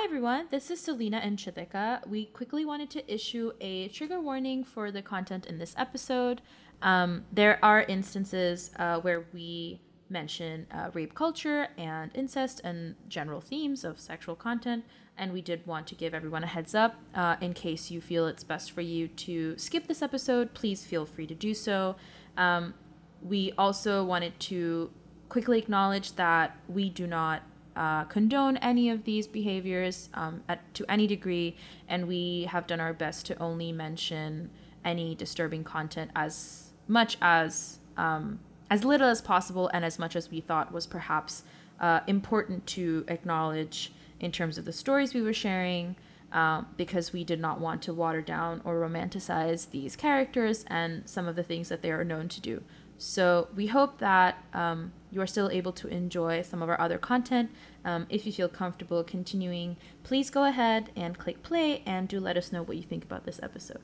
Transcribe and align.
Hi 0.00 0.06
everyone, 0.06 0.46
this 0.50 0.70
is 0.70 0.80
Selena 0.80 1.18
and 1.18 1.36
Chithika. 1.36 2.06
We 2.08 2.24
quickly 2.24 2.64
wanted 2.64 2.88
to 2.92 3.14
issue 3.14 3.52
a 3.60 3.88
trigger 3.88 4.18
warning 4.18 4.64
for 4.64 4.90
the 4.90 5.02
content 5.02 5.44
in 5.44 5.58
this 5.58 5.74
episode. 5.76 6.40
Um, 6.80 7.26
there 7.30 7.62
are 7.62 7.82
instances 7.82 8.70
uh, 8.78 9.00
where 9.00 9.26
we 9.34 9.78
mention 10.08 10.66
uh, 10.72 10.88
rape 10.94 11.14
culture 11.14 11.68
and 11.76 12.10
incest 12.14 12.62
and 12.64 12.94
general 13.10 13.42
themes 13.42 13.84
of 13.84 14.00
sexual 14.00 14.34
content, 14.34 14.86
and 15.18 15.34
we 15.34 15.42
did 15.42 15.66
want 15.66 15.86
to 15.88 15.94
give 15.94 16.14
everyone 16.14 16.44
a 16.44 16.46
heads 16.46 16.74
up. 16.74 16.94
Uh, 17.14 17.36
in 17.42 17.52
case 17.52 17.90
you 17.90 18.00
feel 18.00 18.26
it's 18.26 18.42
best 18.42 18.70
for 18.72 18.80
you 18.80 19.06
to 19.06 19.58
skip 19.58 19.86
this 19.86 20.00
episode, 20.00 20.54
please 20.54 20.82
feel 20.82 21.04
free 21.04 21.26
to 21.26 21.34
do 21.34 21.52
so. 21.52 21.94
Um, 22.38 22.72
we 23.20 23.52
also 23.58 24.02
wanted 24.02 24.40
to 24.40 24.90
quickly 25.28 25.58
acknowledge 25.58 26.14
that 26.16 26.56
we 26.68 26.88
do 26.88 27.06
not 27.06 27.42
uh, 27.80 28.04
condone 28.04 28.58
any 28.58 28.90
of 28.90 29.04
these 29.04 29.26
behaviors 29.26 30.10
um, 30.12 30.42
at, 30.50 30.74
to 30.74 30.84
any 30.90 31.06
degree, 31.06 31.56
and 31.88 32.06
we 32.06 32.46
have 32.50 32.66
done 32.66 32.78
our 32.78 32.92
best 32.92 33.24
to 33.24 33.34
only 33.42 33.72
mention 33.72 34.50
any 34.84 35.14
disturbing 35.14 35.64
content 35.64 36.10
as 36.14 36.72
much 36.88 37.16
as 37.22 37.78
um, 37.96 38.38
as 38.68 38.84
little 38.84 39.08
as 39.08 39.22
possible 39.22 39.70
and 39.72 39.82
as 39.82 39.98
much 39.98 40.14
as 40.14 40.30
we 40.30 40.42
thought 40.42 40.70
was 40.70 40.86
perhaps 40.86 41.42
uh, 41.80 42.00
important 42.06 42.66
to 42.66 43.02
acknowledge 43.08 43.92
in 44.20 44.30
terms 44.30 44.58
of 44.58 44.66
the 44.66 44.72
stories 44.74 45.14
we 45.14 45.22
were 45.22 45.32
sharing. 45.32 45.96
Um, 46.32 46.68
because 46.76 47.12
we 47.12 47.24
did 47.24 47.40
not 47.40 47.58
want 47.58 47.82
to 47.82 47.92
water 47.92 48.22
down 48.22 48.60
or 48.64 48.76
romanticize 48.76 49.70
these 49.70 49.96
characters 49.96 50.64
and 50.68 51.02
some 51.08 51.26
of 51.26 51.34
the 51.34 51.42
things 51.42 51.68
that 51.70 51.82
they 51.82 51.90
are 51.90 52.04
known 52.04 52.28
to 52.28 52.40
do. 52.40 52.62
So 53.02 53.48
we 53.56 53.68
hope 53.68 53.96
that 54.00 54.44
um, 54.52 54.92
you 55.10 55.22
are 55.22 55.26
still 55.26 55.48
able 55.50 55.72
to 55.72 55.88
enjoy 55.88 56.42
some 56.42 56.60
of 56.60 56.68
our 56.68 56.78
other 56.78 56.98
content. 56.98 57.50
Um, 57.82 58.06
if 58.10 58.26
you 58.26 58.32
feel 58.32 58.46
comfortable 58.46 59.02
continuing, 59.02 59.78
please 60.02 60.28
go 60.28 60.44
ahead 60.44 60.90
and 60.94 61.16
click 61.16 61.42
play 61.42 61.82
and 61.86 62.08
do 62.08 62.20
let 62.20 62.36
us 62.36 62.52
know 62.52 62.62
what 62.62 62.76
you 62.76 62.82
think 62.82 63.02
about 63.02 63.24
this 63.24 63.40
episode. 63.42 63.80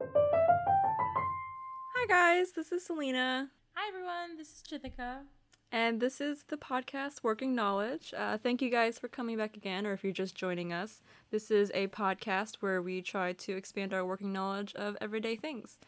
Hi, 0.00 2.06
guys, 2.06 2.52
this 2.52 2.70
is 2.70 2.86
Selena. 2.86 3.50
Hi, 3.74 3.88
everyone, 3.88 4.36
this 4.36 4.46
is 4.46 4.62
Chithika. 4.62 5.22
And 5.72 6.00
this 6.00 6.20
is 6.20 6.44
the 6.46 6.56
podcast 6.56 7.24
Working 7.24 7.56
Knowledge. 7.56 8.14
Uh, 8.16 8.38
thank 8.38 8.62
you 8.62 8.70
guys 8.70 8.96
for 8.96 9.08
coming 9.08 9.38
back 9.38 9.56
again, 9.56 9.88
or 9.88 9.92
if 9.92 10.04
you're 10.04 10.12
just 10.12 10.36
joining 10.36 10.72
us. 10.72 11.02
This 11.32 11.50
is 11.50 11.72
a 11.74 11.88
podcast 11.88 12.58
where 12.60 12.80
we 12.80 13.02
try 13.02 13.32
to 13.32 13.56
expand 13.56 13.92
our 13.92 14.04
working 14.04 14.32
knowledge 14.32 14.72
of 14.76 14.96
everyday 15.00 15.34
things. 15.34 15.80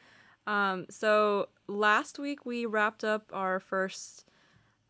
Um, 0.47 0.87
so 0.91 1.49
last 1.67 2.19
week 2.19 2.45
we 2.45 2.67
wrapped 2.67 3.05
up 3.05 3.31
our 3.33 3.61
first, 3.61 4.27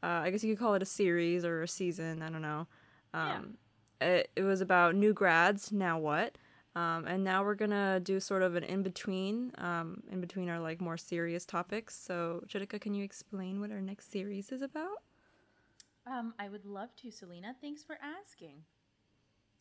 uh, 0.02 0.06
I 0.24 0.30
guess 0.30 0.42
you 0.42 0.54
could 0.54 0.62
call 0.62 0.74
it 0.74 0.82
a 0.82 0.86
series 0.86 1.44
or 1.44 1.62
a 1.62 1.68
season. 1.68 2.22
I 2.22 2.30
don't 2.30 2.42
know. 2.42 2.66
Um, 3.12 3.56
yeah. 4.00 4.08
it, 4.08 4.30
it 4.36 4.42
was 4.42 4.60
about 4.60 4.94
new 4.94 5.12
grads. 5.12 5.72
Now 5.72 5.98
what? 5.98 6.36
Um, 6.76 7.06
and 7.06 7.22
now 7.22 7.44
we're 7.44 7.54
gonna 7.54 8.00
do 8.00 8.18
sort 8.18 8.42
of 8.42 8.56
an 8.56 8.64
in 8.64 8.82
between, 8.82 9.52
um, 9.58 10.02
in 10.10 10.20
between 10.20 10.48
our 10.48 10.58
like 10.58 10.80
more 10.80 10.96
serious 10.96 11.46
topics. 11.46 11.96
So, 11.96 12.42
Chithika, 12.48 12.80
can 12.80 12.94
you 12.94 13.04
explain 13.04 13.60
what 13.60 13.70
our 13.70 13.80
next 13.80 14.10
series 14.10 14.50
is 14.50 14.60
about? 14.60 15.02
Um, 16.04 16.34
I 16.38 16.48
would 16.48 16.64
love 16.64 16.94
to, 16.96 17.12
Selena. 17.12 17.54
Thanks 17.60 17.84
for 17.84 17.96
asking. 18.02 18.64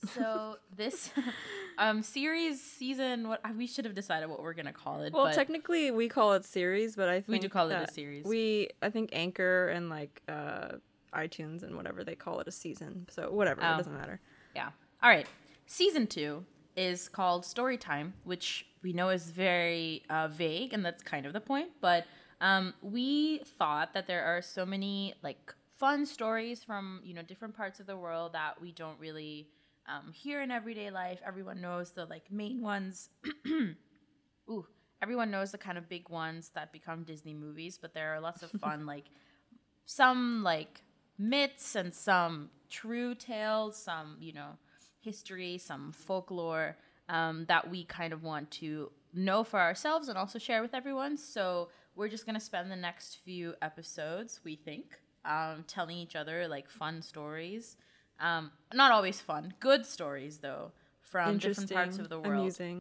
So 0.08 0.58
this 0.76 1.10
um 1.78 2.04
series 2.04 2.62
season, 2.62 3.28
what 3.28 3.42
we 3.56 3.68
should 3.68 3.86
have 3.86 3.96
decided 3.96 4.30
what 4.30 4.42
we're 4.42 4.54
gonna 4.54 4.74
call 4.74 5.02
it. 5.02 5.14
Well, 5.14 5.34
technically 5.34 5.92
we 5.92 6.10
call 6.10 6.34
it 6.34 6.46
series, 6.46 6.96
but 6.96 7.10
I 7.10 7.16
think 7.16 7.30
we 7.30 7.40
do 7.40 7.50
call 7.50 7.70
it 7.72 7.90
a 7.90 7.92
series. 7.92 8.26
We 8.26 8.70
I 8.82 8.90
think 8.90 9.10
Anchor 9.14 9.70
and 9.70 9.90
like 9.90 10.22
uh, 10.28 10.74
iTunes 11.14 11.64
and 11.64 11.76
whatever 11.76 12.04
they 12.04 12.16
call 12.16 12.40
it 12.40 12.48
a 12.48 12.52
season. 12.52 13.08
So 13.10 13.32
whatever, 13.32 13.62
oh. 13.64 13.74
it 13.74 13.78
doesn't 13.78 13.94
matter. 13.94 14.20
Yeah. 14.56 14.70
All 15.02 15.10
right. 15.10 15.28
Season 15.66 16.08
two 16.08 16.46
is 16.76 17.08
called 17.08 17.46
Story 17.46 17.78
Time, 17.78 18.14
which 18.24 18.66
we 18.82 18.94
know 18.94 19.10
is 19.10 19.30
very 19.30 20.04
uh, 20.10 20.28
vague, 20.28 20.74
and 20.74 20.84
that's 20.84 21.04
kind 21.04 21.26
of 21.26 21.34
the 21.34 21.40
point. 21.40 21.70
But 21.82 22.06
um, 22.42 22.74
we 22.82 23.40
thought 23.58 23.94
that 23.94 24.08
there 24.08 24.26
are 24.26 24.42
so 24.42 24.66
many 24.66 25.14
like 25.24 25.54
fun 25.78 26.06
stories 26.06 26.64
from 26.64 27.02
you 27.04 27.14
know 27.14 27.22
different 27.22 27.56
parts 27.56 27.80
of 27.80 27.86
the 27.86 27.98
world 27.98 28.34
that 28.34 28.60
we 28.62 28.72
don't 28.72 29.00
really 29.00 29.48
um, 29.88 30.12
hear 30.14 30.42
in 30.42 30.52
everyday 30.52 30.90
life. 30.90 31.20
Everyone 31.26 31.62
knows 31.62 31.92
the 31.92 32.06
like 32.06 32.32
main 32.32 32.62
ones. 32.62 33.10
Ooh, 34.50 34.66
everyone 35.02 35.32
knows 35.32 35.52
the 35.52 35.58
kind 35.58 35.78
of 35.78 35.90
big 35.90 36.10
ones 36.10 36.52
that 36.56 36.72
become 36.72 37.04
Disney 37.04 37.34
movies, 37.34 37.78
but 37.82 37.94
there 37.94 38.14
are 38.14 38.20
lots 38.20 38.44
of 38.44 38.52
fun 38.52 38.86
like 38.94 39.06
some 39.86 40.44
like 40.44 40.82
myths 41.18 41.76
and 41.76 41.94
some 41.94 42.50
true 42.70 43.16
tales, 43.16 43.78
some 43.78 44.18
you 44.20 44.34
know 44.34 44.52
history, 45.02 45.58
some 45.58 45.92
folklore 45.92 46.78
um, 47.10 47.46
that 47.48 47.70
we 47.70 47.84
kind 47.84 48.14
of 48.14 48.24
want 48.24 48.50
to 48.50 48.90
know 49.14 49.44
for 49.44 49.60
ourselves 49.60 50.08
and 50.08 50.18
also 50.18 50.40
share 50.40 50.62
with 50.62 50.74
everyone. 50.74 51.18
So 51.18 51.70
we're 51.96 52.08
just 52.08 52.26
gonna 52.26 52.40
spend 52.40 52.72
the 52.72 52.76
next 52.76 53.20
few 53.24 53.54
episodes, 53.62 54.40
we 54.44 54.56
think, 54.56 54.98
um, 55.26 55.64
telling 55.68 55.98
each 55.98 56.16
other 56.16 56.48
like 56.48 56.70
fun 56.70 57.02
stories. 57.02 57.76
Um, 58.24 58.52
not 58.74 58.92
always 58.92 59.20
fun, 59.20 59.54
good 59.60 59.86
stories 59.86 60.38
though 60.38 60.72
from 61.02 61.38
different 61.38 61.72
parts 61.72 62.00
of 62.00 62.10
the 62.10 62.20
world. 62.20 62.40
Amusing. 62.40 62.80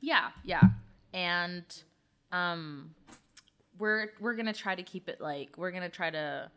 Yeah, 0.00 0.30
yeah, 0.44 0.62
and 1.12 1.64
um, 2.30 2.94
we're 3.78 4.10
we're 4.20 4.34
gonna 4.34 4.52
try 4.52 4.74
to 4.74 4.82
keep 4.82 5.08
it 5.08 5.20
like 5.20 5.56
we're 5.56 5.70
gonna 5.70 5.88
try 5.88 6.10
to 6.10 6.50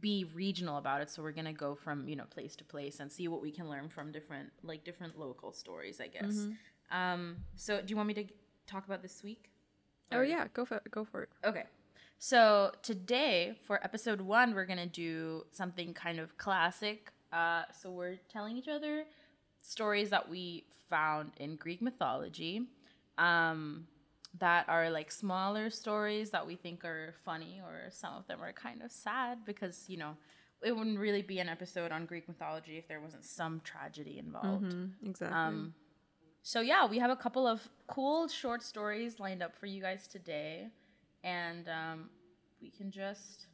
be 0.00 0.26
regional 0.34 0.76
about 0.76 1.00
it 1.00 1.08
so 1.08 1.22
we're 1.22 1.32
gonna 1.32 1.52
go 1.52 1.74
from 1.74 2.08
you 2.08 2.16
know 2.16 2.24
place 2.24 2.56
to 2.56 2.64
place 2.64 3.00
and 3.00 3.10
see 3.10 3.28
what 3.28 3.40
we 3.40 3.50
can 3.50 3.68
learn 3.68 3.88
from 3.88 4.10
different 4.10 4.50
like 4.62 4.82
different 4.84 5.18
local 5.18 5.52
stories 5.52 6.00
i 6.00 6.08
guess 6.08 6.34
mm-hmm. 6.34 6.96
um 6.96 7.36
so 7.54 7.80
do 7.80 7.84
you 7.88 7.96
want 7.96 8.08
me 8.08 8.14
to 8.14 8.24
talk 8.66 8.84
about 8.86 9.02
this 9.02 9.22
week 9.22 9.50
oh, 10.10 10.16
or? 10.16 10.20
oh 10.20 10.22
yeah 10.24 10.46
go 10.52 10.64
for 10.64 10.82
go 10.90 11.04
for 11.04 11.22
it 11.22 11.28
okay 11.44 11.64
so 12.18 12.72
today 12.82 13.54
for 13.64 13.82
episode 13.84 14.20
one 14.20 14.54
we're 14.54 14.66
gonna 14.66 14.86
do 14.86 15.44
something 15.52 15.94
kind 15.94 16.18
of 16.18 16.36
classic. 16.36 17.12
Uh 17.32 17.62
so 17.80 17.90
we're 17.90 18.18
telling 18.28 18.56
each 18.56 18.68
other 18.68 19.04
stories 19.60 20.10
that 20.10 20.28
we 20.28 20.64
found 20.88 21.30
in 21.36 21.56
greek 21.56 21.82
mythology 21.82 22.62
um 23.18 23.86
that 24.38 24.68
are 24.68 24.90
like 24.90 25.10
smaller 25.10 25.68
stories 25.70 26.30
that 26.30 26.46
we 26.46 26.54
think 26.56 26.84
are 26.84 27.14
funny 27.24 27.60
or 27.64 27.90
some 27.90 28.14
of 28.14 28.26
them 28.26 28.40
are 28.42 28.52
kind 28.52 28.82
of 28.82 28.90
sad 28.90 29.38
because 29.44 29.84
you 29.88 29.96
know 29.96 30.16
it 30.62 30.76
wouldn't 30.76 30.98
really 30.98 31.22
be 31.22 31.38
an 31.38 31.48
episode 31.48 31.92
on 31.92 32.06
greek 32.06 32.26
mythology 32.28 32.78
if 32.78 32.88
there 32.88 33.00
wasn't 33.00 33.24
some 33.24 33.60
tragedy 33.62 34.18
involved. 34.18 34.64
Mm-hmm, 34.64 35.08
exactly. 35.08 35.36
Um, 35.36 35.74
so 36.42 36.60
yeah 36.60 36.86
we 36.86 36.98
have 36.98 37.10
a 37.10 37.16
couple 37.16 37.46
of 37.46 37.68
cool 37.86 38.28
short 38.28 38.62
stories 38.62 39.20
lined 39.20 39.42
up 39.42 39.54
for 39.56 39.66
you 39.66 39.82
guys 39.82 40.06
today 40.06 40.68
and 41.24 41.68
um, 41.68 42.10
we 42.60 42.70
can 42.70 42.90
just 42.90 43.46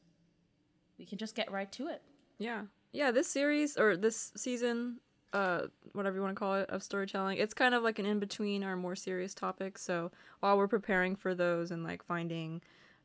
we 0.99 1.05
can 1.05 1.19
just 1.19 1.35
get 1.35 1.51
right 1.51 1.71
to 1.73 1.89
it 1.89 2.03
yeah 2.39 2.63
yeah 2.93 3.11
this 3.11 3.29
series 3.29 3.77
or 3.77 3.97
this 3.97 4.33
season 4.37 4.99
uh, 5.35 5.67
whatever 5.93 6.17
you 6.17 6.23
want 6.23 6.35
to 6.35 6.39
call 6.39 6.55
it, 6.55 6.71
of 6.71 6.83
storytelling. 6.83 7.39
It's 7.39 7.53
kind 7.53 7.75
of 7.75 7.83
like 7.83 7.99
an 7.99 8.07
in 8.07 8.21
between 8.21 8.63
our 8.63 8.77
more 8.77 8.95
serious 8.95 9.35
topics. 9.35 9.83
So 9.83 10.13
while 10.39 10.57
we're 10.57 10.69
preparing 10.69 11.17
for 11.17 11.35
those 11.35 11.73
and 11.73 11.83
like 11.83 12.05
finding 12.05 12.63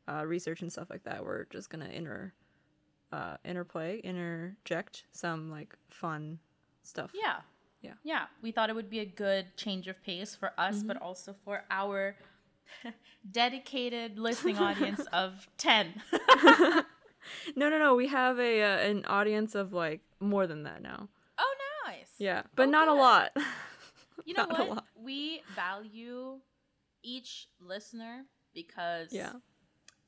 uh, 0.08 0.24
research 0.24 0.62
and 0.62 0.70
stuff 0.70 0.88
like 0.90 1.02
that, 1.02 1.24
we're 1.24 1.46
just 1.46 1.70
gonna 1.70 1.88
inter 1.92 2.32
uh, 3.12 3.36
interplay, 3.44 3.98
interject 3.98 5.04
some 5.10 5.50
like 5.50 5.74
fun 5.88 6.38
stuff. 6.84 7.10
Yeah. 7.12 7.38
Yeah. 7.82 7.94
Yeah. 8.04 8.26
We 8.42 8.52
thought 8.52 8.70
it 8.70 8.76
would 8.76 8.90
be 8.90 9.00
a 9.00 9.06
good 9.06 9.46
change 9.56 9.88
of 9.88 10.00
pace 10.04 10.36
for 10.36 10.52
us, 10.56 10.78
mm-hmm. 10.78 10.86
but 10.86 11.02
also 11.02 11.34
for 11.44 11.64
our 11.68 12.14
dedicated 13.30 14.18
listening 14.18 14.58
audience 14.58 15.00
of 15.12 15.48
10. 15.58 16.02
no, 17.56 17.68
no, 17.68 17.78
no. 17.78 17.94
We 17.94 18.08
have 18.08 18.38
a 18.38 18.62
uh, 18.62 18.78
an 18.78 19.04
audience 19.06 19.54
of 19.54 19.72
like 19.72 20.00
more 20.20 20.46
than 20.46 20.64
that 20.64 20.82
now. 20.82 21.08
Oh, 21.38 21.54
nice. 21.86 22.12
Yeah, 22.18 22.42
but 22.54 22.68
oh, 22.68 22.70
not 22.70 22.88
good. 22.88 22.96
a 22.96 23.00
lot. 23.00 23.30
you 24.24 24.34
know 24.34 24.46
what? 24.46 24.84
We 24.96 25.42
value 25.54 26.40
each 27.02 27.48
listener 27.60 28.24
because 28.54 29.12
yeah. 29.12 29.32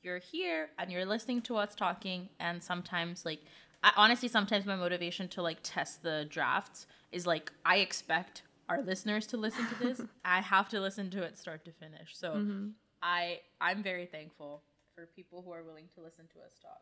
you're 0.01 0.19
here 0.19 0.69
and 0.77 0.91
you're 0.91 1.05
listening 1.05 1.41
to 1.43 1.57
us 1.57 1.73
talking 1.75 2.29
and 2.39 2.61
sometimes 2.61 3.25
like 3.25 3.39
I, 3.83 3.91
honestly 3.95 4.29
sometimes 4.29 4.65
my 4.65 4.75
motivation 4.75 5.27
to 5.29 5.41
like 5.41 5.57
test 5.63 6.03
the 6.03 6.27
drafts 6.29 6.85
is 7.11 7.25
like 7.25 7.51
I 7.65 7.77
expect 7.77 8.43
our 8.73 8.81
listeners 8.83 9.27
to 9.27 9.37
listen 9.37 9.67
to 9.67 9.75
this. 9.75 10.01
I 10.25 10.41
have 10.41 10.69
to 10.69 10.79
listen 10.79 11.09
to 11.11 11.23
it 11.23 11.37
start 11.37 11.65
to 11.65 11.71
finish. 11.71 12.11
So 12.13 12.31
mm-hmm. 12.31 12.67
I 13.01 13.39
I'm 13.61 13.83
very 13.83 14.05
thankful 14.05 14.63
for 14.95 15.07
people 15.15 15.41
who 15.45 15.51
are 15.51 15.63
willing 15.63 15.87
to 15.95 16.01
listen 16.01 16.25
to 16.33 16.39
us 16.45 16.59
talk. 16.61 16.81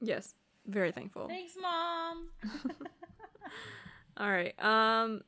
Yes, 0.00 0.34
very 0.66 0.92
thankful. 0.92 1.28
Thanks, 1.28 1.54
mom. 1.60 2.28
All 4.16 4.30
right. 4.30 4.54
Um, 4.62 5.22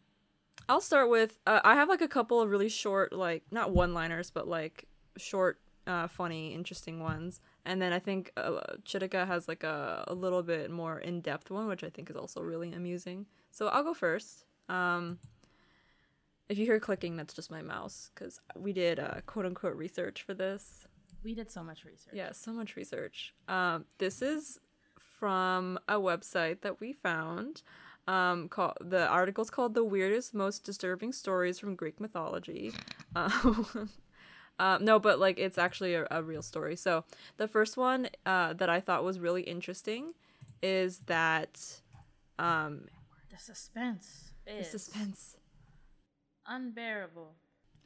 I'll 0.69 0.81
start 0.81 1.11
with. 1.11 1.39
Uh, 1.47 1.61
I 1.65 1.75
have 1.75 1.89
like 1.89 2.01
a 2.01 2.09
couple 2.09 2.41
of 2.41 2.51
really 2.51 2.69
short, 2.69 3.13
like 3.13 3.45
not 3.51 3.73
one-liners, 3.73 4.31
but 4.31 4.49
like 4.49 4.87
short 5.17 5.61
uh, 5.87 6.09
funny, 6.09 6.55
interesting 6.55 7.01
ones. 7.01 7.41
And 7.65 7.81
then 7.81 7.93
I 7.93 7.99
think 7.99 8.33
uh, 8.37 8.61
Chithika 8.85 9.27
has 9.27 9.49
like 9.49 9.63
a, 9.63 10.05
a 10.09 10.15
little 10.15 10.43
bit 10.43 10.71
more 10.71 10.99
in 10.99 11.21
depth 11.21 11.51
one, 11.51 11.67
which 11.67 11.85
I 11.85 11.91
think 11.91 12.11
is 12.11 12.17
also 12.17 12.41
really 12.41 12.73
amusing. 12.73 13.27
So 13.51 13.69
I'll 13.69 13.85
go 13.85 13.95
first. 13.95 14.45
Um, 14.69 15.19
if 16.49 16.59
you 16.59 16.67
hear 16.67 16.81
clicking, 16.81 17.17
that's 17.17 17.35
just 17.35 17.51
my 17.51 17.63
mouse 17.63 18.11
because 18.15 18.41
we 18.57 18.73
did 18.73 18.99
uh, 18.99 19.21
quote 19.27 19.47
unquote 19.47 19.77
research 19.77 20.23
for 20.23 20.35
this. 20.35 20.87
We 21.23 21.35
did 21.35 21.51
so 21.51 21.63
much 21.63 21.85
research. 21.85 22.13
Yeah, 22.13 22.33
so 22.33 22.53
much 22.53 22.77
research. 22.77 23.35
Um, 23.49 23.87
this 23.99 24.21
is 24.21 24.61
from 25.19 25.79
a 25.89 25.95
website 25.95 26.61
that 26.61 26.81
we 26.81 26.93
found. 26.93 27.63
Um, 28.07 28.51
called 28.51 28.77
the 28.83 29.07
article's 29.07 29.49
called 29.49 29.73
"The 29.73 29.85
Weirdest, 29.85 30.35
Most 30.35 30.65
Disturbing 30.65 31.13
Stories 31.13 31.59
from 31.59 31.75
Greek 31.75 32.01
Mythology." 32.01 32.73
Um, 33.17 33.91
uh, 34.59 34.79
no, 34.81 34.99
but 34.99 35.21
like 35.21 35.39
it's 35.39 35.57
actually 35.57 35.95
a, 35.95 36.05
a, 36.11 36.21
real 36.21 36.43
story. 36.43 36.75
So 36.75 37.05
the 37.37 37.47
first 37.47 37.77
one 37.77 38.09
uh, 38.27 38.55
that 38.55 38.69
I 38.69 38.81
thought 38.81 39.05
was 39.05 39.21
really 39.21 39.43
interesting 39.43 40.15
is 40.61 40.99
that 41.07 41.81
um, 42.41 42.87
the 43.31 43.39
suspense. 43.39 44.33
The 44.47 44.65
suspense. 44.65 45.37
Unbearable. 46.47 47.35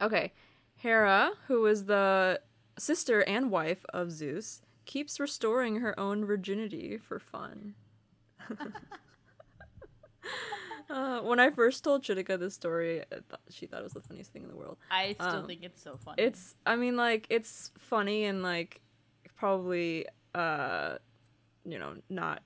Okay, 0.01 0.33
Hera, 0.75 1.31
who 1.47 1.65
is 1.65 1.85
the 1.85 2.41
sister 2.77 3.21
and 3.21 3.51
wife 3.51 3.85
of 3.89 4.11
Zeus, 4.11 4.61
keeps 4.85 5.19
restoring 5.19 5.77
her 5.77 5.99
own 5.99 6.25
virginity 6.25 6.97
for 6.97 7.19
fun. 7.19 7.75
uh, 10.89 11.19
when 11.21 11.39
I 11.39 11.49
first 11.49 11.83
told 11.83 12.03
Chithika 12.03 12.39
this 12.39 12.53
story, 12.53 13.01
I 13.11 13.17
thought, 13.29 13.41
she 13.49 13.65
thought 13.65 13.81
it 13.81 13.83
was 13.83 13.93
the 13.93 14.01
funniest 14.01 14.31
thing 14.33 14.43
in 14.43 14.49
the 14.49 14.55
world. 14.55 14.77
I 14.89 15.13
still 15.13 15.27
um, 15.27 15.47
think 15.47 15.63
it's 15.63 15.81
so 15.81 15.97
funny. 15.97 16.23
It's, 16.23 16.55
I 16.65 16.75
mean, 16.75 16.95
like, 16.95 17.27
it's 17.29 17.71
funny 17.77 18.23
and, 18.23 18.41
like, 18.41 18.81
probably, 19.35 20.05
uh, 20.33 20.95
you 21.65 21.77
know, 21.77 21.95
not 22.09 22.41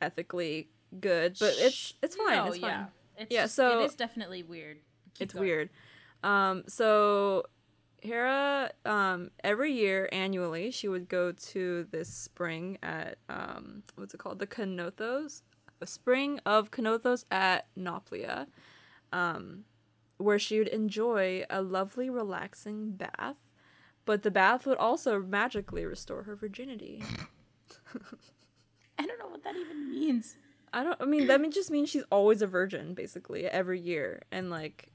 ethically 0.00 0.68
good, 1.00 1.36
but 1.40 1.54
it's 1.58 1.94
it's 2.02 2.16
fine. 2.16 2.36
No, 2.36 2.46
it's 2.46 2.58
fine. 2.58 2.70
Yeah, 2.70 2.86
it's 3.16 3.32
yeah 3.32 3.42
just, 3.42 3.54
so 3.54 3.80
it 3.80 3.84
is 3.86 3.94
definitely 3.94 4.42
weird. 4.42 4.78
Keep 5.14 5.24
it's 5.24 5.34
going. 5.34 5.46
weird. 5.46 5.70
Um, 6.22 6.64
so 6.66 7.44
Hera, 8.04 8.70
um, 8.84 9.30
every 9.42 9.72
year 9.72 10.08
annually, 10.12 10.70
she 10.70 10.88
would 10.88 11.08
go 11.08 11.32
to 11.32 11.86
this 11.90 12.08
spring 12.08 12.78
at 12.82 13.16
um, 13.30 13.82
what's 13.94 14.12
it 14.12 14.18
called? 14.18 14.38
The 14.38 14.46
Kanathos, 14.46 15.40
a 15.80 15.86
spring 15.86 16.38
of 16.44 16.70
Kanathos 16.70 17.24
at 17.30 17.66
Nauplia, 17.78 18.46
um, 19.10 19.64
where 20.18 20.38
she 20.38 20.58
would 20.58 20.68
enjoy 20.68 21.44
a 21.48 21.62
lovely, 21.62 22.10
relaxing 22.10 22.92
bath. 22.92 23.36
But 24.04 24.22
the 24.22 24.30
bath 24.30 24.66
would 24.66 24.76
also 24.76 25.18
magically 25.20 25.86
restore 25.86 26.24
her 26.24 26.36
virginity. 26.36 27.02
I 28.98 29.06
don't 29.06 29.18
know 29.18 29.28
what 29.28 29.44
that 29.44 29.56
even 29.56 29.90
means. 29.90 30.36
I 30.74 30.84
don't. 30.84 31.00
I 31.00 31.06
mean, 31.06 31.26
that 31.28 31.40
just 31.52 31.70
means 31.70 31.88
she's 31.88 32.04
always 32.10 32.42
a 32.42 32.46
virgin, 32.46 32.92
basically, 32.92 33.46
every 33.46 33.80
year, 33.80 34.22
and 34.30 34.50
like 34.50 34.90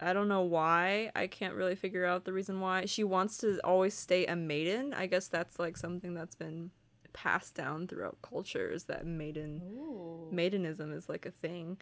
I 0.00 0.12
don't 0.12 0.28
know 0.28 0.42
why. 0.42 1.10
I 1.14 1.26
can't 1.26 1.54
really 1.54 1.74
figure 1.74 2.04
out 2.04 2.24
the 2.24 2.32
reason 2.32 2.60
why. 2.60 2.84
She 2.84 3.04
wants 3.04 3.38
to 3.38 3.58
always 3.64 3.94
stay 3.94 4.26
a 4.26 4.36
maiden. 4.36 4.94
I 4.94 5.06
guess 5.06 5.28
that's 5.28 5.58
like 5.58 5.76
something 5.76 6.14
that's 6.14 6.34
been 6.34 6.70
passed 7.12 7.54
down 7.54 7.86
throughout 7.88 8.18
cultures 8.22 8.84
that 8.84 9.04
maiden 9.04 9.60
Ooh. 9.64 10.30
maidenism 10.32 10.94
is 10.94 11.08
like 11.08 11.26
a 11.26 11.30
thing. 11.30 11.78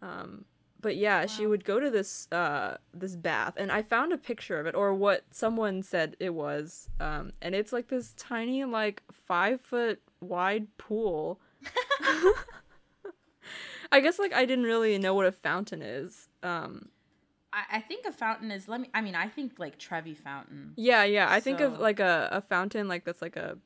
Um 0.00 0.44
but 0.80 0.96
yeah, 0.96 1.20
wow. 1.20 1.26
she 1.26 1.46
would 1.46 1.64
go 1.64 1.80
to 1.80 1.90
this 1.90 2.28
uh 2.30 2.76
this 2.94 3.16
bath 3.16 3.54
and 3.56 3.72
I 3.72 3.82
found 3.82 4.12
a 4.12 4.18
picture 4.18 4.60
of 4.60 4.66
it 4.66 4.74
or 4.74 4.94
what 4.94 5.24
someone 5.30 5.82
said 5.82 6.16
it 6.20 6.34
was. 6.34 6.88
Um 7.00 7.32
and 7.40 7.54
it's 7.54 7.72
like 7.72 7.88
this 7.88 8.14
tiny 8.16 8.64
like 8.64 9.02
5 9.12 9.60
foot 9.60 10.00
wide 10.20 10.68
pool. 10.78 11.40
I 13.92 14.00
guess 14.00 14.18
like 14.18 14.32
I 14.32 14.44
didn't 14.44 14.64
really 14.64 14.96
know 14.98 15.14
what 15.14 15.26
a 15.26 15.32
fountain 15.32 15.82
is. 15.82 16.28
Um 16.42 16.90
I, 17.52 17.76
I 17.76 17.80
think 17.80 18.06
a 18.06 18.12
fountain 18.12 18.50
is 18.50 18.68
let 18.68 18.80
me 18.80 18.88
I 18.94 19.00
mean 19.00 19.14
I 19.14 19.28
think 19.28 19.58
like 19.58 19.78
Trevi 19.78 20.14
Fountain. 20.14 20.72
Yeah, 20.76 21.04
yeah. 21.04 21.30
I 21.30 21.38
so. 21.38 21.44
think 21.44 21.60
of 21.60 21.78
like 21.78 22.00
a, 22.00 22.28
a 22.32 22.40
fountain 22.40 22.88
like 22.88 23.04
that's 23.04 23.22
like 23.22 23.36
a 23.36 23.58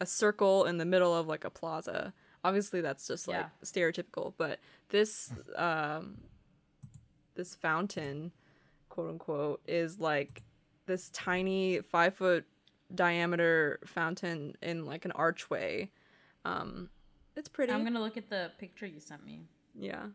a 0.00 0.06
circle 0.06 0.64
in 0.64 0.78
the 0.78 0.84
middle 0.84 1.14
of 1.14 1.26
like 1.26 1.44
a 1.44 1.50
plaza. 1.50 2.12
Obviously 2.44 2.80
that's 2.80 3.06
just 3.06 3.26
like 3.28 3.36
yeah. 3.36 3.48
stereotypical, 3.64 4.34
but 4.36 4.60
this 4.90 5.32
um 5.56 6.18
this 7.34 7.54
fountain, 7.54 8.32
quote 8.88 9.10
unquote, 9.10 9.60
is 9.66 9.98
like 9.98 10.42
this 10.86 11.10
tiny 11.10 11.80
five 11.80 12.14
foot 12.14 12.44
diameter 12.94 13.80
fountain 13.86 14.54
in 14.62 14.84
like 14.86 15.04
an 15.04 15.12
archway. 15.12 15.90
Um 16.44 16.90
it's 17.36 17.48
pretty. 17.48 17.72
I'm 17.72 17.82
gonna 17.82 18.00
look 18.00 18.16
at 18.16 18.30
the 18.30 18.52
picture 18.58 18.86
you 18.86 19.00
sent 19.00 19.24
me. 19.24 19.42
Yeah. 19.74 20.06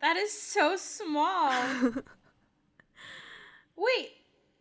That 0.00 0.16
is 0.16 0.32
so 0.32 0.76
small. 0.76 1.52
Wait, 3.76 4.10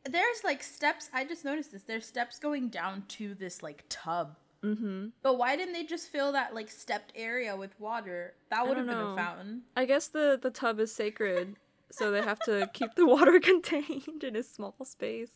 there's 0.06 0.44
like 0.44 0.64
steps. 0.64 1.10
I 1.14 1.26
just 1.26 1.46
noticed 1.46 1.72
this. 1.72 1.84
There's 1.84 2.06
steps 2.06 2.40
going 2.40 2.70
down 2.70 3.04
to 3.10 3.36
this 3.36 3.62
like 3.62 3.84
tub. 3.90 4.38
Mm-hmm. 4.64 5.08
But 5.22 5.38
why 5.38 5.56
didn't 5.56 5.74
they 5.74 5.84
just 5.84 6.10
fill 6.10 6.32
that 6.32 6.56
like 6.56 6.70
stepped 6.70 7.14
area 7.16 7.56
with 7.56 7.80
water? 7.80 8.34
That 8.50 8.68
would 8.68 8.78
have 8.78 8.88
been 8.88 8.98
a 8.98 9.16
fountain. 9.16 9.62
I 9.76 9.86
guess 9.86 10.08
the 10.08 10.40
the 10.42 10.50
tub 10.50 10.80
is 10.80 10.92
sacred, 10.92 11.56
so 11.92 12.12
they 12.12 12.22
have 12.22 12.40
to 12.42 12.68
keep 12.74 12.96
the 12.96 13.06
water 13.06 13.40
contained 13.42 14.24
in 14.24 14.36
a 14.36 14.44
small 14.44 14.76
space. 14.84 15.32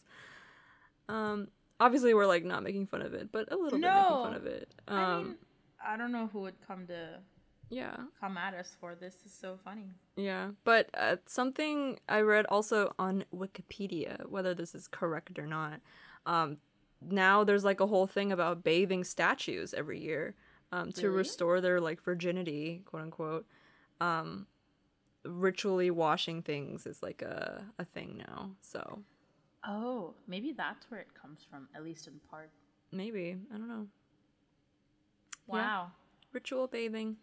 Um, 1.07 1.50
obviously 1.80 2.13
we're 2.13 2.27
like 2.27 2.45
not 2.45 2.63
making 2.63 2.88
fun 2.88 3.01
of 3.01 3.13
it, 3.13 3.31
but 3.31 3.51
a 3.51 3.56
little 3.56 3.77
no. 3.77 3.88
bit 3.88 4.01
making 4.01 4.24
fun 4.24 4.33
of 4.33 4.45
it. 4.45 4.74
Um, 4.88 4.98
I 4.98 5.24
mean, 5.24 5.36
I 5.86 5.98
don't 5.98 6.12
know 6.12 6.30
who 6.31 6.42
would 6.42 6.56
come 6.65 6.88
to 6.88 7.19
yeah. 7.71 7.95
come 8.19 8.38
at 8.38 8.53
us 8.53 8.75
for 8.79 8.94
this 8.95 9.15
is 9.25 9.33
so 9.33 9.57
funny. 9.63 9.89
Yeah 10.15 10.51
but 10.63 10.89
uh, 10.94 11.15
something 11.25 12.00
i 12.07 12.19
read 12.21 12.45
also 12.47 12.94
on 13.00 13.23
wikipedia 13.33 14.29
whether 14.29 14.53
this 14.53 14.75
is 14.75 14.88
correct 14.88 15.39
or 15.39 15.47
not 15.47 15.79
um, 16.25 16.57
now 17.01 17.44
there's 17.44 17.63
like 17.63 17.79
a 17.79 17.88
whole 17.88 18.07
thing 18.07 18.31
about 18.31 18.63
bathing 18.63 19.03
statues 19.03 19.73
every 19.73 20.00
year 20.00 20.35
um, 20.71 20.91
to 20.94 21.07
really? 21.07 21.18
restore 21.19 21.62
their 21.62 21.81
like 21.81 22.01
virginity 22.03 22.81
quote 22.85 23.03
unquote. 23.03 23.45
Um, 24.00 24.47
ritually 25.24 25.91
washing 25.91 26.41
things 26.41 26.88
is 26.88 27.03
like 27.03 27.21
a, 27.21 27.63
a 27.77 27.85
thing 27.85 28.24
now 28.27 28.51
so. 28.62 29.00
Oh 29.65 30.15
maybe 30.27 30.53
that's 30.53 30.89
where 30.89 31.00
it 31.00 31.09
comes 31.19 31.45
from 31.50 31.67
at 31.75 31.83
least 31.83 32.07
in 32.07 32.19
part. 32.29 32.50
Maybe 32.91 33.38
i 33.53 33.57
don't 33.57 33.67
know. 33.67 33.88
Wow. 35.47 35.57
Yeah. 35.57 35.85
ritual 36.33 36.67
bathing 36.67 37.17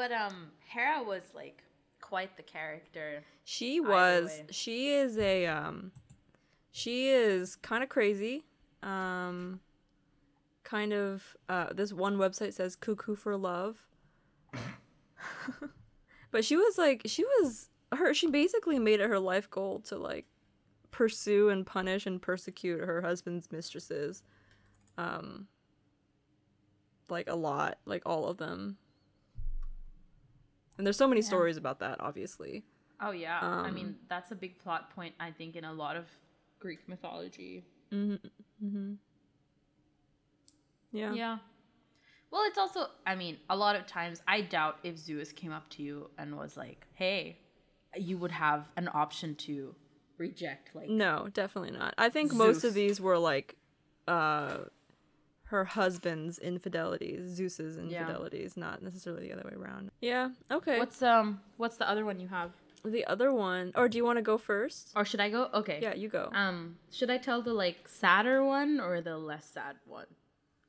but 0.00 0.12
um, 0.12 0.48
Hera 0.66 1.02
was 1.02 1.24
like 1.34 1.62
quite 2.00 2.34
the 2.38 2.42
character. 2.42 3.22
She 3.44 3.80
was. 3.80 4.40
She 4.50 4.94
is 4.94 5.18
a 5.18 5.44
um, 5.44 5.92
she 6.70 7.10
is 7.10 7.56
kind 7.56 7.82
of 7.82 7.90
crazy. 7.90 8.46
Um, 8.82 9.60
kind 10.64 10.94
of. 10.94 11.36
Uh, 11.50 11.74
this 11.74 11.92
one 11.92 12.16
website 12.16 12.54
says 12.54 12.76
"cuckoo 12.76 13.14
for 13.14 13.36
love." 13.36 13.86
but 16.30 16.46
she 16.46 16.56
was 16.56 16.78
like, 16.78 17.02
she 17.04 17.22
was 17.24 17.68
her. 17.92 18.14
She 18.14 18.26
basically 18.26 18.78
made 18.78 19.00
it 19.00 19.10
her 19.10 19.18
life 19.18 19.50
goal 19.50 19.80
to 19.80 19.98
like 19.98 20.24
pursue 20.90 21.50
and 21.50 21.66
punish 21.66 22.06
and 22.06 22.22
persecute 22.22 22.80
her 22.80 23.02
husband's 23.02 23.52
mistresses. 23.52 24.22
Um, 24.96 25.48
like 27.10 27.28
a 27.28 27.36
lot, 27.36 27.80
like 27.84 28.04
all 28.06 28.24
of 28.28 28.38
them. 28.38 28.78
And 30.80 30.86
there's 30.86 30.96
so 30.96 31.06
many 31.06 31.20
yeah. 31.20 31.26
stories 31.26 31.58
about 31.58 31.80
that, 31.80 32.00
obviously. 32.00 32.64
Oh 33.02 33.10
yeah, 33.10 33.38
um, 33.40 33.66
I 33.66 33.70
mean 33.70 33.86
um, 33.88 33.96
that's 34.08 34.30
a 34.30 34.34
big 34.34 34.58
plot 34.58 34.88
point 34.94 35.14
I 35.20 35.30
think 35.30 35.54
in 35.54 35.66
a 35.66 35.74
lot 35.74 35.94
of 35.94 36.06
Greek 36.58 36.88
mythology. 36.88 37.66
Mm-hmm. 37.92 38.66
Mm-hmm. 38.66 38.92
Yeah. 40.92 41.12
Yeah. 41.12 41.38
Well, 42.30 42.44
it's 42.46 42.56
also, 42.56 42.86
I 43.06 43.14
mean, 43.14 43.36
a 43.50 43.56
lot 43.56 43.76
of 43.76 43.86
times 43.86 44.22
I 44.26 44.40
doubt 44.40 44.78
if 44.82 44.96
Zeus 44.96 45.32
came 45.32 45.52
up 45.52 45.68
to 45.70 45.82
you 45.82 46.08
and 46.16 46.38
was 46.38 46.56
like, 46.56 46.86
"Hey," 46.94 47.36
you 47.94 48.16
would 48.16 48.30
have 48.30 48.66
an 48.78 48.88
option 48.94 49.34
to 49.34 49.74
reject. 50.16 50.74
Like, 50.74 50.88
no, 50.88 51.28
definitely 51.34 51.72
not. 51.72 51.92
I 51.98 52.08
think 52.08 52.30
Zeus. 52.30 52.38
most 52.38 52.64
of 52.64 52.72
these 52.72 53.02
were 53.02 53.18
like, 53.18 53.56
uh, 54.08 54.60
her 55.50 55.64
husband's 55.64 56.38
infidelities, 56.38 57.28
Zeus's 57.28 57.76
infidelities, 57.76 58.54
yeah. 58.56 58.60
not 58.64 58.82
necessarily 58.82 59.26
the 59.26 59.32
other 59.32 59.42
way 59.44 59.56
around. 59.56 59.90
Yeah. 60.00 60.28
Okay. 60.48 60.78
What's 60.78 61.02
um 61.02 61.40
what's 61.56 61.76
the 61.76 61.88
other 61.90 62.04
one 62.04 62.20
you 62.20 62.28
have? 62.28 62.52
The 62.84 63.04
other 63.04 63.32
one, 63.32 63.72
or 63.74 63.88
do 63.88 63.98
you 63.98 64.04
want 64.04 64.18
to 64.18 64.22
go 64.22 64.38
first? 64.38 64.92
Or 64.94 65.04
should 65.04 65.20
I 65.20 65.28
go? 65.28 65.50
Okay. 65.52 65.80
Yeah, 65.82 65.94
you 65.94 66.08
go. 66.08 66.30
Um, 66.32 66.76
should 66.90 67.10
I 67.10 67.18
tell 67.18 67.42
the 67.42 67.52
like 67.52 67.88
sadder 67.88 68.44
one 68.44 68.80
or 68.80 69.00
the 69.00 69.18
less 69.18 69.44
sad 69.44 69.76
one? 69.86 70.06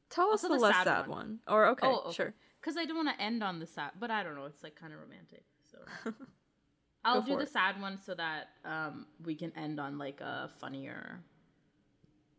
Tell 0.10 0.26
also 0.26 0.34
us 0.34 0.42
the, 0.42 0.48
the 0.58 0.62
less 0.62 0.76
sad, 0.76 0.84
sad 0.86 1.08
one. 1.08 1.18
one. 1.18 1.40
Or 1.48 1.68
okay, 1.68 1.88
oh, 1.88 2.02
okay. 2.08 2.16
sure. 2.16 2.34
Because 2.60 2.76
I 2.76 2.86
don't 2.86 2.98
want 2.98 3.16
to 3.16 3.24
end 3.24 3.44
on 3.44 3.60
the 3.60 3.68
sad, 3.68 3.92
but 4.00 4.10
I 4.10 4.24
don't 4.24 4.36
know. 4.36 4.46
It's 4.46 4.64
like 4.64 4.76
kind 4.76 4.94
of 4.94 5.00
romantic, 5.00 5.44
so 5.72 6.12
I'll 7.06 7.22
do 7.22 7.36
the 7.38 7.44
it. 7.44 7.50
sad 7.50 7.80
one 7.80 8.00
so 8.04 8.16
that 8.16 8.48
um 8.66 9.06
we 9.24 9.36
can 9.36 9.54
end 9.56 9.80
on 9.80 10.00
like 10.00 10.22
a 10.22 10.50
funnier 10.60 11.20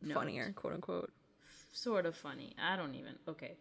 note. 0.02 0.14
funnier, 0.14 0.52
quote 0.56 0.74
unquote. 0.74 1.12
Sort 1.72 2.06
of 2.06 2.14
funny. 2.16 2.54
I 2.62 2.76
don't 2.76 2.94
even. 2.94 3.14
Okay. 3.26 3.56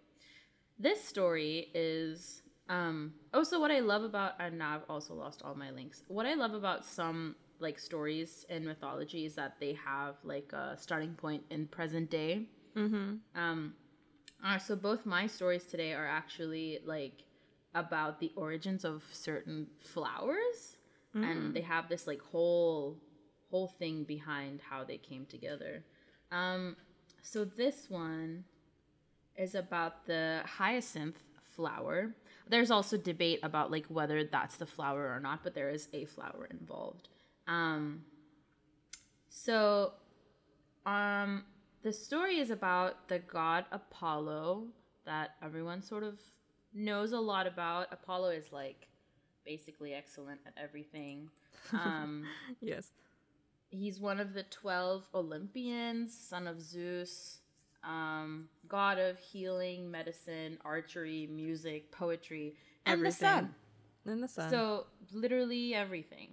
This 0.77 1.03
story 1.03 1.69
is 1.73 2.43
um 2.69 3.13
also 3.33 3.59
what 3.59 3.71
I 3.71 3.79
love 3.79 4.03
about 4.03 4.33
and 4.39 4.57
now 4.57 4.75
I've 4.75 4.89
also 4.89 5.13
lost 5.13 5.41
all 5.43 5.55
my 5.55 5.71
links. 5.71 6.03
What 6.07 6.25
I 6.25 6.35
love 6.35 6.53
about 6.53 6.85
some 6.85 7.35
like 7.59 7.79
stories 7.79 8.45
in 8.49 8.65
mythology 8.65 9.25
is 9.25 9.35
that 9.35 9.59
they 9.59 9.73
have 9.73 10.15
like 10.23 10.51
a 10.53 10.75
starting 10.77 11.13
point 11.13 11.43
in 11.49 11.67
present 11.67 12.09
day. 12.09 12.47
Mm-hmm. 12.75 13.15
Um 13.35 13.73
uh, 14.43 14.57
so 14.57 14.75
both 14.75 15.05
my 15.05 15.27
stories 15.27 15.65
today 15.65 15.93
are 15.93 16.07
actually 16.07 16.79
like 16.85 17.23
about 17.75 18.19
the 18.19 18.31
origins 18.35 18.83
of 18.83 19.03
certain 19.11 19.67
flowers 19.79 20.77
and 21.13 21.53
they 21.53 21.61
have 21.61 21.89
this 21.89 22.07
like 22.07 22.21
whole 22.21 22.97
whole 23.49 23.67
thing 23.67 24.03
behind 24.05 24.61
how 24.61 24.83
they 24.83 24.97
came 24.97 25.25
together. 25.25 25.83
Um 26.31 26.75
so 27.21 27.45
this 27.45 27.89
one 27.89 28.43
is 29.37 29.55
about 29.55 30.05
the 30.05 30.41
hyacinth 30.45 31.17
flower. 31.55 32.13
There's 32.47 32.71
also 32.71 32.97
debate 32.97 33.39
about 33.43 33.71
like 33.71 33.85
whether 33.87 34.23
that's 34.23 34.57
the 34.57 34.65
flower 34.65 35.13
or 35.13 35.19
not, 35.19 35.43
but 35.43 35.53
there 35.53 35.69
is 35.69 35.87
a 35.93 36.05
flower 36.05 36.47
involved. 36.51 37.09
Um, 37.47 38.03
so, 39.29 39.93
um, 40.85 41.43
the 41.83 41.93
story 41.93 42.39
is 42.39 42.51
about 42.51 43.07
the 43.07 43.19
god 43.19 43.65
Apollo 43.71 44.67
that 45.05 45.31
everyone 45.41 45.81
sort 45.81 46.03
of 46.03 46.19
knows 46.73 47.11
a 47.11 47.19
lot 47.19 47.47
about. 47.47 47.87
Apollo 47.91 48.29
is 48.29 48.51
like 48.51 48.87
basically 49.45 49.93
excellent 49.93 50.39
at 50.45 50.53
everything. 50.61 51.29
Um, 51.73 52.25
Yes. 52.59 52.91
He's 53.71 53.99
one 53.99 54.19
of 54.19 54.33
the 54.33 54.43
12 54.43 55.07
Olympians, 55.15 56.15
son 56.15 56.47
of 56.47 56.61
Zeus, 56.61 57.39
um, 57.83 58.47
god 58.67 58.99
of 58.99 59.17
healing, 59.17 59.89
medicine, 59.89 60.57
archery, 60.63 61.27
music, 61.31 61.91
poetry, 61.91 62.55
and 62.85 63.03
the 63.03 63.11
sun. 63.11 63.55
And 64.05 64.21
the 64.21 64.27
sun. 64.27 64.49
So, 64.49 64.85
literally 65.13 65.73
everything. 65.73 66.29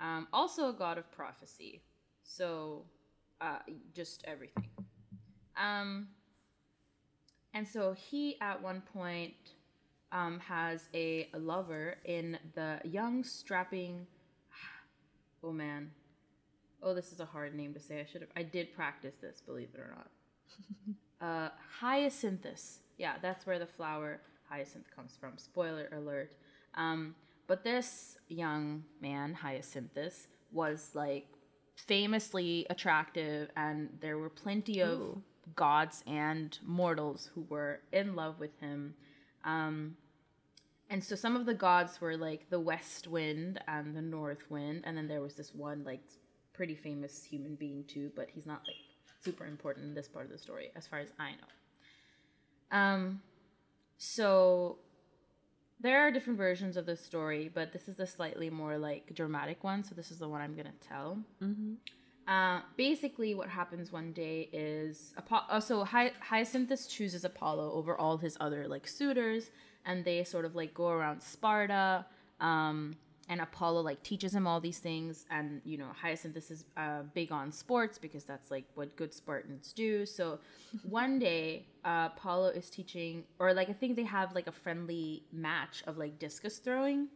Um, 0.00 0.26
also, 0.32 0.68
a 0.68 0.72
god 0.72 0.98
of 0.98 1.10
prophecy. 1.12 1.82
So, 2.22 2.84
uh, 3.40 3.58
just 3.94 4.24
everything. 4.26 4.68
Um, 5.56 6.08
and 7.54 7.66
so, 7.66 7.92
he 7.92 8.40
at 8.40 8.62
one 8.62 8.82
point 8.92 9.34
um, 10.12 10.40
has 10.40 10.88
a 10.94 11.28
lover 11.34 11.96
in 12.04 12.38
the 12.54 12.80
young, 12.84 13.22
strapping. 13.24 14.06
Oh 15.40 15.52
man. 15.52 15.92
Oh, 16.82 16.94
this 16.94 17.12
is 17.12 17.20
a 17.20 17.24
hard 17.24 17.54
name 17.54 17.74
to 17.74 17.80
say. 17.80 18.00
I 18.00 18.04
should 18.04 18.20
have. 18.20 18.30
I 18.36 18.42
did 18.42 18.74
practice 18.74 19.16
this, 19.16 19.40
believe 19.40 19.68
it 19.74 19.80
or 19.80 19.94
not. 19.96 20.10
uh, 21.20 21.48
hyacinthus. 21.80 22.78
Yeah, 22.96 23.14
that's 23.20 23.46
where 23.46 23.58
the 23.58 23.66
flower 23.66 24.20
hyacinth 24.48 24.86
comes 24.94 25.16
from. 25.20 25.38
Spoiler 25.38 25.88
alert. 25.92 26.34
Um, 26.74 27.14
but 27.48 27.64
this 27.64 28.18
young 28.28 28.84
man, 29.00 29.36
Hyacinthus, 29.42 30.26
was 30.52 30.90
like 30.94 31.26
famously 31.76 32.66
attractive, 32.70 33.50
and 33.56 33.88
there 34.00 34.18
were 34.18 34.30
plenty 34.30 34.80
of 34.80 35.00
Ooh. 35.00 35.22
gods 35.56 36.04
and 36.06 36.58
mortals 36.64 37.30
who 37.34 37.46
were 37.48 37.80
in 37.92 38.14
love 38.14 38.38
with 38.38 38.58
him. 38.60 38.94
Um, 39.44 39.96
and 40.90 41.02
so 41.02 41.14
some 41.14 41.36
of 41.36 41.46
the 41.46 41.54
gods 41.54 42.00
were 42.00 42.16
like 42.16 42.50
the 42.50 42.60
west 42.60 43.06
wind 43.06 43.60
and 43.66 43.96
the 43.96 44.02
north 44.02 44.50
wind, 44.50 44.82
and 44.84 44.96
then 44.96 45.08
there 45.08 45.22
was 45.22 45.34
this 45.34 45.54
one 45.54 45.84
like 45.84 46.02
pretty 46.58 46.74
famous 46.74 47.22
human 47.22 47.54
being 47.54 47.84
too, 47.84 48.10
but 48.16 48.28
he's 48.34 48.44
not 48.44 48.62
like 48.66 48.76
super 49.24 49.46
important 49.46 49.86
in 49.86 49.94
this 49.94 50.08
part 50.08 50.26
of 50.26 50.32
the 50.32 50.38
story, 50.38 50.70
as 50.74 50.86
far 50.88 50.98
as 50.98 51.08
I 51.18 51.30
know. 51.30 52.76
Um, 52.76 53.22
so 53.96 54.78
there 55.80 56.00
are 56.00 56.10
different 56.10 56.36
versions 56.36 56.76
of 56.76 56.84
the 56.84 56.96
story, 56.96 57.48
but 57.54 57.72
this 57.72 57.86
is 57.88 57.96
the 57.96 58.06
slightly 58.06 58.50
more 58.50 58.76
like 58.76 59.14
dramatic 59.14 59.62
one. 59.62 59.84
So 59.84 59.94
this 59.94 60.10
is 60.10 60.18
the 60.18 60.28
one 60.28 60.40
I'm 60.40 60.56
gonna 60.56 60.72
tell. 60.80 61.18
Mm-hmm. 61.40 61.74
Uh, 62.26 62.60
basically, 62.76 63.34
what 63.36 63.48
happens 63.48 63.90
one 63.92 64.12
day 64.12 64.50
is 64.52 65.14
Apo- 65.16 65.46
uh, 65.48 65.60
so 65.60 65.84
Hy- 65.84 66.12
Hyacinthus 66.30 66.88
chooses 66.88 67.24
Apollo 67.24 67.72
over 67.72 67.96
all 67.96 68.18
his 68.18 68.36
other 68.40 68.66
like 68.66 68.88
suitors, 68.88 69.50
and 69.86 70.04
they 70.04 70.24
sort 70.24 70.44
of 70.44 70.56
like 70.56 70.74
go 70.74 70.88
around 70.88 71.22
Sparta. 71.22 72.04
Um, 72.40 72.96
and 73.28 73.40
Apollo 73.40 73.82
like 73.82 74.02
teaches 74.02 74.34
him 74.34 74.46
all 74.46 74.60
these 74.60 74.78
things, 74.78 75.26
and 75.30 75.60
you 75.64 75.78
know 75.78 75.88
Hyacinthus 76.02 76.50
is 76.50 76.64
uh, 76.76 77.02
big 77.14 77.30
on 77.30 77.52
sports 77.52 77.98
because 77.98 78.24
that's 78.24 78.50
like 78.50 78.64
what 78.74 78.94
good 78.96 79.12
Spartans 79.12 79.72
do. 79.72 80.06
So 80.06 80.38
one 80.82 81.18
day, 81.18 81.66
uh, 81.84 82.08
Apollo 82.16 82.50
is 82.50 82.70
teaching, 82.70 83.24
or 83.38 83.52
like 83.52 83.68
I 83.68 83.74
think 83.74 83.96
they 83.96 84.04
have 84.04 84.34
like 84.34 84.46
a 84.46 84.52
friendly 84.52 85.24
match 85.32 85.82
of 85.86 85.98
like 85.98 86.18
discus 86.18 86.58
throwing. 86.58 87.08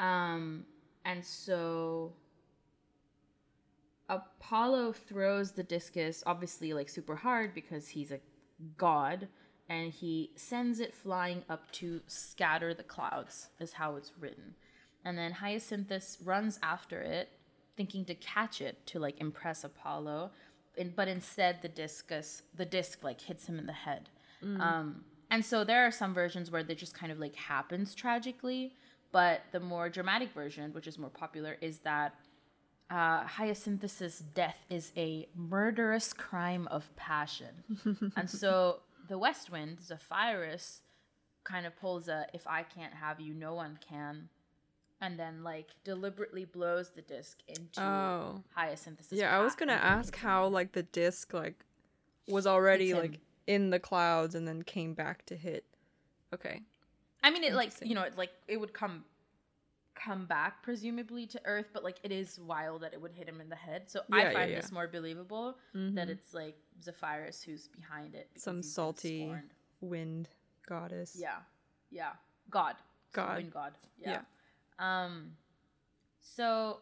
Um, 0.00 0.64
and 1.04 1.24
so 1.24 2.12
Apollo 4.08 4.92
throws 4.92 5.52
the 5.52 5.62
discus 5.62 6.22
obviously 6.26 6.72
like 6.72 6.88
super 6.88 7.16
hard 7.16 7.54
because 7.54 7.88
he's 7.88 8.10
a 8.10 8.20
god 8.76 9.28
and 9.72 9.92
he 9.92 10.30
sends 10.36 10.80
it 10.80 10.94
flying 10.94 11.42
up 11.48 11.70
to 11.72 12.00
scatter 12.06 12.74
the 12.74 12.82
clouds 12.82 13.48
is 13.58 13.72
how 13.72 13.96
it's 13.96 14.12
written. 14.20 14.54
And 15.04 15.16
then 15.16 15.32
Hyacinthus 15.32 16.18
runs 16.24 16.58
after 16.62 17.00
it 17.00 17.30
thinking 17.76 18.04
to 18.04 18.14
catch 18.14 18.60
it 18.60 18.86
to 18.86 18.98
like 18.98 19.18
impress 19.18 19.64
Apollo 19.64 20.30
and, 20.76 20.94
but 20.94 21.08
instead 21.08 21.62
the 21.62 21.68
discus 21.68 22.42
the 22.54 22.66
disc 22.66 23.02
like 23.02 23.20
hits 23.20 23.46
him 23.46 23.58
in 23.58 23.66
the 23.66 23.72
head. 23.72 24.10
Um 24.60 25.04
and 25.30 25.44
so 25.44 25.64
there 25.64 25.86
are 25.86 25.90
some 25.90 26.12
versions 26.12 26.50
where 26.50 26.62
they 26.62 26.74
just 26.74 26.94
kind 26.94 27.10
of 27.10 27.18
like 27.18 27.34
happens 27.34 27.94
tragically, 27.94 28.74
but 29.10 29.40
the 29.52 29.60
more 29.60 29.88
dramatic 29.88 30.32
version, 30.34 30.74
which 30.74 30.86
is 30.86 30.98
more 30.98 31.08
popular, 31.08 31.56
is 31.62 31.78
that 31.78 32.14
uh, 32.90 33.24
Hyacinthus's 33.24 34.18
death 34.18 34.58
is 34.68 34.92
a 34.98 35.26
murderous 35.34 36.12
crime 36.12 36.68
of 36.70 36.94
passion. 36.96 38.12
and 38.16 38.28
so 38.28 38.80
the 39.08 39.18
West 39.18 39.50
Wind, 39.50 39.80
Zephyrus, 39.80 40.82
kind 41.44 41.66
of 41.66 41.76
pulls 41.76 42.08
a 42.08 42.26
if 42.32 42.46
I 42.46 42.62
can't 42.62 42.94
have 42.94 43.20
you, 43.20 43.34
no 43.34 43.54
one 43.54 43.78
can. 43.86 44.28
And 45.00 45.18
then 45.18 45.42
like 45.42 45.70
deliberately 45.82 46.44
blows 46.44 46.90
the 46.90 47.02
disc 47.02 47.38
into 47.48 47.82
Oh. 47.82 48.42
Hyacinthus's 48.56 49.18
Yeah, 49.18 49.36
I 49.36 49.42
was 49.42 49.54
gonna 49.56 49.72
ask 49.72 50.14
how 50.16 50.46
like 50.46 50.72
the 50.72 50.84
disc 50.84 51.34
like 51.34 51.64
was 52.28 52.46
already 52.46 52.94
like 52.94 53.18
in 53.46 53.70
the 53.70 53.80
clouds 53.80 54.34
and 54.34 54.46
then 54.46 54.62
came 54.62 54.94
back 54.94 55.26
to 55.26 55.36
hit. 55.36 55.64
Okay. 56.32 56.60
I 57.22 57.30
mean, 57.30 57.44
it 57.44 57.54
like 57.54 57.72
you 57.82 57.94
know, 57.94 58.02
it, 58.02 58.16
like 58.16 58.30
it 58.46 58.58
would 58.58 58.72
come 58.72 59.04
come 59.94 60.26
back 60.26 60.62
presumably 60.62 61.26
to 61.26 61.40
Earth, 61.44 61.66
but 61.72 61.84
like 61.84 61.96
it 62.02 62.10
is 62.12 62.38
wild 62.38 62.82
that 62.82 62.92
it 62.94 63.00
would 63.00 63.12
hit 63.12 63.28
him 63.28 63.40
in 63.40 63.48
the 63.48 63.56
head. 63.56 63.90
So 63.90 64.00
Yeah, 64.10 64.16
I 64.16 64.32
find 64.32 64.50
yeah. 64.50 64.60
this 64.60 64.72
more 64.72 64.88
believable 64.88 65.56
that 65.74 66.08
it's 66.08 66.32
like 66.34 66.56
Zephyrus 66.82 67.42
who's 67.42 67.68
behind 67.68 68.14
it. 68.14 68.28
Some 68.36 68.62
salty 68.62 69.32
wind 69.80 70.28
goddess. 70.68 71.16
Yeah, 71.18 71.36
yeah, 71.90 72.12
God, 72.50 72.76
Some 73.14 73.24
God. 73.26 73.36
wind 73.36 73.52
God. 73.52 73.72
Yeah. 73.98 74.20
Um, 74.78 75.32
so 76.20 76.78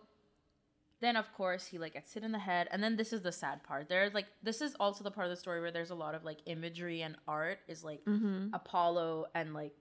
then 1.01 1.17
of 1.17 1.33
course 1.33 1.67
he 1.67 1.79
like 1.79 1.95
gets 1.95 2.13
hit 2.13 2.23
in 2.23 2.33
the 2.33 2.39
head, 2.39 2.69
and 2.71 2.83
then 2.83 2.97
this 2.97 3.13
is 3.13 3.23
the 3.23 3.33
sad 3.33 3.63
part. 3.65 3.89
There's 3.89 4.13
like 4.15 4.27
this 4.43 4.61
is 4.61 4.75
also 4.79 5.03
the 5.03 5.11
part 5.11 5.27
of 5.27 5.31
the 5.31 5.37
story 5.37 5.61
where 5.61 5.71
there's 5.73 5.91
a 5.91 5.95
lot 5.95 6.15
of 6.15 6.25
like 6.25 6.39
imagery 6.47 7.03
and 7.03 7.17
art 7.27 7.59
is 7.69 7.83
like 7.83 8.05
Mm-hmm. 8.05 8.55
Apollo 8.55 9.27
and 9.35 9.53
like 9.55 9.73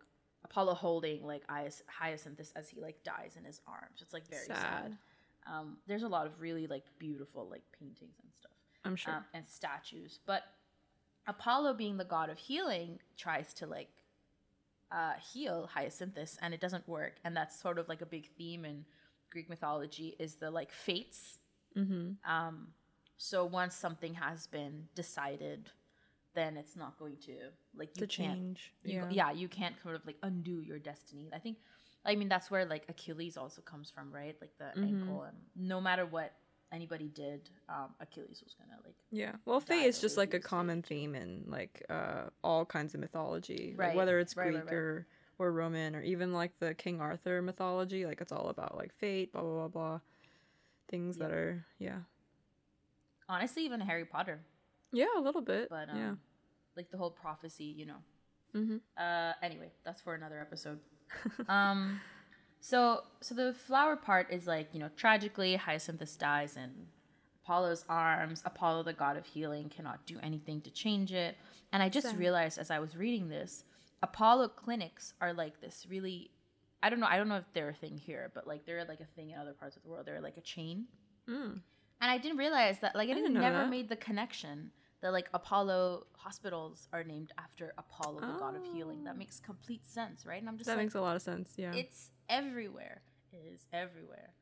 Apollo 0.49 0.75
holding 0.75 1.25
like 1.25 1.43
Hyacinthus 1.47 2.51
as 2.55 2.69
he 2.69 2.81
like 2.81 3.03
dies 3.03 3.35
in 3.37 3.43
his 3.43 3.61
arms. 3.67 4.01
It's 4.01 4.13
like 4.13 4.27
very 4.27 4.45
sad. 4.45 4.57
Sad. 4.57 4.97
Um, 5.47 5.77
there's 5.87 6.03
a 6.03 6.07
lot 6.07 6.25
of 6.25 6.39
really 6.39 6.67
like 6.67 6.85
beautiful 6.97 7.47
like 7.49 7.63
paintings 7.77 8.15
and 8.21 8.31
stuff 8.39 8.51
I'm 8.83 8.95
sure. 8.95 9.13
um, 9.13 9.25
and 9.33 9.47
statues. 9.47 10.19
But 10.25 10.43
Apollo, 11.27 11.75
being 11.75 11.97
the 11.97 12.05
god 12.05 12.29
of 12.29 12.37
healing, 12.37 12.99
tries 13.17 13.53
to 13.55 13.67
like 13.67 13.89
uh, 14.91 15.13
heal 15.33 15.69
Hyacinthus, 15.75 16.37
and 16.41 16.53
it 16.53 16.59
doesn't 16.59 16.87
work. 16.87 17.15
And 17.23 17.35
that's 17.35 17.59
sort 17.59 17.77
of 17.77 17.87
like 17.87 18.01
a 18.01 18.05
big 18.05 18.29
theme 18.37 18.65
in 18.65 18.85
Greek 19.31 19.49
mythology 19.49 20.15
is 20.19 20.35
the 20.35 20.49
like 20.51 20.71
fates. 20.71 21.39
mm-hmm. 21.77 22.29
Um, 22.29 22.69
so 23.17 23.43
once 23.45 23.75
something 23.75 24.13
has 24.15 24.47
been 24.47 24.87
decided, 24.95 25.69
then 26.39 26.51
it's 26.61 26.75
not 26.83 26.91
going 27.01 27.17
to 27.27 27.35
like 27.81 27.89
you 27.95 28.05
To 28.05 28.07
can't. 28.07 28.35
change. 28.39 28.73
You, 28.83 28.93
Yeah. 28.95 29.09
yeah, 29.19 29.31
you 29.41 29.47
can't 29.59 29.75
sort 29.83 29.95
of 29.95 30.05
like 30.09 30.17
undo 30.23 30.55
your 30.69 30.79
destiny. 30.79 31.29
I 31.37 31.39
think, 31.39 31.57
I 32.05 32.15
mean, 32.15 32.29
that's 32.33 32.49
where 32.51 32.65
like 32.65 32.83
Achilles 32.93 33.35
also 33.37 33.61
comes 33.61 33.87
from, 33.95 34.11
right? 34.19 34.35
Like 34.43 34.53
the 34.57 34.69
Mm-hmm. 34.79 34.83
ankle, 34.89 35.23
and 35.29 35.37
no 35.55 35.79
matter 35.87 36.05
what 36.05 36.29
anybody 36.71 37.09
did, 37.23 37.49
um, 37.67 37.89
Achilles 37.99 38.41
was 38.45 38.53
gonna 38.59 38.79
like 38.87 38.95
Yeah. 39.11 39.33
Well, 39.45 39.59
fate 39.59 39.85
is 39.91 39.99
just 39.99 40.17
like 40.17 40.33
a 40.33 40.39
common 40.53 40.81
theme 40.89 41.13
in 41.15 41.45
like 41.47 41.75
uh 41.89 42.25
all 42.43 42.63
kinds 42.65 42.93
of 42.95 42.99
mythology. 43.01 43.63
Like, 43.77 43.87
Right, 43.87 43.95
whether 43.95 44.19
it's 44.19 44.35
right, 44.37 44.45
right, 44.45 44.53
Greek 44.53 44.65
right. 44.65 44.73
or 44.81 45.07
or 45.39 45.51
Roman 45.51 45.95
or 45.95 46.01
even 46.13 46.33
like 46.41 46.53
the 46.59 46.73
King 46.75 47.01
Arthur 47.01 47.41
mythology, 47.41 48.05
like 48.05 48.21
it's 48.21 48.31
all 48.31 48.49
about 48.49 48.77
like 48.81 48.93
fate, 48.93 49.31
blah 49.33 49.41
blah 49.41 49.55
blah 49.67 49.67
blah. 49.77 49.99
Things 50.93 51.17
that 51.17 51.31
are 51.31 51.65
yeah. 51.79 51.99
honestly, 53.27 53.65
even 53.65 53.79
Harry 53.79 54.05
Potter. 54.05 54.39
Yeah, 54.91 55.05
a 55.17 55.21
little 55.21 55.41
bit. 55.41 55.69
But 55.69 55.89
um, 55.89 55.97
yeah. 55.97 56.13
Like 56.79 56.89
the 56.91 56.97
whole 56.97 57.11
prophecy, 57.11 57.65
you 57.65 57.85
know. 57.85 58.01
Mm-hmm. 58.55 58.77
Uh, 58.97 59.33
anyway, 59.43 59.69
that's 59.83 60.01
for 60.01 60.15
another 60.15 60.39
episode. 60.39 60.79
um, 61.49 61.99
so 62.61 63.01
so 63.19 63.35
the 63.35 63.53
flower 63.53 63.97
part 63.97 64.31
is 64.31 64.47
like 64.47 64.69
you 64.71 64.79
know 64.79 64.89
tragically 64.95 65.57
Hyacinthus 65.57 66.17
dies 66.17 66.55
in 66.55 66.71
Apollo's 67.43 67.83
arms. 67.89 68.41
Apollo, 68.45 68.83
the 68.83 68.93
god 68.93 69.17
of 69.17 69.25
healing, 69.25 69.67
cannot 69.67 70.05
do 70.05 70.17
anything 70.23 70.61
to 70.61 70.71
change 70.71 71.11
it. 71.11 71.35
And 71.73 71.83
I 71.83 71.89
just 71.89 72.15
realized 72.15 72.57
as 72.57 72.71
I 72.71 72.79
was 72.79 72.95
reading 72.95 73.27
this, 73.27 73.65
Apollo 74.01 74.49
clinics 74.49 75.13
are 75.19 75.33
like 75.33 75.59
this 75.59 75.85
really. 75.89 76.31
I 76.81 76.89
don't 76.89 77.01
know. 77.01 77.07
I 77.09 77.17
don't 77.17 77.27
know 77.27 77.35
if 77.35 77.51
they're 77.53 77.69
a 77.69 77.73
thing 77.73 77.97
here, 77.97 78.31
but 78.33 78.47
like 78.47 78.65
they're 78.65 78.85
like 78.85 79.01
a 79.01 79.15
thing 79.17 79.31
in 79.31 79.37
other 79.37 79.51
parts 79.51 79.75
of 79.75 79.83
the 79.83 79.89
world. 79.89 80.05
They're 80.05 80.21
like 80.21 80.37
a 80.37 80.41
chain. 80.41 80.85
Mm. 81.29 81.59
And 82.01 82.09
I 82.09 82.17
didn't 82.17 82.37
realize 82.37 82.79
that, 82.79 82.95
like, 82.95 83.09
I, 83.09 83.11
I 83.11 83.15
didn't 83.15 83.33
never 83.33 83.57
that. 83.57 83.69
made 83.69 83.89
the 83.89 83.97
connection 83.97 84.71
that, 85.01 85.11
like, 85.13 85.29
Apollo 85.33 86.07
hospitals 86.13 86.87
are 86.91 87.03
named 87.03 87.31
after 87.37 87.73
Apollo, 87.77 88.19
the 88.21 88.37
god 88.39 88.55
of 88.55 88.65
healing. 88.73 89.03
That 89.05 89.15
Oh. 89.15 89.17
makes 89.17 89.39
complete 89.39 89.85
sense, 89.85 90.25
right? 90.25 90.39
And 90.41 90.49
I'm 90.49 90.57
just 90.57 90.67
That 90.67 90.77
like, 90.77 90.85
makes 90.85 90.95
a 90.95 91.01
lot 91.01 91.15
of 91.15 91.21
sense. 91.21 91.53
Yeah. 91.57 91.73
it's 91.73 92.11
everywhere. 92.27 93.01
It 93.31 93.43
is 93.53 93.67
everywhere. 93.71 94.33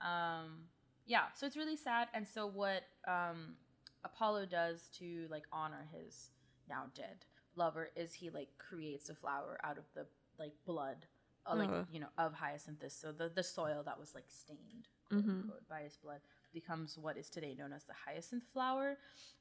Um, 0.00 0.68
yeah, 1.06 1.32
so 1.34 1.46
it's 1.46 1.56
really 1.56 1.76
sad. 1.76 2.08
And 2.14 2.26
so, 2.26 2.46
what 2.46 2.82
um, 3.08 3.56
Apollo 4.04 4.46
does 4.46 4.88
to, 4.98 5.26
like, 5.30 5.44
honor 5.52 5.86
his 5.92 6.30
now 6.68 6.84
dead 6.94 7.24
lover 7.56 7.88
is 7.96 8.12
he, 8.12 8.30
like, 8.30 8.48
creates 8.58 9.08
a 9.08 9.14
flower 9.14 9.58
out 9.64 9.78
of 9.78 9.84
the, 9.94 10.06
like, 10.38 10.52
blood. 10.66 11.06
uh, 11.46 11.54
Like 11.56 11.70
Oh. 11.70 11.86
you 11.92 12.00
know, 12.00 12.08
of 12.18 12.34
Hyacinthus, 12.34 12.90
so 13.00 13.12
the 13.12 13.28
the 13.28 13.42
soil 13.44 13.82
that 13.84 13.98
was 14.00 14.16
like 14.16 14.24
stained 14.28 14.88
Mhm. 15.12 15.22
quote 15.22 15.30
unquote, 15.36 15.68
by 15.68 15.82
his 15.82 15.96
blood 15.96 16.20
becomes 16.52 16.96
what 16.98 17.16
is 17.16 17.28
today 17.28 17.54
known 17.58 17.72
as 17.72 17.84
the 17.84 17.92
hyacinth 18.06 18.44
flower. 18.52 18.96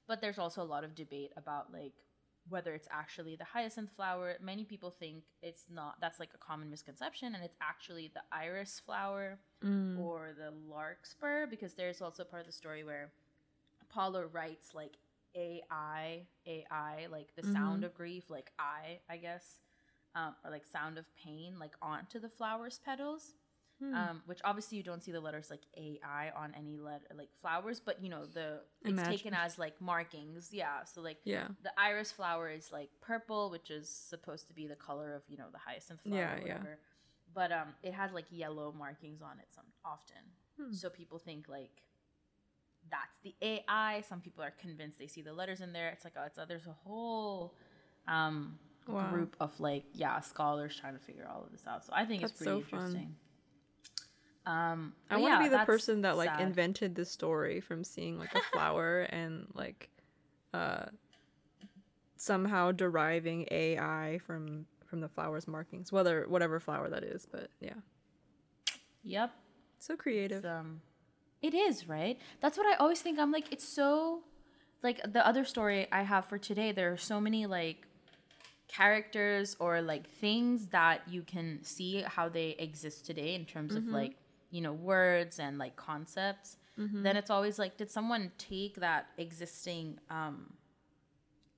But 0.07 0.21
there's 0.21 0.37
also 0.39 0.61
a 0.61 0.63
lot 0.63 0.83
of 0.83 0.95
debate 0.95 1.31
about 1.37 1.71
like 1.73 1.93
whether 2.49 2.75
it's 2.75 2.87
actually 2.91 3.35
the 3.35 3.43
hyacinth 3.43 3.89
flower. 3.95 4.35
Many 4.41 4.65
people 4.65 4.91
think 4.91 5.23
it's 5.41 5.63
not. 5.71 5.95
That's 5.99 6.19
like 6.19 6.29
a 6.35 6.37
common 6.37 6.69
misconception, 6.69 7.33
and 7.33 7.43
it's 7.43 7.55
actually 7.61 8.11
the 8.13 8.21
iris 8.31 8.81
flower 8.85 9.39
Mm. 9.63 9.97
or 9.97 10.33
the 10.37 10.51
larkspur 10.69 11.47
because 11.47 11.73
there's 11.73 12.01
also 12.01 12.23
part 12.23 12.41
of 12.41 12.45
the 12.47 12.51
story 12.53 12.83
where 12.83 13.11
Apollo 13.81 14.29
writes 14.31 14.75
like 14.75 14.97
AI, 15.35 16.27
AI, 16.45 17.07
like 17.09 17.29
the 17.35 17.43
sound 17.51 17.83
of 17.83 17.95
grief, 17.95 18.29
like 18.29 18.51
I, 18.59 18.99
I 19.09 19.17
guess, 19.17 19.59
um, 20.13 20.35
or 20.43 20.51
like 20.51 20.65
sound 20.65 20.97
of 20.97 21.05
pain, 21.15 21.57
like 21.59 21.73
onto 21.81 22.19
the 22.19 22.29
flower's 22.29 22.79
petals 22.85 23.33
Hmm. 23.81 23.93
um, 23.93 24.21
which 24.25 24.39
obviously 24.45 24.77
you 24.77 24.83
don't 24.83 25.03
see 25.03 25.11
the 25.11 25.19
letters 25.19 25.49
like 25.49 25.59
AI 25.75 26.31
on 26.35 26.53
any 26.57 26.77
letter 26.77 27.03
like 27.17 27.27
flowers, 27.41 27.81
but 27.81 28.01
you 28.01 28.09
know 28.09 28.25
the 28.25 28.61
it's 28.81 28.91
Imagine. 28.91 29.11
taken 29.11 29.33
as 29.33 29.59
like 29.59 29.79
markings. 29.81 30.49
Yeah, 30.53 30.85
so 30.85 31.01
like 31.01 31.17
yeah. 31.25 31.49
the 31.61 31.71
iris 31.77 32.09
flower 32.11 32.49
is 32.49 32.71
like 32.71 32.89
purple, 33.01 33.49
which 33.49 33.69
is 33.71 33.89
supposed 33.89 34.47
to 34.47 34.53
be 34.53 34.65
the 34.65 34.75
color 34.77 35.13
of 35.13 35.23
you 35.27 35.37
know 35.37 35.47
the 35.51 35.59
hyacinth 35.59 35.99
flower 36.01 36.19
Yeah, 36.19 36.35
or 36.43 36.47
yeah. 36.47 36.57
But 37.33 37.51
um, 37.51 37.69
it 37.83 37.93
has 37.93 38.13
like 38.13 38.25
yellow 38.31 38.71
markings 38.77 39.21
on 39.21 39.39
it 39.39 39.47
some 39.53 39.65
often, 39.83 40.23
Hmm. 40.57 40.71
so 40.71 40.89
people 40.89 41.19
think 41.19 41.49
like 41.49 41.81
that's 42.89 43.17
the 43.23 43.35
AI. 43.41 44.01
Some 44.07 44.21
people 44.21 44.43
are 44.43 44.51
convinced 44.51 44.99
they 44.99 45.07
see 45.07 45.21
the 45.21 45.33
letters 45.33 45.59
in 45.59 45.73
there. 45.73 45.89
It's 45.89 46.03
like 46.05 46.13
oh, 46.17 46.23
it's 46.25 46.37
a, 46.37 46.45
there's 46.47 46.67
a 46.67 46.75
whole 46.85 47.53
um 48.07 48.57
Wow. 48.87 49.09
group 49.09 49.35
of 49.39 49.59
like 49.59 49.83
yeah 49.93 50.19
scholars 50.21 50.77
trying 50.79 50.93
to 50.93 50.99
figure 50.99 51.27
all 51.27 51.43
of 51.43 51.51
this 51.51 51.63
out. 51.67 51.83
So 51.83 51.91
I 51.95 52.05
think 52.05 52.21
it's 52.21 52.31
pretty 52.33 52.61
so 52.61 52.77
fun. 52.77 53.15
Um, 54.45 54.93
I 55.09 55.17
want 55.17 55.39
to 55.39 55.43
yeah, 55.43 55.49
be 55.49 55.57
the 55.57 55.65
person 55.65 56.01
that 56.01 56.17
like 56.17 56.29
sad. 56.29 56.41
invented 56.41 56.95
the 56.95 57.05
story 57.05 57.61
from 57.61 57.83
seeing 57.83 58.19
like 58.19 58.33
a 58.35 58.41
flower 58.51 59.01
and 59.09 59.47
like 59.53 59.89
uh 60.53 60.85
somehow 62.15 62.71
deriving 62.71 63.47
AI 63.51 64.19
from 64.25 64.65
from 64.85 65.01
the 65.01 65.09
flower's 65.09 65.47
markings, 65.47 65.91
whether 65.91 66.25
whatever 66.27 66.59
flower 66.59 66.89
that 66.89 67.03
is, 67.03 67.25
but 67.29 67.49
yeah. 67.59 67.73
Yep. 69.03 69.31
So 69.79 69.95
creative. 69.95 70.45
Um, 70.45 70.81
it 71.41 71.53
is 71.53 71.87
right. 71.87 72.17
That's 72.41 72.57
what 72.57 72.67
I 72.67 72.75
always 72.77 73.01
think. 73.01 73.19
I'm 73.19 73.31
like, 73.31 73.51
it's 73.51 73.67
so 73.67 74.21
like 74.83 75.01
the 75.11 75.25
other 75.25 75.43
story 75.45 75.87
I 75.91 76.03
have 76.03 76.25
for 76.25 76.37
today. 76.37 76.71
There 76.71 76.91
are 76.91 76.97
so 76.97 77.19
many 77.19 77.45
like 77.45 77.87
characters 78.67 79.55
or 79.59 79.81
like 79.81 80.09
things 80.09 80.67
that 80.67 81.01
you 81.07 81.21
can 81.21 81.59
see 81.63 82.01
how 82.01 82.29
they 82.29 82.55
exist 82.57 83.05
today 83.05 83.35
in 83.35 83.45
terms 83.45 83.75
of 83.75 83.85
like 83.87 84.15
you 84.55 84.61
know 84.65 84.73
words 84.93 85.35
and 85.45 85.53
like 85.63 85.75
concepts. 85.75 86.49
Then 87.05 87.15
it's 87.21 87.29
always 87.35 87.55
like, 87.63 87.73
did 87.81 87.89
someone 87.97 88.23
take 88.37 88.75
that 88.87 89.03
existing 89.25 89.85
um 90.09 90.35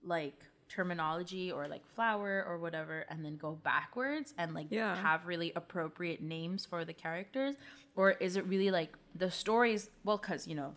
like 0.04 0.40
terminology 0.70 1.52
or 1.52 1.68
like 1.68 1.86
flower 1.96 2.46
or 2.48 2.58
whatever 2.60 3.06
and 3.10 3.24
then 3.26 3.36
go 3.38 3.52
backwards 3.64 4.34
and 4.38 4.54
like 4.54 4.68
Yeah. 4.70 4.96
have 4.96 5.26
really 5.26 5.52
appropriate 5.56 6.22
names 6.22 6.66
for 6.66 6.84
the 6.86 6.94
characters 6.94 7.56
or 7.96 8.12
is 8.12 8.36
it 8.36 8.46
really 8.46 8.70
like 8.80 8.92
the 9.16 9.32
stories 9.32 9.90
well 10.04 10.18
cuz 10.18 10.46
you 10.46 10.56
know 10.56 10.76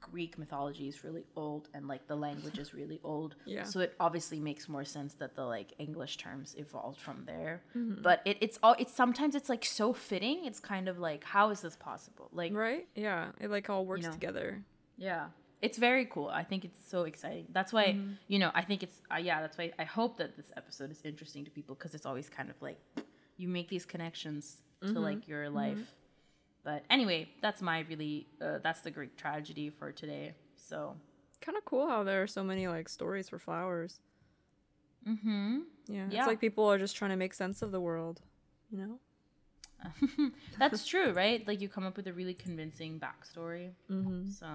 Greek 0.00 0.38
mythology 0.38 0.88
is 0.88 1.04
really 1.04 1.24
old 1.36 1.68
and 1.74 1.86
like 1.86 2.06
the 2.06 2.16
language 2.16 2.58
is 2.58 2.72
really 2.74 3.00
old 3.04 3.34
Yeah. 3.46 3.64
so 3.64 3.80
it 3.80 3.94
obviously 4.00 4.40
makes 4.40 4.68
more 4.68 4.84
sense 4.84 5.14
that 5.14 5.34
the 5.36 5.44
like 5.44 5.72
English 5.78 6.16
terms 6.16 6.54
evolved 6.58 7.00
from 7.00 7.24
there 7.26 7.62
Mm-hmm. 7.76 8.02
but 8.02 8.20
it, 8.24 8.38
it's 8.40 8.58
all 8.62 8.74
it's 8.78 8.94
sometimes 8.94 9.34
it's 9.34 9.48
like 9.48 9.64
so 9.64 9.92
fitting 9.92 10.44
it's 10.44 10.60
kind 10.60 10.88
of 10.88 10.98
like 10.98 11.22
how 11.24 11.50
is 11.50 11.60
this 11.60 11.76
possible 11.76 12.28
like 12.32 12.52
Right? 12.54 12.86
Yeah. 12.94 13.28
It 13.40 13.50
like 13.50 13.68
all 13.70 13.84
works 13.86 14.06
know. 14.06 14.12
together. 14.12 14.62
yeah. 14.96 15.26
It's 15.62 15.76
very 15.76 16.06
cool. 16.06 16.28
I 16.28 16.42
think 16.42 16.64
it's 16.64 16.78
so 16.88 17.02
exciting. 17.02 17.46
That's 17.52 17.70
why, 17.70 17.88
Mm-hmm. 17.88 18.12
you 18.28 18.38
know, 18.38 18.50
I 18.54 18.62
think 18.62 18.82
it's, 18.82 18.98
uh, 19.14 19.18
yeah, 19.18 19.42
that's 19.42 19.58
why 19.58 19.70
I 19.78 19.84
hope 19.84 20.16
that 20.16 20.34
this 20.34 20.50
episode 20.56 20.90
is 20.90 21.02
interesting 21.04 21.44
to 21.44 21.50
people 21.50 21.74
because 21.74 21.94
it's 21.94 22.06
always 22.06 22.30
kind 22.30 22.48
of 22.48 22.56
like 22.62 22.78
you 23.36 23.46
make 23.46 23.68
these 23.68 23.84
connections 23.84 24.62
Mm-hmm. 24.82 24.94
to 24.94 25.00
like 25.00 25.28
your 25.28 25.50
life. 25.50 25.92
But 26.64 26.84
anyway, 26.90 27.28
that's 27.40 27.62
my 27.62 27.80
really, 27.88 28.26
uh, 28.40 28.58
that's 28.62 28.80
the 28.80 28.90
Greek 28.90 29.16
tragedy 29.16 29.70
for 29.70 29.92
today. 29.92 30.34
So, 30.56 30.96
Kind 31.40 31.56
of 31.56 31.64
cool 31.64 31.88
how 31.88 32.02
there 32.04 32.22
are 32.22 32.26
so 32.26 32.44
many 32.44 32.68
like 32.68 32.88
stories 32.88 33.30
for 33.30 33.38
flowers. 33.38 34.00
mm-hmm. 35.08 35.60
Yeah. 35.88 36.06
Yeah. 36.10 36.18
It's 36.18 36.26
like 36.26 36.40
people 36.40 36.70
are 36.70 36.78
just 36.78 36.96
trying 36.96 37.10
to 37.12 37.16
make 37.16 37.32
sense 37.34 37.62
of 37.62 37.72
the 37.72 37.80
world, 37.80 38.20
you 38.70 38.78
know? 38.78 38.98
that's 40.58 40.86
true, 40.86 41.12
right? 41.12 41.46
Like 41.48 41.60
you 41.62 41.68
come 41.68 41.84
up 41.86 41.96
with 41.96 42.06
a 42.06 42.12
really 42.12 42.34
convincing 42.34 43.00
backstory. 43.00 43.70
Mm-hmm. 43.90 44.28
So, 44.28 44.46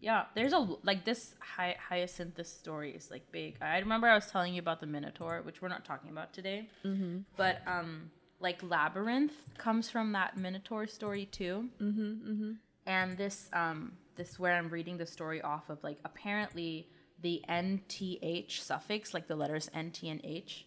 yeah, 0.00 0.24
there's 0.34 0.54
a 0.54 0.66
like 0.82 1.04
this 1.04 1.34
hy- 1.40 1.76
hyacinthus 1.90 2.46
story 2.46 2.92
is 2.92 3.10
like 3.10 3.30
big. 3.30 3.56
I 3.60 3.78
remember 3.78 4.08
I 4.08 4.14
was 4.14 4.26
telling 4.30 4.54
you 4.54 4.60
about 4.60 4.80
the 4.80 4.86
Minotaur, 4.86 5.42
which 5.44 5.60
we're 5.60 5.68
not 5.68 5.84
talking 5.84 6.10
about 6.10 6.32
today. 6.32 6.70
Mm-hmm. 6.84 7.18
But 7.36 7.60
um, 7.66 8.10
like 8.42 8.62
labyrinth 8.62 9.32
comes 9.58 9.88
from 9.88 10.12
that 10.12 10.36
Minotaur 10.36 10.86
story 10.86 11.26
too. 11.26 11.68
Mm-hmm. 11.80 12.02
Mm-hmm. 12.02 12.52
And 12.86 13.16
this 13.16 13.48
um, 13.52 13.92
this 14.16 14.38
where 14.38 14.54
I'm 14.54 14.68
reading 14.68 14.98
the 14.98 15.06
story 15.06 15.40
off 15.40 15.70
of 15.70 15.82
like 15.82 15.98
apparently 16.04 16.88
the 17.22 17.42
nth 17.48 18.50
suffix, 18.50 19.14
like 19.14 19.28
the 19.28 19.36
letters 19.36 19.70
nt 19.76 20.02
and 20.02 20.20
h, 20.24 20.66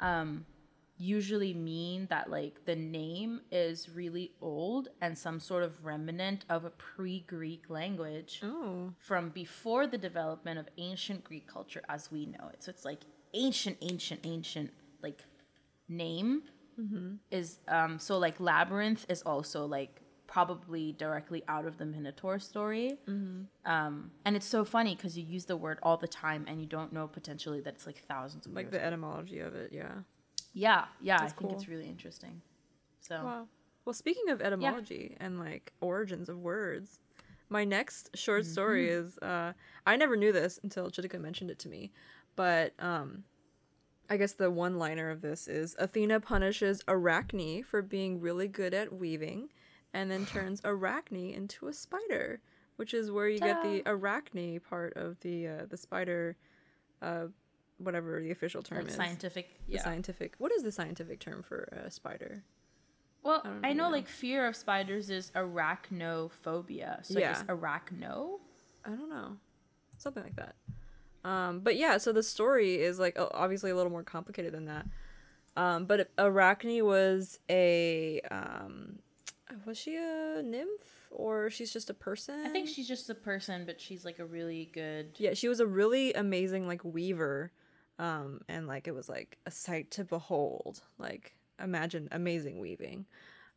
um, 0.00 0.46
usually 0.96 1.54
mean 1.54 2.06
that 2.10 2.30
like 2.30 2.64
the 2.66 2.76
name 2.76 3.40
is 3.50 3.88
really 3.94 4.32
old 4.40 4.88
and 5.00 5.16
some 5.16 5.40
sort 5.40 5.62
of 5.62 5.84
remnant 5.84 6.44
of 6.50 6.64
a 6.64 6.70
pre-Greek 6.70 7.64
language 7.70 8.40
Oh. 8.42 8.92
from 8.98 9.30
before 9.30 9.86
the 9.86 9.96
development 9.98 10.58
of 10.58 10.68
ancient 10.76 11.24
Greek 11.24 11.46
culture 11.46 11.82
as 11.88 12.12
we 12.12 12.26
know 12.26 12.50
it. 12.52 12.62
So 12.62 12.70
it's 12.70 12.84
like 12.84 13.00
ancient, 13.32 13.78
ancient, 13.80 14.20
ancient 14.24 14.70
like 15.02 15.20
name 15.88 16.42
is 17.30 17.58
um 17.68 17.98
so 17.98 18.18
like 18.18 18.40
labyrinth 18.40 19.06
is 19.08 19.22
also 19.22 19.66
like 19.66 20.00
probably 20.26 20.92
directly 20.92 21.42
out 21.48 21.66
of 21.66 21.76
the 21.76 21.84
Minotaur 21.84 22.38
story. 22.38 22.96
Um, 23.64 24.12
and 24.24 24.36
it's 24.36 24.46
so 24.46 24.64
funny 24.64 24.94
because 24.94 25.18
you 25.18 25.24
use 25.24 25.44
the 25.46 25.56
word 25.56 25.78
all 25.82 25.96
the 25.96 26.06
time 26.06 26.44
and 26.46 26.60
you 26.60 26.66
don't 26.68 26.92
know 26.92 27.08
potentially 27.08 27.60
that 27.62 27.74
it's 27.74 27.84
like 27.86 27.98
thousands 28.06 28.46
of 28.46 28.52
Like 28.52 28.66
years. 28.66 28.72
the 28.74 28.84
etymology 28.84 29.40
of 29.40 29.54
it, 29.56 29.72
yeah. 29.72 29.92
yeah, 30.52 30.84
yeah, 31.00 31.18
That's 31.18 31.32
I 31.32 31.36
think 31.36 31.52
it's 31.52 31.66
really 31.68 31.88
interesting. 31.88 32.42
So 33.00 33.16
Wow. 33.24 33.48
Well, 33.84 33.94
speaking 33.94 34.28
of 34.30 34.40
etymology 34.40 35.16
and 35.18 35.40
like 35.40 35.72
origins 35.80 36.28
of 36.28 36.38
words, 36.38 37.00
my 37.48 37.64
next 37.64 38.16
short 38.16 38.46
story 38.46 38.88
is 38.88 39.18
uh 39.18 39.52
I 39.84 39.96
never 39.96 40.16
knew 40.16 40.30
this 40.32 40.60
until 40.62 40.90
Chithika 40.90 41.20
mentioned 41.20 41.50
it 41.50 41.58
to 41.60 41.68
me, 41.68 41.90
but 42.36 42.72
um 42.78 43.24
I 44.10 44.16
guess 44.16 44.32
the 44.32 44.50
one 44.50 44.76
liner 44.76 45.08
of 45.08 45.20
this 45.22 45.46
is 45.46 45.76
Athena 45.78 46.18
punishes 46.20 46.82
Arachne 46.88 47.62
for 47.62 47.80
being 47.80 48.20
really 48.20 48.48
good 48.48 48.74
at 48.74 48.92
weaving 48.92 49.50
and 49.94 50.10
then 50.10 50.26
turns 50.34 50.60
Arachne 50.64 51.32
into 51.32 51.68
a 51.68 51.72
spider, 51.72 52.40
which 52.76 52.92
is 52.92 53.10
where 53.10 53.28
you 53.28 53.38
get 53.38 53.62
the 53.62 53.82
Arachne 53.86 54.58
part 54.60 54.94
of 54.96 55.18
the 55.20 55.46
uh, 55.46 55.66
the 55.68 55.76
spider 55.76 56.36
uh 57.00 57.26
whatever 57.78 58.20
the 58.20 58.30
official 58.30 58.62
term 58.62 58.78
like 58.78 58.88
is. 58.88 58.94
scientific, 58.94 59.60
the 59.68 59.74
yeah. 59.74 59.82
scientific. 59.82 60.34
What 60.38 60.52
is 60.52 60.64
the 60.64 60.72
scientific 60.72 61.18
term 61.20 61.42
for 61.42 61.68
a 61.86 61.90
spider? 61.90 62.42
Well, 63.22 63.40
don't 63.44 63.64
I 63.64 63.72
know 63.72 63.84
know. 63.84 63.90
like 63.90 64.08
fear 64.08 64.46
of 64.46 64.56
spiders 64.56 65.08
is 65.08 65.30
arachnophobia. 65.36 67.06
So 67.06 67.18
I 67.18 67.20
Yeah. 67.20 67.42
arachno 67.48 68.40
I 68.84 68.90
don't 68.90 69.08
know, 69.10 69.36
something 69.98 70.22
like 70.22 70.36
that. 70.36 70.56
Um, 71.24 71.60
but 71.60 71.76
yeah, 71.76 71.98
so 71.98 72.12
the 72.12 72.22
story 72.22 72.76
is 72.76 72.98
like 72.98 73.18
obviously 73.18 73.70
a 73.70 73.76
little 73.76 73.92
more 73.92 74.02
complicated 74.02 74.52
than 74.52 74.66
that. 74.66 74.86
Um, 75.56 75.84
but 75.84 76.10
Arachne 76.18 76.84
was 76.84 77.38
a 77.50 78.20
um, 78.30 79.00
was 79.64 79.76
she 79.76 79.96
a 79.96 80.42
nymph 80.42 81.08
or 81.10 81.50
she's 81.50 81.72
just 81.72 81.90
a 81.90 81.94
person? 81.94 82.46
I 82.46 82.48
think 82.50 82.68
she's 82.68 82.88
just 82.88 83.10
a 83.10 83.14
person, 83.14 83.66
but 83.66 83.80
she's 83.80 84.04
like 84.04 84.18
a 84.18 84.24
really 84.24 84.70
good. 84.72 85.10
yeah, 85.18 85.34
she 85.34 85.48
was 85.48 85.60
a 85.60 85.66
really 85.66 86.12
amazing 86.14 86.66
like 86.66 86.84
weaver, 86.84 87.52
um, 87.98 88.40
and 88.48 88.66
like 88.66 88.86
it 88.86 88.94
was 88.94 89.08
like 89.08 89.38
a 89.46 89.50
sight 89.50 89.90
to 89.92 90.04
behold. 90.04 90.82
Like 90.98 91.34
imagine 91.62 92.08
amazing 92.12 92.60
weaving, 92.60 93.06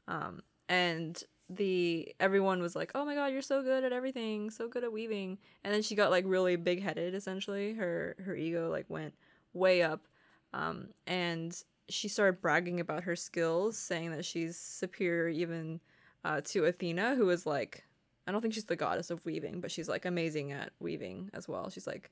um, 0.08 0.42
and 0.68 1.24
the 1.56 2.14
everyone 2.20 2.62
was 2.62 2.76
like, 2.76 2.92
"Oh 2.96 3.06
my 3.06 3.16
god, 3.16 3.28
you're 3.28 3.42
so 3.42 3.62
good 3.62 3.84
at 3.84 3.94
everything, 3.94 4.50
so 4.50 4.68
good 4.68 4.84
at 4.84 4.92
weaving." 4.92 5.38
And 5.64 5.74
then 5.74 5.82
she 5.82 5.96
got 5.96 6.12
like 6.12 6.26
really 6.28 6.56
big 6.56 6.82
headed. 6.82 7.16
Essentially, 7.16 7.74
her 7.74 8.16
her 8.26 8.36
ego 8.36 8.70
like 8.70 8.90
went 8.90 9.14
way 9.54 9.82
up, 9.82 10.08
um, 10.54 10.90
and 11.08 11.56
she 11.90 12.08
started 12.08 12.42
bragging 12.42 12.80
about 12.80 13.04
her 13.04 13.16
skills, 13.16 13.78
saying 13.78 14.12
that 14.12 14.26
she's 14.26 14.58
superior 14.58 15.28
even 15.30 15.80
uh, 16.24 16.42
to 16.46 16.66
Athena, 16.66 17.16
who 17.16 17.30
is 17.30 17.46
like, 17.46 17.84
I 18.28 18.32
don't 18.32 18.42
think 18.42 18.54
she's 18.54 18.66
the 18.66 18.76
goddess 18.76 19.10
of 19.10 19.26
weaving, 19.26 19.62
but 19.62 19.72
she's 19.72 19.90
like 19.90 20.06
amazing 20.06 20.52
at 20.52 20.72
weaving 20.80 21.30
as 21.34 21.48
well. 21.48 21.70
She's 21.70 21.88
like 21.88 22.12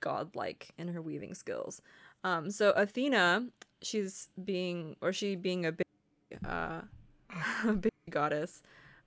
godlike 0.00 0.68
in 0.78 0.88
her 0.88 1.00
weaving 1.00 1.34
skills. 1.34 1.80
Um, 2.24 2.50
so 2.50 2.70
Athena, 2.70 3.46
she's 3.82 4.28
being 4.42 4.96
or 5.00 5.12
she 5.12 5.36
being 5.36 5.66
a 5.66 5.72
big, 5.72 5.86
uh, 6.44 6.80
a 7.64 7.72
big 7.72 7.92
goddess, 8.10 8.62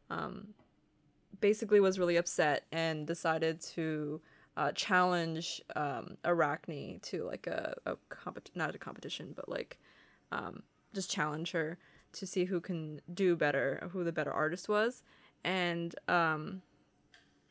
um, 0.10 0.50
basically 1.40 1.80
was 1.80 2.00
really 2.00 2.18
upset 2.18 2.66
and 2.72 3.08
decided 3.08 3.62
to 3.62 4.22
uh, 4.58 4.72
challenge 4.74 5.62
um, 5.76 6.18
Arachne 6.26 7.00
to 7.02 7.24
like 7.24 7.48
a, 7.48 7.76
a 7.86 7.98
not 8.56 8.76
a 8.76 8.78
competition, 8.78 9.34
but 9.36 9.48
like 9.48 9.78
um, 10.32 10.64
just 10.94 11.10
challenge 11.10 11.52
her 11.52 11.78
to 12.12 12.26
see 12.26 12.46
who 12.46 12.60
can 12.60 13.00
do 13.14 13.36
better, 13.36 13.88
who 13.92 14.04
the 14.04 14.12
better 14.12 14.32
artist 14.32 14.68
was. 14.68 15.04
And 15.44 15.96
um, 16.08 16.62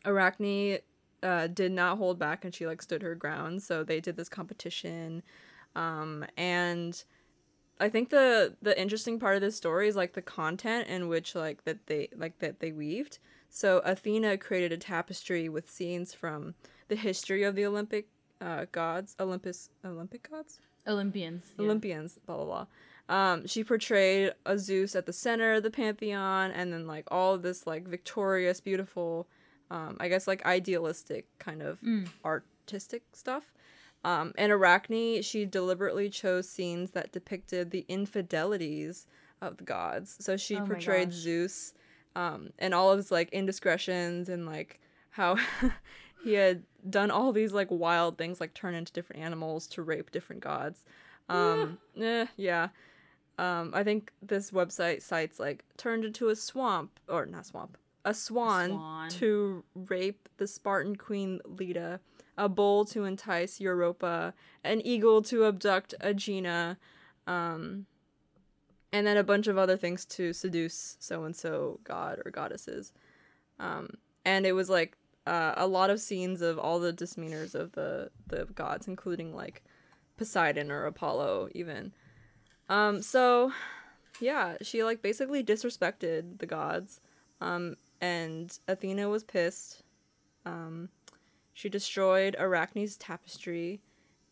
Arachne 0.04 0.78
uh, 1.22 1.46
did 1.46 1.72
not 1.72 1.98
hold 1.98 2.18
back 2.18 2.44
and 2.44 2.54
she 2.54 2.66
like 2.66 2.82
stood 2.82 3.02
her 3.02 3.14
ground. 3.14 3.62
So 3.62 3.84
they 3.84 4.00
did 4.00 4.16
this 4.16 4.28
competition. 4.28 5.22
Um, 5.74 6.24
and 6.36 7.02
I 7.80 7.88
think 7.88 8.10
the 8.10 8.54
the 8.60 8.78
interesting 8.80 9.18
part 9.18 9.36
of 9.36 9.40
this 9.42 9.56
story 9.56 9.88
is 9.88 9.96
like 9.96 10.14
the 10.14 10.22
content 10.22 10.88
in 10.88 11.08
which 11.08 11.34
like 11.34 11.64
that 11.64 11.86
they 11.86 12.08
like 12.16 12.38
that 12.40 12.60
they 12.60 12.72
weaved. 12.72 13.18
So 13.50 13.80
Athena 13.84 14.36
created 14.38 14.72
a 14.72 14.76
tapestry 14.76 15.48
with 15.48 15.70
scenes 15.70 16.12
from 16.12 16.54
the 16.88 16.96
history 16.96 17.44
of 17.44 17.54
the 17.54 17.64
Olympic 17.64 18.08
uh, 18.40 18.66
gods, 18.72 19.16
Olympus, 19.18 19.70
Olympic 19.84 20.28
gods, 20.30 20.60
Olympians. 20.86 21.44
yeah. 21.56 21.64
Olympians, 21.64 22.18
blah 22.26 22.36
blah 22.36 22.44
blah. 22.44 22.66
Um, 23.08 23.46
she 23.46 23.64
portrayed 23.64 24.34
a 24.44 24.58
Zeus 24.58 24.94
at 24.94 25.06
the 25.06 25.12
center 25.14 25.54
of 25.54 25.62
the 25.62 25.70
pantheon, 25.70 26.50
and 26.50 26.72
then 26.72 26.86
like 26.86 27.06
all 27.10 27.34
of 27.34 27.42
this 27.42 27.66
like 27.66 27.88
victorious, 27.88 28.60
beautiful, 28.60 29.26
um, 29.70 29.96
I 29.98 30.08
guess 30.08 30.26
like 30.26 30.44
idealistic 30.44 31.26
kind 31.38 31.62
of 31.62 31.78
artistic 32.24 33.02
stuff. 33.14 33.52
Um, 34.04 34.32
and 34.38 34.52
Arachne, 34.52 35.22
she 35.22 35.44
deliberately 35.44 36.08
chose 36.08 36.48
scenes 36.48 36.92
that 36.92 37.12
depicted 37.12 37.70
the 37.70 37.84
infidelities 37.88 39.06
of 39.40 39.56
the 39.58 39.64
gods. 39.64 40.16
So 40.20 40.36
she 40.36 40.56
Oh 40.56 40.64
portrayed. 40.66 41.12
Zeus, 41.12 41.74
um, 42.14 42.50
and 42.58 42.74
all 42.74 42.90
of 42.90 42.98
his 42.98 43.10
like 43.10 43.28
indiscretions 43.32 44.28
and 44.28 44.46
like 44.46 44.80
how 45.10 45.36
he 46.24 46.34
had 46.34 46.62
done 46.88 47.10
all 47.10 47.32
these 47.32 47.52
like 47.52 47.68
wild 47.70 48.18
things, 48.18 48.40
like 48.40 48.54
turn 48.54 48.74
into 48.74 48.92
different 48.92 49.22
animals 49.22 49.66
to 49.68 49.82
rape 49.82 50.10
different 50.10 50.42
gods. 50.42 50.84
Um, 51.28 51.78
eh, 52.00 52.26
yeah. 52.36 52.68
Um, 53.38 53.72
I 53.74 53.84
think 53.84 54.12
this 54.20 54.50
website 54.50 55.02
cites 55.02 55.38
like 55.38 55.64
turned 55.76 56.04
into 56.04 56.28
a 56.28 56.34
swamp 56.36 56.98
or 57.08 57.24
not 57.26 57.46
swamp, 57.46 57.76
a 58.04 58.12
swan, 58.14 58.70
swan. 58.70 59.08
to 59.10 59.64
rape 59.74 60.28
the 60.38 60.46
Spartan 60.46 60.96
queen 60.96 61.40
Leda, 61.44 62.00
a 62.38 62.48
bull 62.48 62.84
to 62.86 63.04
entice 63.04 63.60
Europa, 63.60 64.32
an 64.64 64.80
eagle 64.86 65.20
to 65.22 65.44
abduct 65.44 65.94
Aegina, 66.00 66.78
um, 67.26 67.84
and 68.92 69.06
then 69.06 69.18
a 69.18 69.24
bunch 69.24 69.48
of 69.48 69.58
other 69.58 69.76
things 69.76 70.06
to 70.06 70.32
seduce 70.32 70.96
so 70.98 71.24
and 71.24 71.36
so 71.36 71.80
god 71.84 72.20
or 72.24 72.30
goddesses. 72.30 72.92
Um, 73.58 73.98
and 74.24 74.46
it 74.46 74.52
was 74.52 74.70
like 74.70 74.96
uh, 75.26 75.54
a 75.56 75.66
lot 75.66 75.90
of 75.90 76.00
scenes 76.00 76.40
of 76.40 76.58
all 76.58 76.78
the 76.78 76.96
misdemeanors 76.98 77.54
of 77.54 77.72
the 77.72 78.10
the 78.28 78.46
gods, 78.46 78.88
including 78.88 79.34
like 79.34 79.62
Poseidon 80.16 80.70
or 80.70 80.86
Apollo, 80.86 81.50
even. 81.54 81.92
Um, 82.68 83.02
so 83.02 83.52
yeah, 84.20 84.56
she 84.62 84.84
like 84.84 85.02
basically 85.02 85.42
disrespected 85.42 86.38
the 86.38 86.46
gods. 86.46 87.00
Um, 87.40 87.76
and 88.00 88.56
Athena 88.68 89.08
was 89.08 89.24
pissed. 89.24 89.82
Um, 90.46 90.88
she 91.58 91.68
destroyed 91.68 92.36
Arachne's 92.38 92.96
tapestry, 92.96 93.80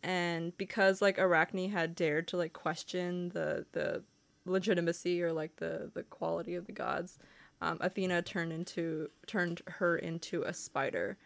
and 0.01 0.57
because 0.57 1.03
like 1.03 1.19
Arachne 1.19 1.69
had 1.69 1.97
dared 1.97 2.29
to 2.29 2.37
like 2.37 2.53
question 2.53 3.31
the 3.31 3.67
the 3.73 4.05
legitimacy 4.45 5.21
or 5.21 5.33
like 5.33 5.57
the 5.57 5.91
the 5.93 6.05
quality 6.05 6.55
of 6.55 6.67
the 6.67 6.73
gods, 6.73 7.19
um, 7.61 7.79
Athena 7.81 8.23
turned 8.23 8.53
into 8.53 9.11
turned 9.27 9.61
her 9.67 9.97
into 9.97 10.45
a 10.45 10.55
spider, 10.55 11.19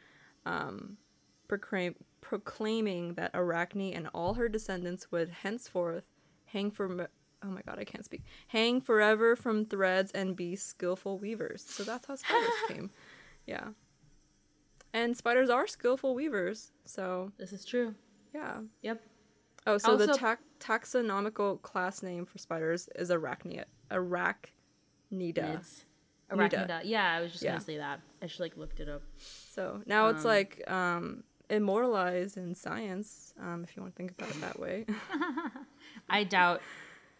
um, 0.47 0.97
proclaim, 1.49 1.97
proclaiming 2.23 3.13
that 3.15 3.33
Arachne 3.35 3.93
and 3.93 4.09
all 4.15 4.33
her 4.33 4.49
descendants 4.49 5.13
would 5.13 5.29
henceforth 5.29 6.05
hang 6.47 6.71
from 6.71 7.07
oh 7.43 7.47
my 7.47 7.61
god 7.61 7.79
I 7.79 7.85
can't 7.85 8.07
speak 8.07 8.23
hang 8.49 8.81
forever 8.81 9.37
from 9.37 9.67
threads 9.67 10.13
and 10.13 10.35
be 10.35 10.57
skillful 10.57 11.19
weavers. 11.19 11.63
So 11.63 11.83
that's 11.83 12.07
how 12.07 12.15
spiders 12.15 12.49
came, 12.69 12.91
yeah. 13.47 13.69
And 14.93 15.17
spiders 15.17 15.49
are 15.51 15.67
skillful 15.67 16.15
weavers, 16.15 16.73
so 16.85 17.33
This 17.39 17.53
is 17.53 17.65
true. 17.65 17.95
yeah. 18.35 18.61
Yep. 18.83 19.01
Oh, 19.67 19.79
so 19.79 19.97
the 19.97 20.09
Also- 20.09 20.19
tax 20.19 20.43
taxonomical 20.59 21.61
class 21.63 22.03
name 22.03 22.25
for 22.27 22.39
spiders 22.39 22.89
is 22.97 23.09
arachnea. 23.11 23.65
Arachnida. 23.91 24.47
It's 25.59 25.85
Nida. 26.31 26.37
Arachnida. 26.51 26.81
Yeah, 26.85 27.13
I 27.13 27.21
was 27.21 27.33
just 27.33 27.43
Yeah. 27.45 27.53
gonna 27.53 27.61
say 27.61 27.77
that. 27.79 28.01
I 28.23 28.27
should 28.27 28.41
like 28.41 28.57
looked 28.57 28.81
it 28.81 28.89
up. 28.89 29.03
So 29.19 29.83
now 29.87 30.09
it's 30.09 30.25
Um, 30.25 30.29
like 30.29 30.71
um, 30.71 31.25
immortalized 31.49 32.37
in 32.37 32.55
science, 32.55 33.35
um, 33.41 33.65
if 33.65 33.77
you 33.77 33.83
want 33.83 33.95
to 33.95 33.97
think 33.97 34.13
about 34.13 34.31
it 34.31 34.41
that 34.41 34.59
way. 34.59 34.87
I 36.09 36.25
doubt 36.25 36.63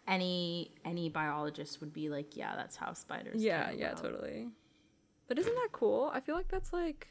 any 0.07 0.71
any 0.85 1.09
biologist 1.09 1.79
would 1.81 1.93
be 1.93 2.09
like, 2.09 2.35
yeah, 2.35 2.55
that's 2.55 2.75
how 2.75 2.93
spiders. 2.93 3.41
yeah, 3.43 3.71
yeah, 3.71 3.91
about." 3.91 4.03
totally. 4.03 4.49
But 5.27 5.39
isn't 5.39 5.53
that 5.55 5.69
cool? 5.71 6.09
I 6.13 6.19
feel 6.19 6.35
like 6.35 6.49
that's 6.49 6.73
like, 6.73 7.07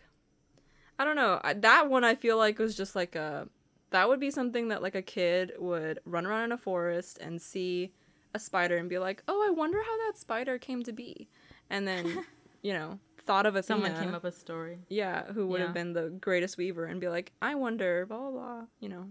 I 1.00 1.04
don't 1.04 1.16
know. 1.16 1.40
That 1.56 1.88
one 1.88 2.04
I 2.04 2.14
feel 2.14 2.36
like 2.36 2.58
was 2.58 2.76
just 2.76 2.94
like 2.94 3.14
a, 3.16 3.48
that 3.90 4.08
would 4.08 4.20
be 4.20 4.30
something 4.30 4.68
that 4.68 4.82
like 4.82 4.94
a 4.94 5.02
kid 5.02 5.52
would 5.58 5.98
run 6.04 6.26
around 6.26 6.44
in 6.44 6.52
a 6.52 6.58
forest 6.58 7.18
and 7.22 7.40
see 7.40 7.92
a 8.34 8.38
spider 8.38 8.76
and 8.76 8.88
be 8.88 8.98
like, 8.98 9.22
oh, 9.26 9.44
I 9.46 9.50
wonder 9.50 9.78
how 9.82 9.96
that 10.06 10.18
spider 10.18 10.58
came 10.58 10.82
to 10.84 10.92
be, 10.92 11.28
and 11.70 11.88
then, 11.88 12.24
you 12.62 12.72
know, 12.74 12.98
thought 13.22 13.46
of 13.46 13.56
Athena. 13.56 13.80
Someone 13.86 14.02
came 14.04 14.14
up 14.14 14.22
with 14.24 14.34
a 14.36 14.38
story. 14.38 14.78
Yeah, 14.88 15.24
who 15.32 15.46
would 15.48 15.60
Yeah. 15.60 15.66
have 15.66 15.74
been 15.74 15.94
the 15.94 16.10
greatest 16.10 16.58
weaver 16.58 16.84
and 16.84 17.00
be 17.00 17.08
like, 17.08 17.32
I 17.40 17.54
wonder, 17.54 18.04
blah 18.06 18.18
blah 18.18 18.30
blah. 18.30 18.62
You 18.80 18.90
know. 18.90 19.06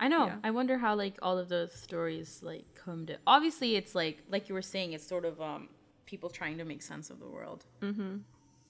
I 0.00 0.06
know. 0.08 0.26
Yeah. 0.26 0.36
I 0.44 0.50
wonder 0.52 0.78
how 0.78 0.94
like 0.94 1.16
all 1.22 1.38
of 1.38 1.48
those 1.48 1.72
stories 1.72 2.40
like 2.42 2.64
come 2.76 3.06
to. 3.06 3.16
Obviously, 3.26 3.74
it's 3.76 3.94
like 3.94 4.22
like 4.30 4.48
you 4.48 4.54
were 4.54 4.62
saying, 4.62 4.92
it's 4.92 5.06
sort 5.06 5.24
of 5.24 5.40
um 5.40 5.68
people 6.06 6.28
trying 6.30 6.58
to 6.58 6.64
make 6.64 6.82
sense 6.82 7.10
of 7.10 7.18
the 7.18 7.28
world. 7.28 7.64
Mm-hmm. 7.82 8.18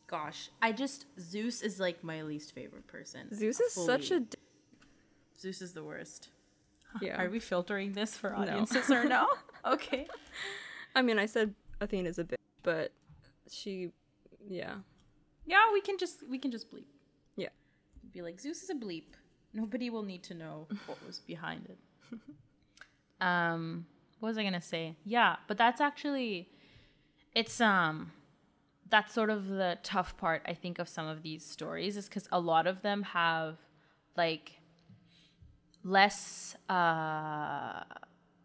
Gosh, 0.09 0.51
I 0.63 0.73
just 0.73 1.05
Zeus 1.21 1.61
is 1.63 1.79
like 1.79 2.03
my 2.03 2.23
least 2.23 2.55
favorite 2.55 2.87
person. 2.87 3.33
Zeus 3.35 3.61
is 3.61 3.73
such 3.75 4.11
a 4.11 4.23
Zeus 5.39 5.61
is 5.63 5.73
the 5.75 5.85
worst. 5.85 6.29
yeah. 7.03 7.21
Are 7.23 7.29
we 7.29 7.39
filtering 7.39 7.93
this 7.93 8.17
for 8.17 8.31
No. 8.31 8.37
audiences 8.39 8.91
or 8.91 9.05
no? 9.05 9.27
okay. 9.67 10.07
I 10.97 11.03
mean, 11.03 11.19
I 11.19 11.27
said 11.27 11.55
Athena's 11.81 12.19
a 12.19 12.25
bitch, 12.25 12.37
but 12.63 12.93
she, 13.51 13.91
yeah, 14.49 14.77
Yeah, 15.47 15.71
we 15.73 15.81
can 15.83 15.99
just 15.99 16.27
we 16.29 16.39
can 16.39 16.51
just 16.51 16.73
bleep. 16.73 16.87
Yeah. 17.37 17.51
Be 18.13 18.23
like 18.23 18.41
Zeus 18.41 18.63
is 18.63 18.71
a 18.71 18.75
bleep. 18.75 19.13
Nobody 19.53 19.91
will 19.91 20.03
need 20.03 20.23
to 20.25 20.35
know 20.35 20.67
what 20.87 20.99
was 21.07 21.19
behind 21.19 21.67
it. 21.69 21.79
um, 23.21 23.87
what 24.21 24.29
was 24.31 24.39
I 24.39 24.43
gonna 24.43 24.61
say? 24.63 24.97
Yeah, 25.05 25.37
but 25.47 25.57
that's 25.59 25.81
actually, 25.81 26.49
it's 27.35 27.61
um, 27.61 28.13
that's 28.91 29.13
sort 29.13 29.31
of 29.31 29.47
the 29.49 29.79
tough 29.83 30.17
part 30.17 30.43
I 30.47 30.55
think 30.55 30.79
of 30.79 30.89
some 30.89 31.07
of 31.07 31.23
these 31.23 31.45
stories 31.45 31.97
is 31.97 32.09
because 32.09 32.29
a 32.33 32.41
lot 32.41 32.67
of 32.67 32.83
them 32.83 33.03
have 33.03 33.57
like 34.17 34.53
less 35.85 36.57
uh 36.69 37.83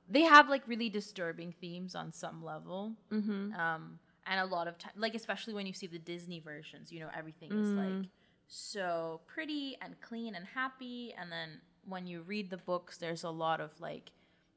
they 0.09 0.21
have 0.21 0.49
like 0.49 0.67
really 0.67 0.89
disturbing 0.89 1.53
themes 1.59 1.95
on 1.95 2.11
some 2.11 2.43
level. 2.43 2.93
Mm-hmm. 3.11 3.53
um 3.53 3.99
and 4.25 4.39
a 4.39 4.45
lot 4.45 4.67
of 4.67 4.77
time 4.77 4.93
like 4.95 5.15
especially 5.15 5.53
when 5.53 5.65
you 5.65 5.73
see 5.73 5.87
the 5.87 5.99
disney 5.99 6.39
versions 6.39 6.91
you 6.91 6.99
know 7.01 7.09
everything 7.17 7.51
is 7.51 7.69
like 7.71 8.09
so 8.47 9.21
pretty 9.25 9.77
and 9.81 9.99
clean 10.01 10.35
and 10.35 10.45
happy. 10.45 11.13
And 11.17 11.31
then 11.31 11.59
when 11.85 12.05
you 12.05 12.21
read 12.21 12.49
the 12.49 12.57
books 12.57 12.97
there's 12.97 13.23
a 13.23 13.29
lot 13.29 13.59
of 13.59 13.71
like 13.81 14.11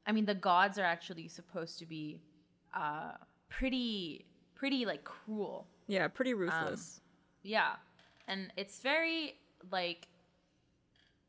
i 0.05 0.11
mean 0.11 0.25
the 0.25 0.35
gods 0.35 0.77
are 0.77 0.85
actually 0.85 1.27
supposed 1.27 1.79
to 1.79 1.85
be 1.85 2.21
uh 2.73 3.11
pretty 3.49 4.25
pretty 4.55 4.85
like 4.85 5.03
cruel 5.03 5.67
Yeah, 5.87 6.07
pretty 6.09 6.33
ruthless. 6.33 7.01
yeah 7.43 7.73
and 8.27 8.51
it's 8.57 8.79
very 8.79 9.35
like 9.71 10.07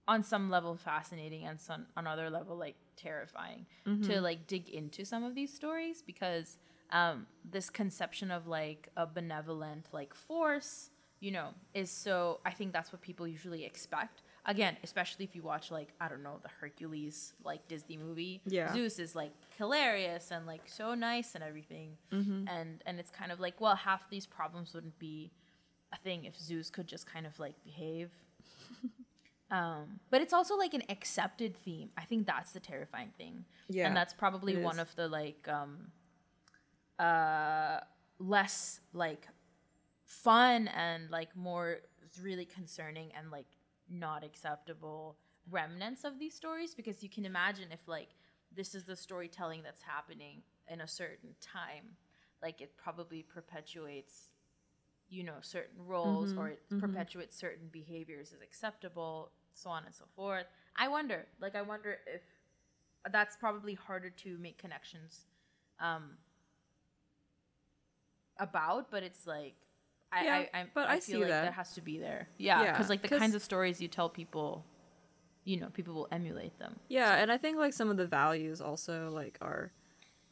on 0.07 0.23
some 0.23 0.51
level 0.51 0.75
fascinating 0.77 1.45
and 1.45 1.61
some 1.61 1.87
on 1.97 2.07
other 2.07 2.31
level 2.31 2.57
like 2.57 2.77
terrifying 2.97 3.67
to 4.03 4.21
like 4.21 4.47
dig 4.47 4.69
into 4.71 5.05
some 5.05 5.23
of 5.23 5.35
these 5.35 5.53
stories 5.53 6.03
because 6.03 6.57
um 6.91 7.27
this 7.49 7.71
conception 7.71 8.31
of 8.31 8.47
like 8.49 8.89
a 8.97 9.07
benevolent 9.07 9.87
like 9.93 10.13
force 10.15 10.91
you 11.21 11.31
know 11.31 11.51
is 11.75 11.91
so 11.91 12.41
i 12.45 12.51
think 12.51 12.73
that's 12.73 12.91
what 12.93 13.01
people 13.01 13.27
usually 13.29 13.65
expect 13.65 14.23
again 14.47 14.77
especially 14.83 15.25
if 15.25 15.35
you 15.37 15.43
watch 15.43 15.71
like 15.71 15.89
i 16.01 16.09
don't 16.09 16.23
know 16.23 16.39
the 16.43 16.49
hercules 16.61 17.35
like 17.45 17.67
disney 17.69 17.97
movie 17.97 18.41
Yeah. 18.47 18.73
zeus 18.73 18.99
is 18.99 19.15
like 19.15 19.33
hilarious 19.59 20.31
and 20.31 20.47
like 20.47 20.63
so 20.67 20.95
nice 20.95 21.35
and 21.35 21.45
everything 21.45 21.97
and 22.11 22.83
and 22.87 22.99
it's 23.01 23.11
kind 23.11 23.31
of 23.33 23.41
like 23.41 23.61
well 23.61 23.77
half 23.77 24.09
these 24.11 24.27
problems 24.27 24.73
wouldn't 24.75 24.99
be 24.99 25.31
a 25.93 25.97
thing 25.97 26.25
if 26.27 26.37
Zeus 26.39 26.69
could 26.69 26.87
just 26.87 27.07
kind 27.07 27.27
of 27.27 27.39
like 27.39 27.55
behave. 27.65 28.11
um, 29.51 30.01
but 30.11 30.21
it's 30.21 30.35
also 30.35 30.55
like 30.57 30.75
an 30.75 30.83
accepted 30.91 31.57
theme. 31.57 31.89
I 31.97 32.03
think 32.05 32.27
that's 32.27 32.53
the 32.53 32.61
terrifying 32.61 33.13
thing. 33.17 33.47
Yeah, 33.71 33.87
and 33.87 33.97
that's 33.97 34.13
probably 34.13 34.57
one 34.59 34.77
is. 34.77 34.83
of 34.83 34.95
the 34.97 35.09
like 35.09 35.49
um, 35.49 35.91
uh, 36.99 37.81
less 38.19 38.81
like 38.93 39.27
fun 40.05 40.69
and 40.69 41.11
like 41.11 41.35
more 41.37 41.79
really 42.23 42.45
concerning 42.45 43.11
and 43.17 43.31
like 43.31 43.47
not 43.91 44.25
acceptable 44.25 45.17
remnants 45.51 46.05
of 46.05 46.19
these 46.19 46.35
stories 46.35 46.75
because 46.75 47.03
you 47.03 47.09
can 47.09 47.25
imagine 47.25 47.67
if 47.73 47.87
like 47.87 48.11
this 48.55 48.75
is 48.75 48.85
the 48.85 48.97
storytelling 48.97 49.63
that's 49.63 49.83
happening 49.83 50.43
in 50.71 50.81
a 50.81 50.89
certain 50.89 51.35
time 51.41 51.85
like 52.43 52.61
it 52.61 52.73
probably 52.77 53.23
perpetuates 53.23 54.33
you 55.09 55.23
know 55.23 55.37
certain 55.41 55.87
roles 55.87 56.35
or 56.37 56.49
it 56.49 56.63
perpetuates 56.79 57.37
certain 57.37 57.69
behaviors 57.73 58.33
as 58.35 58.43
acceptable 58.43 59.31
so 59.53 59.71
on 59.71 59.85
and 59.85 59.95
so 59.95 60.05
forth. 60.15 60.45
I 60.77 60.89
wonder 60.89 61.27
like 61.41 61.57
i 61.57 61.63
wonder 61.63 61.99
if 62.07 62.23
that's 63.13 63.37
probably 63.37 63.75
harder 63.75 64.11
to 64.11 64.39
make 64.39 64.59
connections 64.59 65.27
um 65.81 66.11
about 68.39 68.91
but 68.91 69.03
it's 69.03 69.27
like 69.27 69.57
i 70.13 70.25
Yeah, 70.25 70.35
I, 70.55 70.61
I 70.61 70.65
but 70.75 70.89
I, 70.89 70.95
I 70.95 71.01
feel 71.01 71.21
like 71.21 71.29
that. 71.29 71.43
that 71.45 71.53
has 71.55 71.73
to 71.75 71.81
be 71.81 71.99
there 71.99 72.29
yeah 72.39 72.63
Yeah, 72.65 72.73
because 72.73 72.89
like 72.89 73.03
the 73.03 73.09
'cause- 73.09 73.19
kinds 73.19 73.35
of 73.35 73.43
stories 73.43 73.81
you 73.81 73.89
tell 73.89 74.09
people 74.09 74.65
you 75.45 75.59
know 75.61 75.69
people 75.69 75.95
will 75.95 76.09
emulate 76.13 76.59
them 76.59 76.77
Yeah, 76.89 77.15
and 77.17 77.31
I 77.33 77.37
think 77.39 77.57
like 77.59 77.73
some 77.73 77.89
of 77.91 77.97
the 77.97 78.07
values 78.07 78.61
also 78.61 79.11
like 79.11 79.39
are 79.41 79.73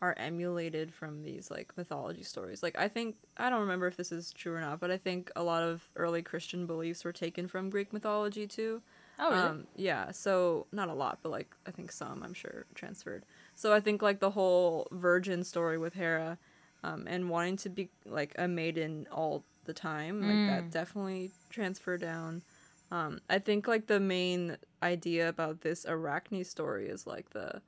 are 0.03 0.15
emulated 0.19 0.93
from 0.93 1.23
these 1.23 1.51
like 1.51 1.75
mythology 1.79 2.23
stories. 2.23 2.63
Like 2.63 2.79
I 2.79 2.87
think 2.87 3.17
I 3.39 3.49
don't 3.49 3.61
remember 3.63 3.87
if 3.87 3.97
this 3.97 4.13
is 4.13 4.31
true 4.31 4.55
or 4.55 4.61
not, 4.61 4.79
but 4.79 4.91
I 4.91 4.99
think 4.99 5.31
a 5.37 5.43
lot 5.43 5.63
of 5.63 5.89
early 5.97 6.21
Christian 6.23 6.67
beliefs 6.67 7.03
were 7.03 7.13
taken 7.15 7.49
from 7.49 7.71
Greek 7.71 7.95
mythology 7.95 8.47
too. 8.47 8.83
oh 9.19 9.31
really 9.31 9.41
Um, 9.41 9.67
yeah, 9.75 10.11
so 10.11 10.67
not 10.71 10.89
a 10.91 10.93
lot, 10.95 11.21
but 11.23 11.31
like 11.33 11.55
I 11.67 11.71
think 11.71 11.91
some, 11.93 12.23
I'm 12.23 12.35
sure, 12.35 12.67
transferred. 12.75 13.25
So 13.55 13.73
I 13.73 13.81
think 13.81 14.03
like 14.03 14.21
the 14.21 14.31
whole 14.31 14.87
virgin 14.93 15.43
story 15.45 15.79
with 15.79 15.95
Hera, 15.95 16.37
um, 16.85 17.07
and 17.09 17.31
wanting 17.31 17.57
to 17.59 17.71
be 17.71 17.89
like 18.05 18.35
a 18.37 18.47
maiden 18.47 19.07
all 19.11 19.45
the 19.67 19.75
time, 19.75 20.21
like 20.23 20.49
that 20.51 20.71
definitely 20.71 21.31
transferred 21.51 22.01
down. 22.01 22.43
Um, 22.91 23.21
I 23.29 23.39
think 23.41 23.67
like 23.69 23.87
the 23.89 24.01
main 24.01 24.57
idea 24.83 25.29
about 25.29 25.61
this 25.61 25.85
Arachne 25.87 26.45
story 26.45 26.89
is 26.89 27.07
like 27.07 27.31
the 27.31 27.61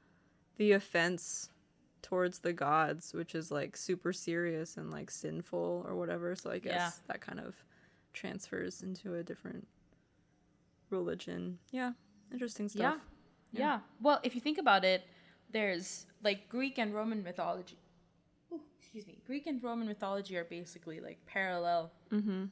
the 0.56 0.72
offense 0.72 1.50
towards 2.02 2.38
the 2.38 2.52
gods, 2.52 3.12
which 3.12 3.34
is 3.34 3.50
like 3.50 3.76
super 3.76 4.12
serious 4.12 4.76
and 4.76 4.90
like 4.90 5.10
sinful 5.10 5.84
or 5.86 5.94
whatever. 5.96 6.34
So 6.36 6.50
I 6.50 6.58
guess 6.58 6.72
Yeah. 6.74 6.90
that 7.08 7.20
kind 7.20 7.40
of 7.40 7.56
transfers 8.12 8.82
into 8.82 9.14
a 9.14 9.22
different 9.22 9.66
religion. 10.90 11.58
Yeah, 11.70 11.92
interesting 12.32 12.68
stuff. 12.68 12.98
Yeah. 13.52 13.60
yeah. 13.60 13.78
Well, 14.00 14.20
if 14.22 14.34
you 14.34 14.40
think 14.40 14.58
about 14.58 14.84
it, 14.84 15.04
there's 15.50 16.06
like 16.22 16.48
Greek 16.48 16.78
and 16.78 16.94
Roman 16.94 17.22
mythology. 17.22 17.78
Excuse 18.88 19.06
me. 19.06 19.18
Greek 19.26 19.46
and 19.46 19.62
Roman 19.62 19.86
mythology 19.86 20.36
are 20.38 20.44
basically 20.44 20.98
like 21.00 21.18
parallel. 21.26 21.92
Mm-hmm. 22.10 22.44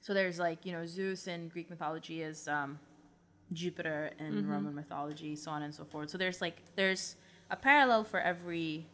So 0.00 0.14
there's 0.14 0.38
like 0.38 0.64
you 0.64 0.72
know 0.72 0.86
Zeus 0.86 1.26
in 1.26 1.48
Greek 1.48 1.68
mythology 1.68 2.22
is 2.22 2.48
um, 2.48 2.78
Jupiter 3.52 4.10
in 4.18 4.48
Roman 4.48 4.74
mythology, 4.74 5.36
so 5.36 5.50
on 5.50 5.62
and 5.62 5.74
so 5.74 5.84
forth. 5.84 6.08
So 6.08 6.16
there's 6.16 6.40
like 6.40 6.62
there's 6.76 7.16
a 7.50 7.56
parallel 7.56 8.04
for 8.04 8.18
every 8.20 8.86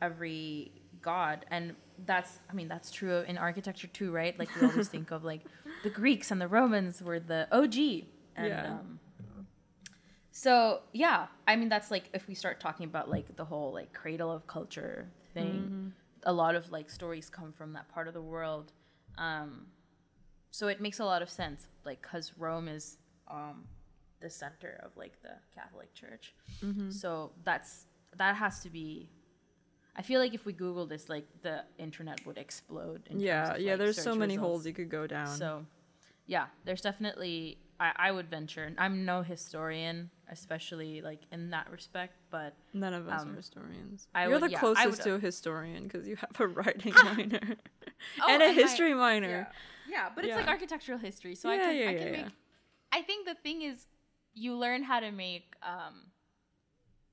every 0.00 0.72
god 1.00 1.44
and 1.50 1.74
that's 2.06 2.38
i 2.50 2.52
mean 2.52 2.68
that's 2.68 2.90
true 2.90 3.20
in 3.28 3.36
architecture 3.38 3.86
too 3.88 4.10
right 4.12 4.36
like 4.38 4.48
we 4.60 4.66
always 4.68 4.88
think 4.96 5.10
of 5.12 5.22
like 5.24 5.42
the 5.84 5.90
greeks 5.90 6.30
and 6.30 6.40
the 6.40 6.46
romans 6.48 7.02
were 7.02 7.18
the 7.18 7.46
og 7.52 7.74
and 8.36 8.46
Yeah. 8.48 8.66
um, 8.72 8.98
so 10.30 10.80
yeah 10.92 11.26
i 11.46 11.56
mean 11.56 11.68
that's 11.68 11.90
like 11.90 12.04
if 12.14 12.26
we 12.28 12.34
start 12.34 12.60
talking 12.60 12.86
about 12.86 13.10
like 13.10 13.36
the 13.36 13.44
whole 13.44 13.72
like 13.72 13.92
cradle 13.92 14.30
of 14.30 14.46
culture 14.46 15.08
thing 15.34 15.92
a 16.24 16.32
lot 16.32 16.54
of 16.54 16.70
like 16.70 16.88
stories 16.90 17.28
come 17.28 17.52
from 17.52 17.72
that 17.72 17.88
part 17.88 18.06
of 18.08 18.14
the 18.14 18.22
world 18.22 18.72
um 19.18 19.66
so 20.50 20.68
it 20.68 20.80
makes 20.80 20.98
a 21.00 21.04
lot 21.04 21.22
of 21.22 21.30
sense 21.30 21.66
like 21.84 22.00
because 22.02 22.32
rome 22.38 22.68
is 22.68 22.98
um 23.30 23.64
the 24.20 24.30
center 24.30 24.80
of 24.84 24.96
like 24.96 25.20
the 25.22 25.34
catholic 25.54 25.92
church 25.94 26.34
so 26.90 27.32
that's 27.44 27.86
that 28.16 28.36
has 28.36 28.60
to 28.60 28.70
be 28.70 29.10
i 29.96 30.02
feel 30.02 30.20
like 30.20 30.32
if 30.34 30.44
we 30.46 30.52
google 30.52 30.86
this 30.86 31.08
like 31.08 31.26
the 31.42 31.64
internet 31.78 32.24
would 32.26 32.38
explode 32.38 33.02
Yeah, 33.10 33.54
of, 33.54 33.60
yeah. 33.60 33.72
like, 33.72 33.78
There's 33.78 34.00
so 34.00 34.14
many 34.14 34.34
results. 34.36 34.48
holes 34.48 34.66
you 34.66 34.72
could 34.72 34.88
go 34.90 35.06
down. 35.06 35.26
So, 35.36 35.66
yeah, 36.26 36.46
there's 36.64 36.80
definitely. 36.82 37.58
I, 37.82 37.92
I 37.96 38.12
would 38.12 38.28
venture. 38.30 38.72
I'm 38.78 39.04
no 39.04 39.22
historian, 39.22 40.10
especially 40.30 41.00
like 41.02 41.20
in 41.32 41.50
that 41.50 41.70
respect, 41.70 42.14
but 42.30 42.54
None 42.72 42.94
of 42.94 43.08
us 43.08 43.22
um, 43.22 43.32
are 43.32 43.36
historians. 43.36 44.06
I 44.14 44.22
You're 44.22 44.32
would- 44.32 44.42
the 44.44 44.50
yeah, 44.50 44.58
I 44.58 44.60
closest 44.60 44.86
would- 44.98 45.00
to 45.04 45.14
a 45.14 45.18
historian 45.18 45.82
because 45.84 46.06
you 46.06 46.16
have 46.16 46.38
a 46.40 46.46
writing 46.58 46.94
minor 47.04 47.40
Oh, 48.22 48.26
and 48.32 48.42
a 48.42 48.46
and 48.46 48.54
history 48.54 48.94
minor. 48.94 49.28
yeah, 49.88 49.94
yeah, 49.94 50.08
but 50.14 50.24
it's 50.24 50.34
like 50.34 50.48
architectural 50.48 50.98
history, 50.98 51.34
so 51.34 51.50
I 51.50 51.58
can 51.58 51.88
I 51.88 51.94
can 51.94 52.12
make. 52.12 52.26
I 52.92 53.02
think 53.02 53.26
the 53.26 53.34
thing 53.34 53.62
is, 53.62 53.86
you 54.34 54.54
learn 54.56 54.82
how 54.82 55.00
to 55.00 55.10
make 55.10 55.54
um, 55.62 56.06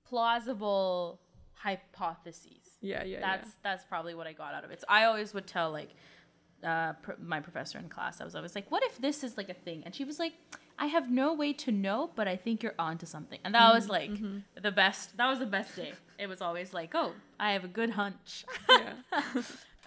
plausible 0.05 1.19
hypotheses. 1.53 2.77
Yeah, 2.81 3.03
yeah, 3.03 3.19
that's 3.21 3.49
that's 3.63 3.83
probably 3.83 4.15
what 4.15 4.27
I 4.27 4.33
got 4.33 4.53
out 4.53 4.63
of 4.63 4.71
it. 4.71 4.81
So 4.81 4.85
I 4.89 5.05
always 5.05 5.33
would 5.33 5.47
tell 5.47 5.71
like 5.71 5.89
uh, 6.63 6.93
pr- 6.93 7.13
my 7.19 7.39
professor 7.39 7.77
in 7.77 7.89
class, 7.89 8.21
I 8.21 8.25
was 8.25 8.35
always 8.35 8.55
like, 8.55 8.69
"What 8.71 8.83
if 8.83 8.97
this 8.99 9.23
is 9.23 9.37
like 9.37 9.49
a 9.49 9.53
thing?" 9.53 9.83
And 9.85 9.93
she 9.95 10.03
was 10.05 10.19
like, 10.19 10.33
"I 10.77 10.87
have 10.87 11.09
no 11.11 11.33
way 11.33 11.53
to 11.53 11.71
know, 11.71 12.11
but 12.15 12.27
I 12.27 12.35
think 12.35 12.63
you're 12.63 12.75
onto 12.79 13.05
something." 13.05 13.39
And 13.43 13.53
that 13.55 13.67
Mm-hmm, 13.67 13.75
was 13.75 13.89
like 13.89 14.11
the 14.61 14.71
best. 14.71 15.17
That 15.17 15.27
was 15.29 15.39
the 15.39 15.45
best 15.45 15.75
day. 15.75 15.93
It 16.17 16.27
was 16.27 16.41
always 16.41 16.73
like, 16.73 16.91
"Oh, 16.95 17.13
I 17.39 17.53
have 17.53 17.63
a 17.63 17.67
good 17.69 17.91
hunch." 17.91 18.45
yeah. 18.69 18.93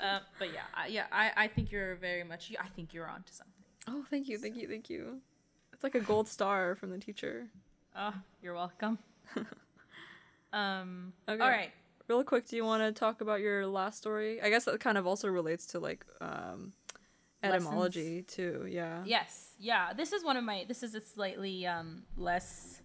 uh, 0.03 0.21
but 0.39 0.53
yeah, 0.53 0.63
I, 0.75 0.87
yeah, 0.89 1.07
I, 1.13 1.31
I 1.37 1.49
think 1.49 1.71
you're 1.73 1.97
very 1.97 2.25
much. 2.25 2.53
I 2.59 2.69
think 2.69 2.93
you're 2.95 3.09
onto 3.09 3.33
something. 3.33 3.53
Oh, 3.89 4.05
thank 4.11 4.29
you, 4.29 4.39
thank 4.39 4.57
you, 4.57 4.69
thank 4.69 4.89
you. 4.89 5.21
It's 5.73 5.83
like 5.85 5.95
a 5.95 6.01
gold 6.01 6.29
star 6.29 6.75
from 6.77 6.91
the 6.91 6.99
teacher. 6.99 7.49
Oh, 7.97 8.15
you're 8.41 8.55
welcome. 8.55 8.99
um. 10.53 11.13
Okay. 11.29 11.43
All 11.43 11.49
right. 11.51 11.71
Real 12.13 12.25
quick, 12.25 12.47
do 12.47 12.57
you 12.57 12.65
want 12.67 12.83
to 12.83 12.93
talk 12.93 13.23
about 13.23 13.41
your 13.41 13.67
last 13.67 13.97
story? 13.97 14.39
I 14.43 14.51
guess 14.51 14.67
that 14.67 14.79
kind 14.81 14.99
of 14.99 15.07
also 15.07 15.29
relates 15.29 15.65
to 15.69 15.79
like 15.79 16.05
um, 16.21 16.75
Lessons. 17.43 17.65
etymology 17.65 18.21
too. 18.21 18.67
Yeah. 18.69 19.03
Yes. 19.07 19.53
Yeah. 19.59 19.95
This 19.95 20.13
is 20.13 20.23
one 20.23 20.37
of 20.37 20.45
my. 20.45 20.67
This 20.69 20.83
is 20.83 20.95
a 20.95 21.01
slightly 21.01 21.67
um 21.67 22.03
less. 22.19 22.83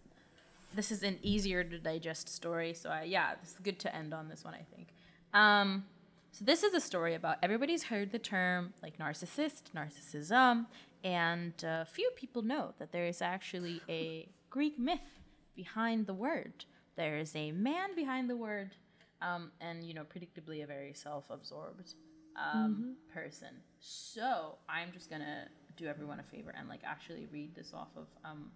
This 0.73 0.93
is 0.93 1.03
an 1.03 1.19
easier 1.21 1.61
to 1.61 1.77
digest 1.77 2.29
story. 2.29 2.73
So 2.73 2.89
I, 2.89 3.03
yeah, 3.03 3.33
it's 3.43 3.55
good 3.61 3.79
to 3.79 3.93
end 3.93 4.13
on 4.13 4.29
this 4.29 4.45
one. 4.45 4.53
I 4.53 4.63
think. 4.73 4.87
Um. 5.33 5.83
So 6.31 6.45
this 6.45 6.63
is 6.63 6.73
a 6.73 6.79
story 6.79 7.13
about 7.13 7.35
everybody's 7.43 7.83
heard 7.83 8.13
the 8.13 8.19
term 8.19 8.73
like 8.81 8.97
narcissist, 8.97 9.63
narcissism, 9.75 10.67
and 11.03 11.53
uh, 11.65 11.83
few 11.83 12.09
people 12.15 12.43
know 12.43 12.75
that 12.79 12.93
there 12.93 13.07
is 13.07 13.21
actually 13.21 13.81
a 13.89 14.29
Greek 14.49 14.79
myth 14.79 15.19
behind 15.53 16.07
the 16.07 16.13
word. 16.13 16.63
There 16.95 17.17
is 17.17 17.35
a 17.35 17.51
man 17.51 17.93
behind 17.93 18.29
the 18.29 18.37
word, 18.37 18.71
um, 19.21 19.51
and 19.61 19.83
you 19.85 19.93
know, 19.93 20.03
predictably, 20.03 20.63
a 20.63 20.67
very 20.67 20.93
self-absorbed 20.93 21.93
um, 22.35 22.95
person. 23.13 23.49
So 23.79 24.57
I'm 24.69 24.91
just 24.91 25.09
gonna 25.09 25.47
do 25.75 25.87
everyone 25.87 26.19
a 26.19 26.23
favor 26.23 26.53
and 26.57 26.67
like 26.69 26.81
actually 26.83 27.27
read 27.31 27.55
this 27.55 27.73
off 27.73 27.89
of 27.95 28.07
um, 28.23 28.51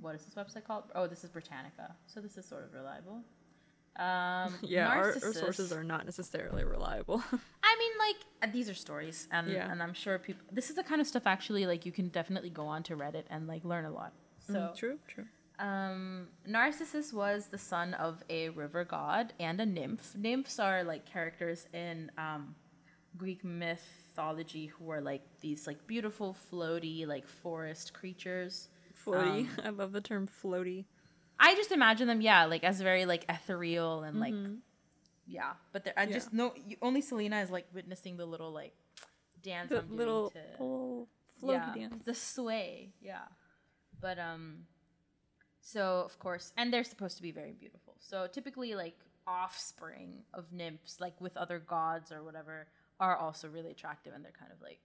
what 0.00 0.14
is 0.14 0.24
this 0.24 0.34
website 0.34 0.64
called? 0.64 0.84
Oh, 0.94 1.06
this 1.06 1.24
is 1.24 1.30
Britannica. 1.30 1.94
So 2.06 2.20
this 2.20 2.36
is 2.38 2.46
sort 2.46 2.64
of 2.64 2.72
reliable. 2.72 3.22
Um, 3.98 4.54
Yeah, 4.62 4.88
our, 4.88 5.14
our 5.22 5.32
sources 5.32 5.72
are 5.72 5.84
not 5.84 6.04
necessarily 6.04 6.64
reliable. 6.64 7.22
I 7.62 7.76
mean, 7.78 7.92
like 8.42 8.52
these 8.52 8.68
are 8.70 8.74
stories, 8.74 9.28
and 9.30 9.48
Yeah. 9.48 9.70
and 9.70 9.82
I'm 9.82 9.92
sure 9.94 10.18
people. 10.18 10.42
This 10.50 10.70
is 10.70 10.76
the 10.76 10.82
kind 10.82 11.00
of 11.00 11.06
stuff 11.06 11.26
actually 11.26 11.66
like 11.66 11.84
you 11.84 11.92
can 11.92 12.08
definitely 12.08 12.50
go 12.50 12.66
on 12.66 12.82
to 12.84 12.96
Reddit 12.96 13.24
and 13.30 13.46
like 13.46 13.64
learn 13.64 13.84
a 13.84 13.90
lot. 13.90 14.12
So 14.46 14.54
Mm, 14.54 14.76
true, 14.76 14.98
true. 15.06 15.26
Um, 15.60 16.28
Narcissus 16.46 17.12
was 17.12 17.46
the 17.48 17.58
son 17.58 17.94
of 17.94 18.22
a 18.30 18.48
river 18.50 18.84
god 18.84 19.32
and 19.38 19.60
a 19.60 19.66
nymph. 19.66 20.14
Nymphs 20.16 20.58
are 20.58 20.82
like 20.84 21.04
characters 21.06 21.66
in 21.72 22.10
um, 22.18 22.54
Greek 23.16 23.44
mythology 23.44 24.66
who 24.66 24.90
are 24.90 25.00
like 25.00 25.22
these 25.40 25.66
like 25.66 25.86
beautiful 25.86 26.36
floaty 26.50 27.06
like 27.06 27.26
forest 27.28 27.92
creatures. 27.92 28.68
Floaty. 29.06 29.40
Um, 29.42 29.48
I 29.64 29.68
love 29.70 29.92
the 29.92 30.00
term 30.00 30.28
floaty. 30.42 30.84
I 31.38 31.54
just 31.54 31.72
imagine 31.72 32.06
them, 32.08 32.20
yeah, 32.20 32.44
like 32.46 32.64
as 32.64 32.80
very 32.80 33.06
like 33.06 33.24
ethereal 33.28 34.02
and 34.02 34.20
like 34.20 34.34
Mhm. 34.34 34.58
yeah. 35.26 35.52
But 35.72 35.84
they're, 35.84 35.94
I 35.98 36.04
Yeah. 36.04 36.12
just 36.14 36.32
know 36.32 36.52
you, 36.66 36.76
only 36.82 37.00
Selena 37.00 37.40
is 37.40 37.50
like 37.50 37.66
witnessing 37.72 38.16
the 38.16 38.26
little 38.26 38.50
like 38.52 38.74
dance 39.42 39.70
the 39.70 39.78
I'm 39.78 39.96
little, 39.96 40.30
to 40.30 40.38
floaty 40.58 41.06
yeah, 41.52 41.72
dance. 41.74 42.04
the 42.04 42.14
sway, 42.14 42.92
yeah. 43.00 43.24
But 44.00 44.18
um, 44.18 44.66
so 45.60 46.02
of 46.04 46.18
course, 46.18 46.52
and 46.56 46.72
they're 46.72 46.84
supposed 46.84 47.16
to 47.16 47.22
be 47.22 47.32
very 47.32 47.52
beautiful. 47.52 47.94
So 48.00 48.26
typically, 48.26 48.74
like 48.74 48.96
offspring 49.26 50.22
of 50.34 50.52
nymphs, 50.52 50.96
like 51.00 51.20
with 51.20 51.36
other 51.36 51.58
gods 51.58 52.10
or 52.10 52.22
whatever, 52.24 52.66
are 52.98 53.16
also 53.16 53.48
really 53.48 53.70
attractive, 53.70 54.12
and 54.14 54.24
they're 54.24 54.32
kind 54.38 54.52
of 54.52 54.60
like 54.62 54.80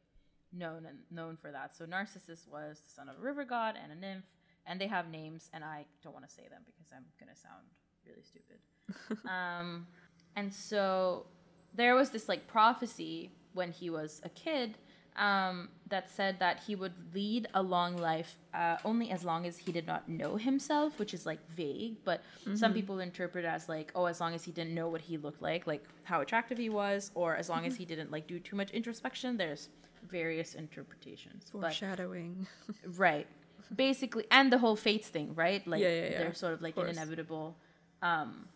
known 0.54 0.86
and 0.86 1.00
known 1.12 1.38
for 1.38 1.52
that. 1.52 1.76
So 1.76 1.86
Narcissus 1.86 2.48
was 2.52 2.82
the 2.82 2.90
son 2.90 3.10
of 3.10 3.18
a 3.18 3.22
river 3.22 3.46
god 3.46 3.76
and 3.82 3.92
a 3.92 3.96
nymph, 3.96 4.26
and 4.66 4.80
they 4.80 4.88
have 4.88 5.10
names, 5.10 5.50
and 5.54 5.64
I 5.64 5.86
don't 6.04 6.14
want 6.14 6.28
to 6.28 6.34
say 6.34 6.44
them 6.50 6.62
because 6.66 6.92
I'm 6.96 7.06
gonna 7.20 7.36
sound 7.36 7.66
really 8.06 8.24
stupid. 8.24 9.28
um, 9.30 9.88
and 10.36 10.54
so 10.54 11.28
there 11.74 11.96
was 11.96 12.10
this 12.10 12.30
like 12.30 12.48
prophecy 12.48 13.32
when 13.54 13.72
he 13.72 13.90
was 13.90 14.22
a 14.24 14.30
kid 14.30 14.78
um, 15.18 15.70
that 15.88 16.10
said 16.10 16.40
that 16.40 16.64
he 16.68 16.76
would 16.76 16.94
lead 17.14 17.48
a 17.54 17.62
long 17.62 17.96
life 17.98 18.38
uh, 18.54 18.78
only 18.84 19.12
as 19.12 19.24
long 19.24 19.46
as 19.46 19.58
he 19.58 19.72
did 19.72 19.88
not 19.88 20.10
know 20.10 20.36
himself, 20.36 21.00
which 21.00 21.14
is 21.14 21.26
like 21.26 21.40
vague, 21.52 21.96
but 22.04 22.22
some 22.56 22.74
people 22.74 23.00
interpret 23.00 23.46
it 23.46 23.48
as 23.48 23.70
like, 23.70 23.92
oh, 23.96 24.06
as 24.06 24.20
long 24.20 24.34
as 24.34 24.44
he 24.44 24.52
didn't 24.52 24.74
know 24.74 24.90
what 24.90 25.02
he 25.02 25.18
looked 25.18 25.42
like, 25.42 25.68
like 25.68 25.84
how 26.04 26.22
attractive 26.22 26.58
he 26.58 26.70
was, 26.70 27.12
or 27.14 27.36
as 27.36 27.50
long 27.50 27.66
as 27.66 27.76
he 27.76 27.86
didn't 27.86 28.12
like 28.12 28.28
do 28.28 28.40
too 28.40 28.56
much 28.56 28.72
introspection. 28.72 29.38
There's 29.38 29.70
various 30.10 30.54
interpretations, 30.54 31.46
but 31.52 31.62
Foreshadowing. 31.62 32.48
right, 32.98 33.28
basically, 33.76 34.26
and 34.32 34.52
the 34.52 34.58
whole 34.58 34.76
fates 34.76 35.08
thing, 35.08 35.34
right? 35.36 35.66
Like 35.66 35.82
Yeah, 35.82 35.90
yeah, 35.90 36.04
yeah. 36.04 36.18
they're 36.20 36.34
sort 36.34 36.54
of 36.54 36.62
like 36.62 36.78
an 36.78 36.88
inevitable 36.88 37.56
um, 38.02 38.48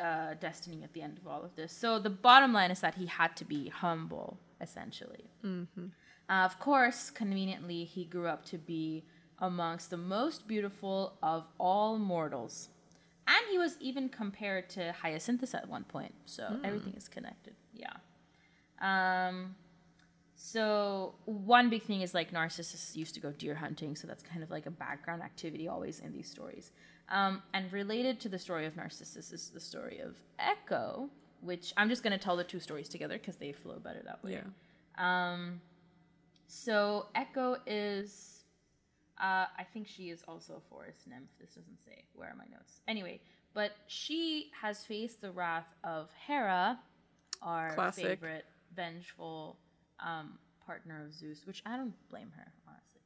uh, 0.00 0.34
destiny 0.40 0.82
at 0.82 0.92
the 0.92 1.02
end 1.02 1.18
of 1.18 1.26
all 1.26 1.42
of 1.42 1.54
this. 1.56 1.72
So 1.72 1.98
the 1.98 2.10
bottom 2.10 2.52
line 2.52 2.70
is 2.70 2.80
that 2.80 2.94
he 2.96 3.06
had 3.06 3.36
to 3.36 3.44
be 3.44 3.68
humble, 3.68 4.38
essentially. 4.60 5.30
Mm-hmm. 5.44 5.86
Uh, 6.28 6.44
of 6.44 6.58
course, 6.58 7.10
conveniently, 7.10 7.84
he 7.84 8.04
grew 8.04 8.26
up 8.26 8.44
to 8.46 8.58
be 8.58 9.04
amongst 9.38 9.90
the 9.90 9.96
most 9.96 10.48
beautiful 10.48 11.18
of 11.22 11.44
all 11.58 11.98
mortals. 11.98 12.70
And 13.28 13.44
he 13.50 13.58
was 13.58 13.76
even 13.80 14.08
compared 14.08 14.68
to 14.70 14.94
Hyacinthus 15.02 15.54
at 15.54 15.68
one 15.68 15.84
point. 15.84 16.14
So 16.26 16.60
everything 16.62 16.94
is 16.96 17.08
connected. 17.08 17.54
Yeah. 17.74 17.92
Um, 18.80 19.56
so 20.36 21.14
one 21.24 21.70
big 21.70 21.82
thing 21.82 22.02
is 22.02 22.14
like 22.14 22.32
Narcissus 22.32 22.94
used 22.94 23.14
to 23.14 23.20
go 23.20 23.32
deer 23.32 23.54
hunting, 23.54 23.96
so 23.96 24.06
that's 24.06 24.22
kind 24.22 24.42
of 24.42 24.50
like 24.50 24.66
a 24.66 24.70
background 24.70 25.22
activity 25.22 25.66
always 25.66 25.98
in 25.98 26.12
these 26.12 26.30
stories. 26.30 26.72
Um, 27.08 27.42
and 27.54 27.72
related 27.72 28.20
to 28.20 28.28
the 28.28 28.38
story 28.38 28.66
of 28.66 28.76
Narcissus 28.76 29.32
is 29.32 29.50
the 29.50 29.60
story 29.60 29.98
of 29.98 30.16
Echo, 30.38 31.08
which 31.40 31.72
I'm 31.76 31.88
just 31.88 32.02
going 32.02 32.12
to 32.12 32.22
tell 32.22 32.36
the 32.36 32.44
two 32.44 32.60
stories 32.60 32.88
together 32.88 33.18
because 33.18 33.36
they 33.36 33.52
flow 33.52 33.78
better 33.78 34.02
that 34.04 34.22
way. 34.24 34.40
Yeah. 34.98 35.32
Um, 35.32 35.60
so 36.46 37.06
Echo 37.14 37.56
is, 37.66 38.44
uh, 39.20 39.46
I 39.58 39.64
think 39.72 39.88
she 39.88 40.10
is 40.10 40.22
also 40.26 40.54
a 40.54 40.68
forest 40.70 41.06
nymph. 41.08 41.28
This 41.40 41.50
doesn't 41.50 41.82
say. 41.84 42.04
Where 42.14 42.28
are 42.28 42.36
my 42.36 42.44
notes? 42.50 42.80
Anyway, 42.88 43.20
but 43.54 43.72
she 43.86 44.50
has 44.60 44.84
faced 44.84 45.20
the 45.20 45.30
wrath 45.32 45.68
of 45.84 46.08
Hera, 46.26 46.78
our 47.42 47.74
Classic. 47.74 48.04
favorite 48.04 48.44
vengeful 48.74 49.58
um, 50.04 50.38
partner 50.64 51.04
of 51.04 51.14
Zeus, 51.14 51.46
which 51.46 51.62
I 51.66 51.76
don't 51.76 51.94
blame 52.10 52.30
her 52.36 52.52
honestly. 52.66 53.00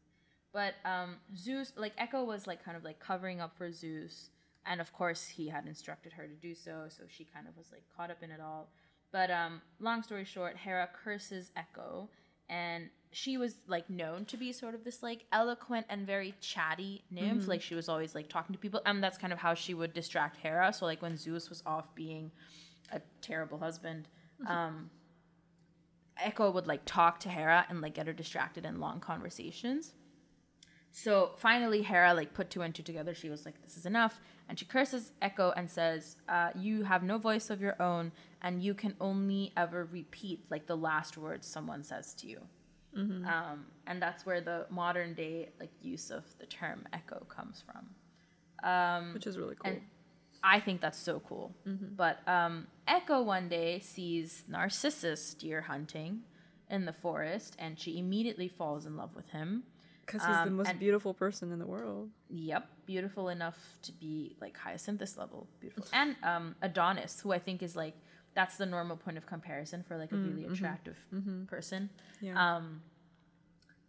But 0.52 0.74
um, 0.84 1.16
Zeus, 1.36 1.72
like 1.76 1.92
Echo, 1.98 2.24
was 2.24 2.46
like 2.46 2.64
kind 2.64 2.76
of 2.76 2.84
like 2.84 2.98
covering 2.98 3.40
up 3.40 3.56
for 3.56 3.70
Zeus, 3.70 4.30
and 4.66 4.80
of 4.80 4.92
course 4.92 5.26
he 5.26 5.48
had 5.48 5.66
instructed 5.66 6.12
her 6.12 6.26
to 6.26 6.34
do 6.34 6.54
so. 6.54 6.84
So 6.88 7.04
she 7.08 7.24
kind 7.24 7.46
of 7.48 7.56
was 7.56 7.72
like 7.72 7.84
caught 7.96 8.10
up 8.10 8.22
in 8.22 8.30
it 8.30 8.40
all. 8.40 8.70
But 9.12 9.30
um, 9.30 9.60
long 9.80 10.02
story 10.02 10.24
short, 10.24 10.56
Hera 10.56 10.88
curses 11.04 11.50
Echo, 11.56 12.08
and 12.48 12.90
she 13.12 13.36
was 13.36 13.56
like 13.66 13.90
known 13.90 14.24
to 14.26 14.36
be 14.36 14.52
sort 14.52 14.74
of 14.74 14.84
this 14.84 15.02
like 15.02 15.24
eloquent 15.32 15.86
and 15.88 16.06
very 16.06 16.34
chatty 16.40 17.02
nymph. 17.10 17.48
Like 17.48 17.62
she 17.62 17.74
was 17.74 17.88
always 17.88 18.14
like 18.14 18.28
talking 18.28 18.52
to 18.52 18.58
people, 18.58 18.80
and 18.86 19.02
that's 19.02 19.18
kind 19.18 19.32
of 19.32 19.38
how 19.38 19.54
she 19.54 19.74
would 19.74 19.92
distract 19.92 20.36
Hera. 20.36 20.72
So 20.72 20.84
like 20.86 21.02
when 21.02 21.16
Zeus 21.16 21.48
was 21.48 21.62
off 21.66 21.92
being 21.94 22.30
a 22.92 23.00
terrible 23.20 23.58
husband, 23.58 24.08
um, 24.46 24.90
Echo 26.16 26.50
would 26.50 26.66
like 26.66 26.82
talk 26.84 27.18
to 27.20 27.28
Hera 27.28 27.66
and 27.68 27.80
like 27.80 27.94
get 27.94 28.06
her 28.06 28.12
distracted 28.12 28.64
in 28.64 28.78
long 28.78 29.00
conversations. 29.00 29.94
So 30.92 31.32
finally, 31.36 31.82
Hera 31.82 32.14
like 32.14 32.34
put 32.34 32.50
two 32.50 32.62
and 32.62 32.74
two 32.74 32.82
together. 32.82 33.14
She 33.14 33.28
was 33.28 33.44
like, 33.44 33.60
"This 33.62 33.76
is 33.76 33.86
enough," 33.86 34.20
and 34.50 34.58
she 34.58 34.66
curses 34.66 35.12
Echo 35.22 35.52
and 35.56 35.70
says, 35.70 36.16
uh, 36.28 36.50
"You 36.56 36.82
have 36.82 37.02
no 37.04 37.16
voice 37.18 37.48
of 37.48 37.60
your 37.62 37.80
own, 37.80 38.10
and 38.42 38.62
you 38.62 38.74
can 38.74 38.96
only 39.00 39.52
ever 39.56 39.84
repeat 39.84 40.44
like 40.50 40.66
the 40.66 40.76
last 40.76 41.16
words 41.16 41.46
someone 41.46 41.84
says 41.84 42.12
to 42.14 42.26
you." 42.26 42.40
Um, 43.24 43.66
and 43.86 44.02
that's 44.02 44.26
where 44.26 44.40
the 44.40 44.66
modern 44.68 45.14
day 45.14 45.50
like 45.60 45.70
use 45.80 46.10
of 46.10 46.24
the 46.40 46.46
term 46.46 46.84
echo 46.92 47.24
comes 47.28 47.62
from. 47.64 48.68
Um, 48.68 49.14
Which 49.14 49.26
is 49.28 49.38
really 49.38 49.54
cool. 49.54 49.70
I 50.42 50.58
think 50.58 50.80
that's 50.80 50.98
so 50.98 51.20
cool. 51.20 51.54
But 51.96 52.26
um, 52.26 52.66
Echo 52.88 53.22
one 53.22 53.48
day 53.48 53.78
sees 53.78 54.42
Narcissus 54.48 55.34
deer 55.34 55.60
hunting 55.60 56.22
in 56.68 56.86
the 56.86 56.92
forest, 56.92 57.54
and 57.58 57.78
she 57.78 57.98
immediately 57.98 58.48
falls 58.48 58.84
in 58.86 58.96
love 58.96 59.14
with 59.14 59.28
him. 59.30 59.62
Because 60.12 60.26
he's 60.26 60.36
the 60.36 60.42
um, 60.42 60.56
most 60.56 60.68
and- 60.68 60.78
beautiful 60.78 61.14
person 61.14 61.52
in 61.52 61.58
the 61.58 61.66
world. 61.66 62.10
Yep, 62.28 62.68
beautiful 62.86 63.28
enough 63.28 63.58
to 63.82 63.92
be 63.92 64.36
like 64.40 64.56
Hyacinthus 64.58 65.16
level, 65.16 65.46
beautiful, 65.60 65.86
and 65.92 66.16
um, 66.22 66.54
Adonis, 66.62 67.20
who 67.20 67.32
I 67.32 67.38
think 67.38 67.62
is 67.62 67.76
like 67.76 67.94
that's 68.34 68.56
the 68.56 68.66
normal 68.66 68.96
point 68.96 69.16
of 69.16 69.26
comparison 69.26 69.82
for 69.82 69.96
like 69.96 70.12
a 70.12 70.16
really 70.16 70.44
attractive 70.44 70.96
person. 71.48 71.90
Yeah. 72.20 72.56
Um, 72.56 72.82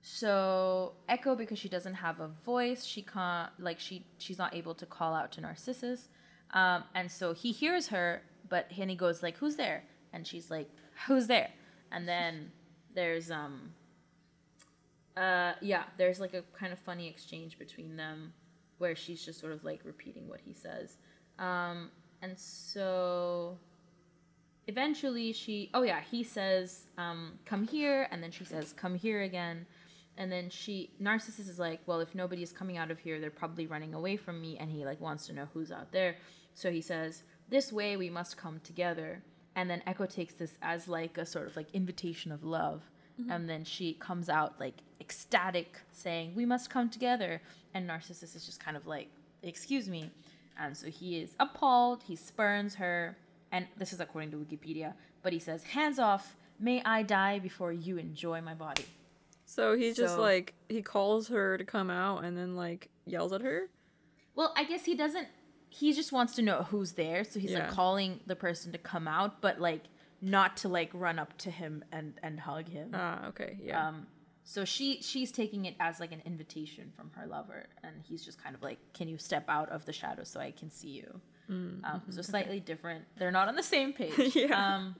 so 0.02 0.94
Echo, 1.08 1.36
because 1.36 1.60
she 1.60 1.70
doesn't 1.70 1.94
have 1.96 2.20
a 2.20 2.28
voice, 2.44 2.84
she 2.84 3.04
can't 3.04 3.52
like 3.60 3.80
she 3.80 4.06
she's 4.18 4.38
not 4.38 4.56
able 4.56 4.74
to 4.76 4.86
call 4.86 5.14
out 5.14 5.32
to 5.34 5.42
Narcissus, 5.42 6.10
um, 6.54 6.84
and 6.96 7.12
so 7.12 7.34
he 7.34 7.52
hears 7.52 7.88
her, 7.90 8.24
but 8.50 8.68
and 8.78 8.90
he 8.90 8.96
goes 8.96 9.22
like, 9.22 9.38
"Who's 9.38 9.58
there?" 9.58 9.84
And 10.12 10.26
she's 10.26 10.50
like, 10.50 10.70
"Who's 11.08 11.28
there?" 11.28 11.52
And 11.92 12.08
then 12.08 12.52
there's 12.96 13.30
um, 13.30 13.74
uh, 15.18 15.54
yeah, 15.62 15.84
there's 15.98 16.20
like 16.20 16.34
a 16.34 16.44
kind 16.58 16.72
of 16.72 16.80
funny 16.80 17.08
exchange 17.08 17.58
between 17.60 17.96
them, 17.96 18.34
where 18.78 18.96
she's 18.96 19.24
just 19.24 19.40
sort 19.40 19.54
of 19.54 19.64
like 19.64 19.82
repeating 19.84 20.28
what 20.28 20.40
he 20.44 20.54
says, 20.54 20.98
um, 21.40 21.90
and 22.22 22.38
so 22.38 23.58
eventually 24.68 25.34
she 25.34 25.70
oh 25.74 25.82
yeah 25.82 26.02
he 26.12 26.24
says 26.24 26.88
um, 26.98 27.34
come 27.46 27.68
here 27.68 28.08
and 28.12 28.22
then 28.22 28.32
she 28.32 28.46
says 28.46 28.74
come 28.74 28.96
here 28.96 29.22
again. 29.22 29.66
And 30.18 30.32
then 30.32 30.50
she 30.50 30.92
narcissus 31.00 31.48
is 31.48 31.58
like 31.58 31.80
well 31.86 32.00
if 32.00 32.14
nobody 32.14 32.44
is 32.44 32.52
coming 32.52 32.78
out 32.78 32.92
of 32.92 33.00
here 33.00 33.20
they're 33.20 33.32
probably 33.32 33.66
running 33.66 33.94
away 33.94 34.18
from 34.18 34.40
me 34.40 34.58
and 34.60 34.70
he 34.70 34.86
like 34.86 35.02
wants 35.02 35.26
to 35.28 35.34
know 35.34 35.48
who's 35.54 35.72
out 35.72 35.92
there. 35.92 36.16
So 36.54 36.72
he 36.72 36.82
says 36.82 37.24
this 37.50 37.72
way 37.72 37.98
we 37.98 38.10
must 38.10 38.38
come 38.38 38.60
together. 38.64 39.24
And 39.56 39.70
then 39.70 39.84
echo 39.86 40.06
takes 40.06 40.34
this 40.34 40.58
as 40.62 40.88
like 40.88 41.18
a 41.18 41.26
sort 41.26 41.48
of 41.48 41.56
like 41.58 41.72
invitation 41.74 42.32
of 42.32 42.44
love 42.44 42.84
Mm-hmm. 43.20 43.32
and 43.32 43.50
then 43.50 43.64
she 43.66 43.94
comes 43.94 44.30
out 44.30 44.60
like 44.60 44.76
ecstatic 45.00 45.80
saying 45.92 46.34
we 46.36 46.46
must 46.46 46.70
come 46.70 46.90
together 46.90 47.42
and 47.74 47.86
narcissus 47.88 48.36
is 48.36 48.46
just 48.46 48.64
kind 48.64 48.78
of 48.78 48.88
like 48.88 49.10
excuse 49.44 49.90
me 49.90 50.10
and 50.60 50.76
so 50.78 50.88
he 50.88 51.18
is 51.20 51.36
appalled 51.40 52.04
he 52.04 52.16
spurns 52.16 52.76
her 52.76 53.18
and 53.52 53.68
this 53.78 53.92
is 53.94 54.00
according 54.00 54.32
to 54.32 54.38
Wikipedia, 54.38 54.94
but 55.24 55.34
he 55.34 55.40
says, 55.40 55.64
"Hands 55.64 56.00
off! 56.00 56.36
May 56.60 56.82
I 56.84 57.04
die 57.04 57.40
before 57.40 57.74
you 57.74 57.98
enjoy 57.98 58.42
my 58.42 58.54
body." 58.54 58.86
So 59.46 59.76
he 59.76 59.92
just 59.94 60.18
like 60.18 60.54
he 60.70 60.82
calls 60.82 61.28
her 61.28 61.58
to 61.58 61.66
come 61.66 61.90
out 61.90 62.24
and 62.24 62.38
then 62.38 62.56
like 62.56 62.90
yells 63.06 63.34
at 63.34 63.42
her. 63.42 63.70
Well, 64.36 64.54
I 64.56 64.64
guess 64.64 64.86
he 64.86 64.96
doesn't. 64.96 65.28
He 65.68 65.94
just 65.94 66.12
wants 66.12 66.36
to 66.36 66.42
know 66.42 66.64
who's 66.70 66.94
there, 66.94 67.24
so 67.26 67.40
he's 67.40 67.52
Yeah. 67.52 67.60
like 67.66 67.72
calling 67.72 68.22
the 68.26 68.36
person 68.36 68.72
to 68.72 68.78
come 68.78 69.08
out, 69.08 69.42
but 69.42 69.60
like 69.60 69.84
not 70.22 70.58
to 70.58 70.70
like 70.70 70.90
run 70.94 71.20
up 71.20 71.38
to 71.40 71.52
him 71.52 71.84
and 71.92 72.14
and 72.22 72.40
hug 72.40 72.68
him. 72.70 72.92
Ah, 72.94 73.28
okay, 73.28 73.58
yeah. 73.62 73.88
Um, 73.88 74.08
so 74.44 74.66
she 74.66 75.02
she's 75.02 75.32
taking 75.32 75.66
it 75.66 75.76
as 75.80 76.00
like 76.00 76.12
an 76.12 76.22
invitation 76.26 76.92
from 76.96 77.12
her 77.16 77.26
lover, 77.28 77.68
and 77.84 77.96
he's 78.08 78.24
just 78.24 78.42
kind 78.42 78.56
of 78.56 78.62
like, 78.62 78.80
"Can 78.94 79.08
you 79.08 79.18
step 79.18 79.46
out 79.48 79.70
of 79.70 79.86
the 79.86 79.94
shadow 79.94 80.24
so 80.24 80.40
I 80.40 80.52
can 80.52 80.70
see 80.70 80.90
you?" 80.90 81.22
Um, 81.50 82.02
so 82.10 82.22
slightly 82.22 82.60
different. 82.62 83.04
They're 83.18 83.32
not 83.32 83.50
on 83.50 83.56
the 83.56 83.64
same 83.64 83.92
page. 83.94 84.36
Yeah. 84.36 84.76
Um, 84.76 84.96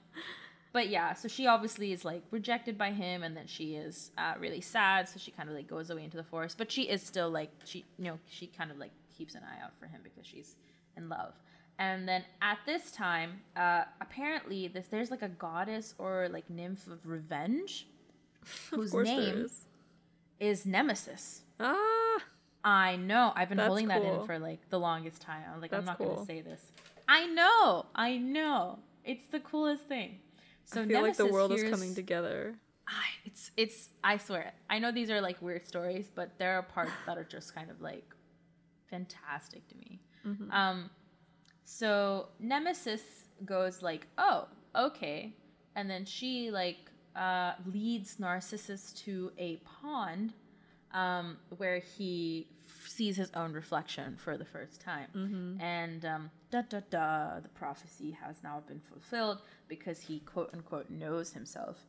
but 0.72 0.88
yeah, 0.88 1.12
so 1.14 1.28
she 1.28 1.46
obviously 1.46 1.92
is 1.92 2.04
like 2.04 2.22
rejected 2.30 2.78
by 2.78 2.92
him, 2.92 3.22
and 3.22 3.36
then 3.36 3.46
she 3.46 3.74
is 3.74 4.10
uh, 4.16 4.34
really 4.38 4.60
sad. 4.60 5.08
So 5.08 5.18
she 5.18 5.30
kind 5.30 5.48
of 5.48 5.54
like 5.54 5.66
goes 5.68 5.90
away 5.90 6.04
into 6.04 6.16
the 6.16 6.24
forest, 6.24 6.56
but 6.58 6.70
she 6.72 6.82
is 6.82 7.02
still 7.02 7.30
like 7.30 7.50
she, 7.64 7.84
you 7.98 8.04
know, 8.06 8.18
she 8.26 8.46
kind 8.46 8.70
of 8.70 8.78
like 8.78 8.92
keeps 9.16 9.34
an 9.34 9.42
eye 9.44 9.62
out 9.62 9.72
for 9.78 9.86
him 9.86 10.00
because 10.02 10.26
she's 10.26 10.56
in 10.96 11.08
love. 11.08 11.34
And 11.78 12.08
then 12.08 12.24
at 12.40 12.58
this 12.66 12.92
time, 12.92 13.40
uh, 13.56 13.84
apparently, 14.00 14.68
this 14.68 14.86
there's 14.86 15.10
like 15.10 15.22
a 15.22 15.28
goddess 15.28 15.94
or 15.98 16.28
like 16.30 16.48
nymph 16.48 16.86
of 16.86 17.06
revenge, 17.06 17.88
whose 18.70 18.94
of 18.94 19.04
name 19.04 19.44
is. 19.44 19.64
is 20.38 20.66
Nemesis. 20.66 21.42
Ah, 21.58 22.18
I 22.64 22.96
know. 22.96 23.32
I've 23.34 23.48
been 23.48 23.58
That's 23.58 23.68
holding 23.68 23.88
that 23.88 24.02
in 24.02 24.24
for 24.26 24.38
like 24.38 24.60
the 24.70 24.78
longest 24.78 25.22
time. 25.22 25.42
I'm 25.52 25.60
like, 25.60 25.72
I'm 25.72 25.84
That's 25.84 25.98
not 25.98 26.06
gonna 26.06 26.24
say 26.24 26.40
this. 26.40 26.70
I 27.08 27.26
know. 27.26 27.86
I 27.94 28.18
know. 28.18 28.78
It's 29.04 29.26
the 29.26 29.40
coolest 29.40 29.84
thing. 29.84 30.18
So 30.64 30.82
I 30.82 30.86
feel 30.86 31.02
like 31.02 31.16
the 31.16 31.24
Nemesis 31.24 31.32
world 31.32 31.52
is 31.52 31.64
coming 31.64 31.94
together. 31.94 32.54
I, 32.86 32.92
it's 33.24 33.50
it's 33.56 33.88
I 34.04 34.18
swear. 34.18 34.42
It. 34.42 34.54
I 34.70 34.78
know 34.78 34.92
these 34.92 35.10
are 35.10 35.20
like 35.20 35.40
weird 35.40 35.66
stories, 35.66 36.10
but 36.14 36.38
there 36.38 36.54
are 36.58 36.62
parts 36.62 36.92
that 37.06 37.18
are 37.18 37.24
just 37.24 37.54
kind 37.54 37.70
of 37.70 37.80
like 37.80 38.14
fantastic 38.88 39.66
to 39.68 39.76
me. 39.76 40.00
Mm-hmm. 40.26 40.50
Um 40.52 40.90
so 41.64 42.28
Nemesis 42.38 43.02
goes 43.44 43.82
like, 43.82 44.06
"Oh, 44.18 44.48
okay." 44.74 45.34
And 45.74 45.88
then 45.90 46.04
she 46.04 46.50
like 46.50 46.90
uh 47.16 47.52
leads 47.66 48.18
Narcissus 48.18 48.92
to 49.04 49.32
a 49.38 49.56
pond 49.58 50.32
um 50.92 51.36
where 51.56 51.78
he 51.78 52.48
f- 52.66 52.88
sees 52.88 53.16
his 53.16 53.30
own 53.34 53.52
reflection 53.52 54.16
for 54.16 54.36
the 54.38 54.44
first 54.44 54.80
time. 54.80 55.08
Mm-hmm. 55.14 55.60
And 55.60 56.04
um 56.04 56.30
da 56.50 56.62
da 56.62 56.80
da 56.90 57.40
the 57.40 57.48
prophecy 57.50 58.16
has 58.22 58.36
now 58.42 58.62
been 58.66 58.80
fulfilled 58.80 59.42
because 59.68 60.00
he 60.00 60.20
quote 60.20 60.50
unquote 60.52 60.90
knows 60.90 61.32
himself 61.32 61.86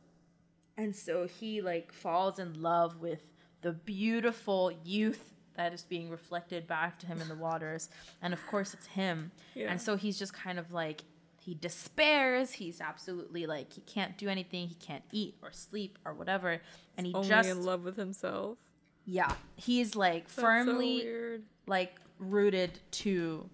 and 0.76 0.94
so 0.94 1.26
he 1.26 1.60
like 1.60 1.92
falls 1.92 2.38
in 2.38 2.60
love 2.60 3.00
with 3.00 3.20
the 3.62 3.72
beautiful 3.72 4.72
youth 4.84 5.32
that 5.56 5.72
is 5.72 5.82
being 5.82 6.10
reflected 6.10 6.66
back 6.66 6.98
to 7.00 7.06
him 7.06 7.20
in 7.20 7.28
the 7.28 7.34
waters. 7.34 7.88
And 8.22 8.32
of 8.34 8.44
course 8.46 8.74
it's 8.74 8.86
him. 8.86 9.30
Yeah. 9.54 9.70
and 9.70 9.80
so 9.80 9.96
he's 9.96 10.18
just 10.18 10.32
kind 10.34 10.58
of 10.58 10.72
like 10.72 11.02
he 11.40 11.54
despairs. 11.54 12.52
He's 12.52 12.80
absolutely 12.80 13.46
like 13.46 13.72
he 13.72 13.80
can't 13.82 14.16
do 14.18 14.28
anything. 14.28 14.66
He 14.68 14.74
can't 14.76 15.04
eat 15.12 15.36
or 15.42 15.52
sleep 15.52 15.98
or 16.04 16.14
whatever. 16.14 16.60
And 16.96 17.06
he 17.06 17.12
Only 17.14 17.28
just 17.28 17.48
in 17.48 17.62
love 17.62 17.84
with 17.84 17.96
himself. 17.96 18.58
yeah. 19.04 19.32
He's 19.56 19.94
like 19.94 20.24
That's 20.24 20.34
so 20.36 20.42
firmly 20.42 20.96
weird. 21.02 21.42
like 21.66 21.94
rooted 22.18 22.78
to 22.92 23.48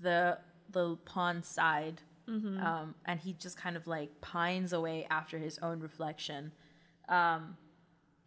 the 0.00 0.38
the 0.70 0.96
pond 1.04 1.44
side. 1.44 2.00
Um, 2.26 2.94
and 3.04 3.20
he 3.20 3.34
just 3.34 3.58
kind 3.58 3.76
of 3.76 3.86
like 3.86 4.22
pines 4.22 4.72
away 4.72 5.06
after 5.10 5.36
his 5.38 5.58
own 5.58 5.80
reflection. 5.80 6.52
Um, 7.06 7.58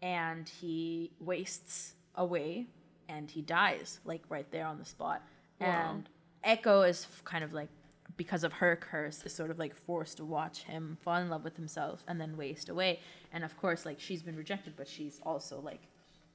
and 0.03 0.47
he 0.47 1.11
wastes 1.19 1.95
away 2.13 2.67
and 3.09 3.29
he 3.29 3.41
dies 3.41 3.99
like 4.05 4.21
right 4.29 4.49
there 4.51 4.65
on 4.65 4.77
the 4.77 4.85
spot. 4.85 5.21
Wow. 5.59 5.67
and 5.67 6.09
echo 6.43 6.83
is 6.83 7.07
kind 7.23 7.43
of 7.43 7.51
like 7.51 7.69
because 8.15 8.43
of 8.43 8.53
her 8.53 8.75
curse 8.75 9.23
is 9.23 9.33
sort 9.33 9.51
of 9.51 9.59
like 9.59 9.75
forced 9.75 10.17
to 10.17 10.25
watch 10.25 10.63
him 10.63 10.97
fall 11.01 11.17
in 11.17 11.29
love 11.29 11.43
with 11.43 11.55
himself 11.55 12.03
and 12.07 12.19
then 12.21 12.37
waste 12.37 12.69
away. 12.69 12.99
And 13.33 13.43
of 13.43 13.57
course 13.57 13.85
like 13.85 13.99
she's 13.99 14.21
been 14.21 14.35
rejected 14.35 14.73
but 14.77 14.87
she's 14.87 15.19
also 15.23 15.59
like 15.59 15.81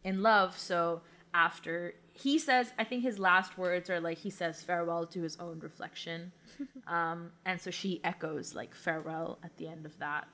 in 0.04 0.22
love. 0.22 0.58
So 0.58 1.02
after 1.34 1.94
he 2.12 2.38
says 2.38 2.74
i 2.78 2.84
think 2.84 3.02
his 3.02 3.18
last 3.18 3.56
words 3.56 3.88
are 3.88 3.98
like 3.98 4.18
he 4.18 4.28
says 4.28 4.62
farewell 4.62 5.06
to 5.06 5.22
his 5.22 5.36
own 5.38 5.58
reflection. 5.60 6.32
Um, 6.86 7.30
and 7.46 7.60
so 7.60 7.70
she 7.70 8.00
echoes 8.04 8.54
like 8.54 8.74
farewell 8.74 9.38
at 9.42 9.56
the 9.56 9.66
end 9.68 9.86
of 9.86 9.98
that. 9.98 10.28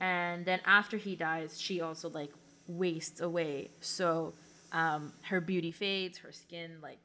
And 0.00 0.44
then 0.44 0.60
after 0.66 0.96
he 0.98 1.16
dies 1.16 1.60
she 1.60 1.80
also 1.80 2.08
like 2.10 2.32
wastes 2.66 3.20
away. 3.20 3.70
So 3.80 4.34
um, 4.72 5.12
her 5.22 5.40
beauty 5.40 5.70
fades 5.72 6.18
her 6.18 6.32
skin 6.32 6.78
like 6.82 6.98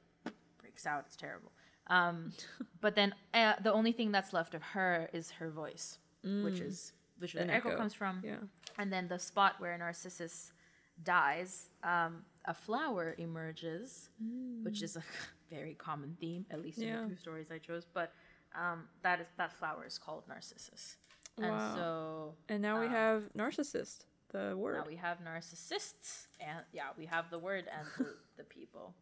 breaks 0.59 0.85
out 0.85 1.03
it's 1.07 1.15
terrible 1.15 1.51
um, 1.87 2.31
but 2.81 2.95
then 2.95 3.13
uh, 3.33 3.53
the 3.63 3.71
only 3.73 3.91
thing 3.91 4.11
that's 4.11 4.33
left 4.33 4.53
of 4.53 4.61
her 4.61 5.09
is 5.13 5.31
her 5.31 5.49
voice 5.49 5.97
which 6.43 6.59
is 6.59 6.93
which 7.19 7.33
is 7.35 7.39
where 7.47 7.55
echo 7.55 7.69
echo. 7.69 7.77
comes 7.77 7.93
from 7.93 8.21
Yeah. 8.23 8.37
and 8.77 8.91
then 8.91 9.07
the 9.07 9.19
spot 9.19 9.55
where 9.59 9.77
Narcissus 9.77 10.53
dies, 11.03 11.69
um, 11.83 12.23
a 12.45 12.53
flower 12.53 13.15
emerges, 13.17 14.09
which 14.63 14.81
is 14.81 14.97
a 14.97 15.03
very 15.49 15.73
common 15.75 16.17
theme, 16.19 16.45
at 16.51 16.61
least 16.61 16.79
in 16.81 16.89
the 16.91 17.07
two 17.07 17.15
stories 17.15 17.51
I 17.51 17.57
chose. 17.57 17.85
But 17.93 18.11
um, 18.53 18.87
that 19.01 19.21
is 19.21 19.27
that 19.37 19.53
flower 19.53 19.85
is 19.85 19.97
called 19.97 20.23
Narcissus, 20.27 20.97
and 21.37 21.47
Wow. 21.47 21.73
so 21.75 22.35
And 22.49 22.61
now 22.61 22.79
we 22.81 22.87
Um, 22.87 22.91
have 22.91 23.23
narcissist, 23.37 24.05
the 24.31 24.55
word. 24.57 24.77
now 24.77 24.83
we 24.87 24.95
have 24.95 25.17
narcissists, 25.19 26.27
and 26.39 26.59
yeah, 26.73 26.89
we 26.97 27.05
have 27.05 27.29
the 27.29 27.39
word 27.39 27.65
and 27.75 27.87
the, 27.97 28.13
the 28.37 28.43
people. 28.43 28.93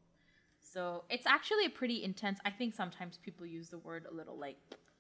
So 0.62 1.04
it's 1.10 1.26
actually 1.26 1.66
a 1.66 1.70
pretty 1.70 2.04
intense. 2.04 2.40
I 2.46 2.52
think 2.52 2.74
sometimes 2.76 3.18
people 3.18 3.46
use 3.46 3.70
the 3.70 3.78
word 3.80 4.06
a 4.10 4.14
little 4.14 4.38
like 4.38 4.58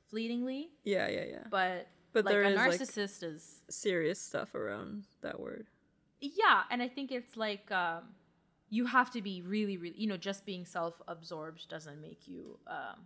fleetingly, 0.10 0.70
yeah, 0.84 1.08
yeah, 1.10 1.26
yeah. 1.30 1.44
but 1.50 1.88
But 2.14 2.26
like 2.26 2.34
there 2.34 2.44
a 2.44 2.50
is, 2.50 2.56
like- 2.58 2.80
narcissist 2.80 3.24
is 3.24 3.62
Serious 3.70 4.20
stuff 4.22 4.56
around 4.56 5.04
that 5.22 5.40
word. 5.40 5.68
yeah 6.22 6.64
and 6.72 6.82
i 6.82 6.88
think 6.88 7.12
it's 7.12 7.36
like 7.38 7.70
um 7.72 8.02
you 8.70 8.86
have 8.88 9.12
to 9.12 9.22
be 9.22 9.42
really 9.44 9.78
really 9.78 9.96
you 9.98 10.08
know 10.08 10.18
just 10.18 10.46
being 10.46 10.66
self-absorbed 10.66 11.68
doesn't 11.70 12.02
make 12.02 12.28
you 12.28 12.58
um 12.68 13.00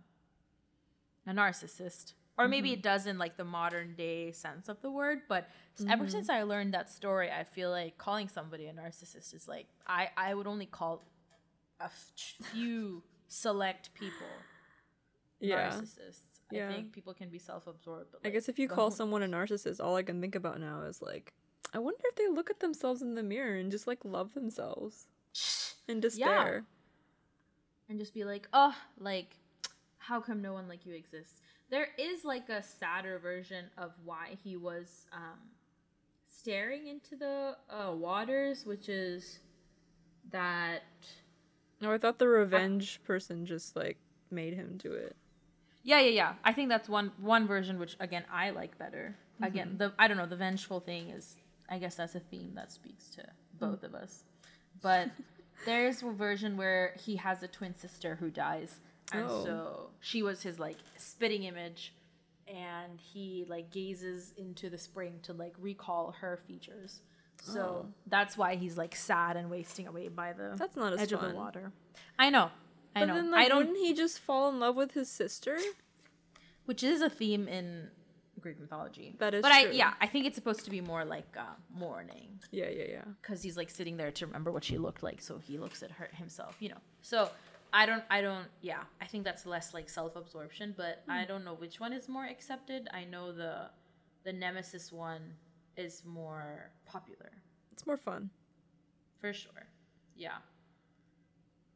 a 1.26 1.32
narcissist 1.32 2.14
or 2.38 2.48
maybe 2.48 2.68
Mm-hmm. 2.70 2.74
it 2.78 2.82
does 2.82 3.06
in 3.06 3.18
like 3.18 3.36
the 3.36 3.44
modern 3.44 3.94
day 3.94 4.32
sense 4.32 4.68
of 4.68 4.80
the 4.82 4.90
word 4.90 5.20
but 5.28 5.48
ever 5.88 6.04
Mm-hmm. 6.04 6.10
since 6.10 6.28
i 6.30 6.42
learned 6.42 6.72
that 6.74 6.90
story 6.90 7.30
i 7.30 7.44
feel 7.44 7.70
like 7.70 7.96
calling 7.98 8.28
somebody 8.28 8.66
a 8.66 8.72
narcissist 8.72 9.34
is 9.34 9.46
like 9.48 9.66
i 9.86 10.08
i 10.16 10.34
would 10.34 10.46
only 10.46 10.66
call 10.66 11.02
a 11.80 11.84
f- 11.84 12.12
few 12.52 13.02
select 13.28 13.92
people 13.94 14.26
Yeah. 15.40 15.70
narcissists 15.70 16.40
Yeah. 16.50 16.68
i 16.68 16.72
think 16.72 16.92
people 16.92 17.14
can 17.14 17.28
be 17.30 17.38
self-absorbed 17.38 18.12
but 18.12 18.20
I 18.24 18.30
guess 18.30 18.48
if 18.48 18.58
you 18.58 18.68
call 18.68 18.90
someone 18.90 19.22
a 19.22 19.28
narcissist, 19.28 19.80
all 19.82 19.96
I 19.96 20.02
can 20.02 20.20
think 20.20 20.34
about 20.34 20.60
now 20.60 20.82
is 20.82 21.00
like, 21.02 21.32
I 21.74 21.78
wonder 21.78 22.02
if 22.04 22.14
they 22.16 22.28
look 22.28 22.50
at 22.50 22.60
themselves 22.60 23.00
in 23.02 23.14
the 23.14 23.22
mirror 23.22 23.56
and 23.56 23.70
just 23.70 23.86
like 23.86 23.98
love 24.04 24.34
themselves 24.34 25.06
in 25.88 26.00
despair. 26.00 26.64
and 27.88 27.98
just 27.98 28.14
be 28.14 28.24
like, 28.24 28.48
oh, 28.52 28.74
like, 28.98 29.36
how 29.98 30.20
come 30.20 30.40
no 30.42 30.52
one 30.52 30.68
like 30.68 30.84
you 30.86 30.94
exists? 30.94 31.40
There 31.72 31.88
is 31.96 32.22
like 32.22 32.50
a 32.50 32.62
sadder 32.62 33.18
version 33.18 33.64
of 33.78 33.92
why 34.04 34.36
he 34.44 34.58
was 34.58 35.06
um, 35.10 35.38
staring 36.28 36.86
into 36.86 37.16
the 37.16 37.56
uh, 37.70 37.92
waters, 37.92 38.66
which 38.66 38.90
is 38.90 39.38
that. 40.30 40.82
No, 41.80 41.90
I 41.90 41.96
thought 41.96 42.18
the 42.18 42.28
revenge 42.28 43.00
person 43.04 43.46
just 43.46 43.74
like 43.74 43.96
made 44.30 44.52
him 44.52 44.76
do 44.76 44.92
it. 44.92 45.16
Yeah, 45.82 46.00
yeah, 46.00 46.10
yeah. 46.10 46.32
I 46.44 46.52
think 46.52 46.68
that's 46.68 46.90
one 46.90 47.10
one 47.18 47.46
version, 47.46 47.78
which 47.78 47.96
again 48.00 48.24
I 48.30 48.50
like 48.50 48.76
better. 48.76 49.16
Mm-hmm. 49.36 49.44
Again, 49.44 49.74
the 49.78 49.94
I 49.98 50.08
don't 50.08 50.18
know 50.18 50.26
the 50.26 50.36
vengeful 50.36 50.80
thing 50.80 51.08
is. 51.08 51.36
I 51.70 51.78
guess 51.78 51.94
that's 51.94 52.14
a 52.14 52.20
theme 52.20 52.52
that 52.54 52.70
speaks 52.70 53.08
to 53.12 53.24
both 53.58 53.82
of 53.82 53.94
us. 53.94 54.24
But 54.82 55.08
there's 55.64 56.02
a 56.02 56.10
version 56.10 56.58
where 56.58 56.94
he 57.02 57.16
has 57.16 57.42
a 57.42 57.48
twin 57.48 57.74
sister 57.74 58.16
who 58.16 58.28
dies, 58.28 58.80
and 59.12 59.26
Oh. 59.28 59.44
so 59.44 59.90
she 60.00 60.22
was 60.22 60.42
his 60.42 60.58
like 60.58 60.78
spitting 60.96 61.44
image, 61.44 61.94
and 62.48 63.00
he 63.00 63.44
like 63.48 63.70
gazes 63.70 64.32
into 64.36 64.68
the 64.70 64.78
spring 64.78 65.20
to 65.22 65.32
like 65.32 65.54
recall 65.58 66.12
her 66.20 66.36
features. 66.46 67.00
So 67.42 67.60
Oh. 67.60 67.92
that's 68.06 68.36
why 68.36 68.54
he's 68.56 68.76
like 68.78 68.94
sad 68.94 69.36
and 69.36 69.50
wasting 69.50 69.86
away 69.86 70.08
by 70.08 70.32
the 70.32 70.54
That's 70.56 70.76
not 70.76 70.98
edge 70.98 71.12
of 71.12 71.20
the 71.20 71.30
water. 71.34 71.72
I 72.18 72.30
know. 72.30 72.50
I 72.94 73.00
But 73.00 73.06
know. 73.06 73.14
then, 73.14 73.30
like, 73.30 73.46
I 73.46 73.48
don't 73.48 73.58
wouldn't 73.58 73.78
he 73.78 73.94
just 73.94 74.18
fall 74.20 74.48
in 74.50 74.60
love 74.60 74.76
with 74.76 74.92
his 74.92 75.10
sister? 75.10 75.58
which 76.64 76.84
is 76.84 77.00
a 77.02 77.10
theme 77.10 77.48
in 77.48 77.88
Greek 78.40 78.60
mythology. 78.60 79.16
That 79.18 79.34
is 79.34 79.42
but 79.42 79.50
I 79.50 79.70
yeah, 79.70 79.94
I 80.00 80.06
think 80.06 80.26
it's 80.26 80.36
supposed 80.36 80.64
to 80.64 80.70
be 80.70 80.80
more 80.80 81.04
like 81.04 81.36
uh, 81.36 81.42
mourning 81.74 82.38
Yeah, 82.52 82.68
yeah, 82.68 82.84
yeah. 82.88 83.04
because 83.20 83.42
he's 83.42 83.56
like 83.56 83.68
sitting 83.70 83.96
there 83.96 84.12
to 84.12 84.26
remember 84.26 84.52
what 84.52 84.62
she 84.62 84.78
looked 84.78 85.02
like, 85.02 85.20
so 85.20 85.38
he 85.38 85.58
looks 85.58 85.82
at 85.82 85.90
her 85.92 86.08
himself, 86.14 86.56
you 86.60 86.68
know. 86.68 86.78
So 87.00 87.30
I 87.74 87.86
don't, 87.86 88.04
I 88.10 88.20
don't, 88.20 88.46
yeah, 88.60 88.82
I 89.00 89.06
think 89.06 89.24
that's 89.24 89.46
less 89.46 89.72
like 89.72 89.88
self-absorption, 89.88 90.74
but 90.76 91.02
Hmm. 91.06 91.12
I 91.12 91.24
don't 91.24 91.44
know 91.44 91.54
which 91.54 91.80
one 91.80 91.92
is 91.92 92.08
more 92.08 92.26
accepted. 92.26 92.88
I 92.92 93.04
know 93.04 93.32
the 93.32 93.70
the 94.24 94.32
Nemesis 94.32 94.92
one 94.92 95.34
is 95.76 96.04
more 96.04 96.70
popular 96.86 97.32
It's 97.72 97.86
more 97.86 97.96
fun. 97.96 98.30
for 99.20 99.32
sure. 99.32 99.66
Yeah. 100.16 100.38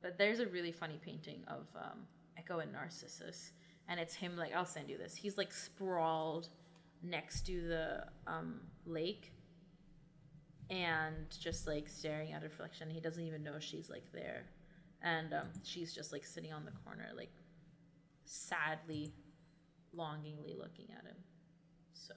But 0.02 0.18
there's 0.18 0.38
a 0.40 0.46
really 0.46 0.70
funny 0.72 1.00
painting 1.02 1.42
of 1.48 1.66
um, 1.74 2.06
Echo 2.36 2.58
and 2.60 2.70
Narcissus, 2.72 3.52
and 3.88 3.98
it's 3.98 4.14
him 4.14 4.36
like 4.36 4.54
I'll 4.54 4.64
send 4.66 4.88
you 4.90 4.98
this. 4.98 5.16
He's 5.16 5.36
like 5.38 5.52
sprawled 5.52 6.48
next 7.02 7.46
to 7.46 7.60
the 7.66 8.04
um, 8.26 8.60
lake, 8.84 9.32
and 10.70 11.16
just 11.40 11.66
like 11.66 11.88
staring 11.88 12.32
at 12.32 12.42
a 12.42 12.44
reflection. 12.44 12.90
He 12.90 13.00
doesn't 13.00 13.24
even 13.24 13.42
know 13.42 13.58
she's 13.58 13.88
like 13.90 14.04
there, 14.12 14.44
and 15.06 15.32
um, 15.32 15.48
she's 15.62 15.94
just 15.94 16.12
like 16.12 16.24
sitting 16.24 16.52
on 16.52 16.64
the 16.64 16.72
corner, 16.84 17.06
like 17.16 17.30
sadly, 18.24 19.12
longingly 19.94 20.54
looking 20.58 20.86
at 20.98 21.04
him. 21.04 21.16
So 21.94 22.14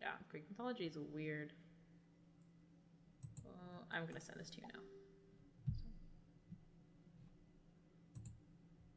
Yeah, 0.00 0.08
Greek 0.28 0.44
mythology 0.50 0.86
is 0.86 0.98
weird. 0.98 1.52
Uh, 3.46 3.84
I'm 3.92 4.06
gonna 4.06 4.20
send 4.20 4.40
this 4.40 4.50
to 4.50 4.56
you 4.60 4.66
now. 4.74 4.80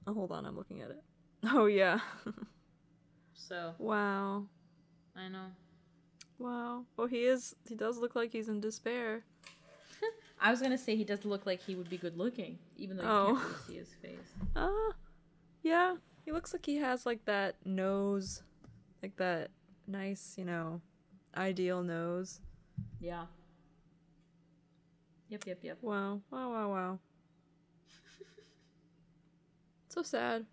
Oh, 0.07 0.13
hold 0.13 0.31
on, 0.31 0.45
I'm 0.45 0.57
looking 0.57 0.81
at 0.81 0.89
it. 0.89 1.03
Oh 1.53 1.67
yeah. 1.67 1.99
So 3.35 3.75
wow. 3.77 4.45
I 5.15 5.27
know. 5.27 5.45
Wow. 6.39 6.85
Well, 6.97 7.07
he 7.07 7.25
is. 7.25 7.55
He 7.69 7.75
does 7.75 7.99
look 7.99 8.15
like 8.15 8.31
he's 8.31 8.49
in 8.49 8.59
despair. 8.59 9.23
I 10.39 10.51
was 10.51 10.61
gonna 10.61 10.77
say 10.77 10.95
he 10.95 11.03
does 11.03 11.25
look 11.25 11.45
like 11.45 11.61
he 11.61 11.75
would 11.75 11.89
be 11.89 11.97
good 11.97 12.17
looking, 12.17 12.57
even 12.77 12.97
though 12.97 13.03
you 13.03 13.09
Oh. 13.09 13.25
can't 13.35 13.47
really 13.47 13.59
see 13.67 13.75
his 13.77 13.93
face. 14.01 14.33
Ah, 14.55 14.91
yeah. 15.63 15.95
He 16.25 16.31
looks 16.31 16.53
like 16.53 16.65
he 16.65 16.77
has 16.77 17.05
like 17.05 17.25
that 17.25 17.55
nose, 17.65 18.43
like 19.01 19.15
that 19.17 19.49
nice, 19.87 20.35
you 20.37 20.45
know, 20.45 20.81
ideal 21.35 21.81
nose. 21.81 22.39
Yeah. 22.99 23.25
Yep, 25.29 25.47
yep, 25.47 25.59
yep. 25.63 25.77
Wow. 25.81 26.21
Wow. 26.31 26.51
Wow. 26.51 26.69
Wow. 26.71 26.99
so 29.89 30.03
sad. 30.03 30.45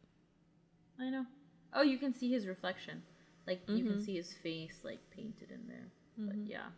I 0.98 1.10
know. 1.10 1.26
Oh, 1.72 1.82
you 1.82 1.98
can 1.98 2.14
see 2.14 2.30
his 2.30 2.46
reflection. 2.46 3.02
Like 3.46 3.60
you 3.68 3.84
can 3.84 3.98
Mhm. 3.98 4.04
see 4.04 4.14
his 4.16 4.32
face 4.32 4.80
like 4.84 4.98
painted 5.10 5.50
in 5.50 5.66
there. 5.68 5.86
But 6.16 6.36
Mhm. 6.36 6.48
yeah. 6.48 6.70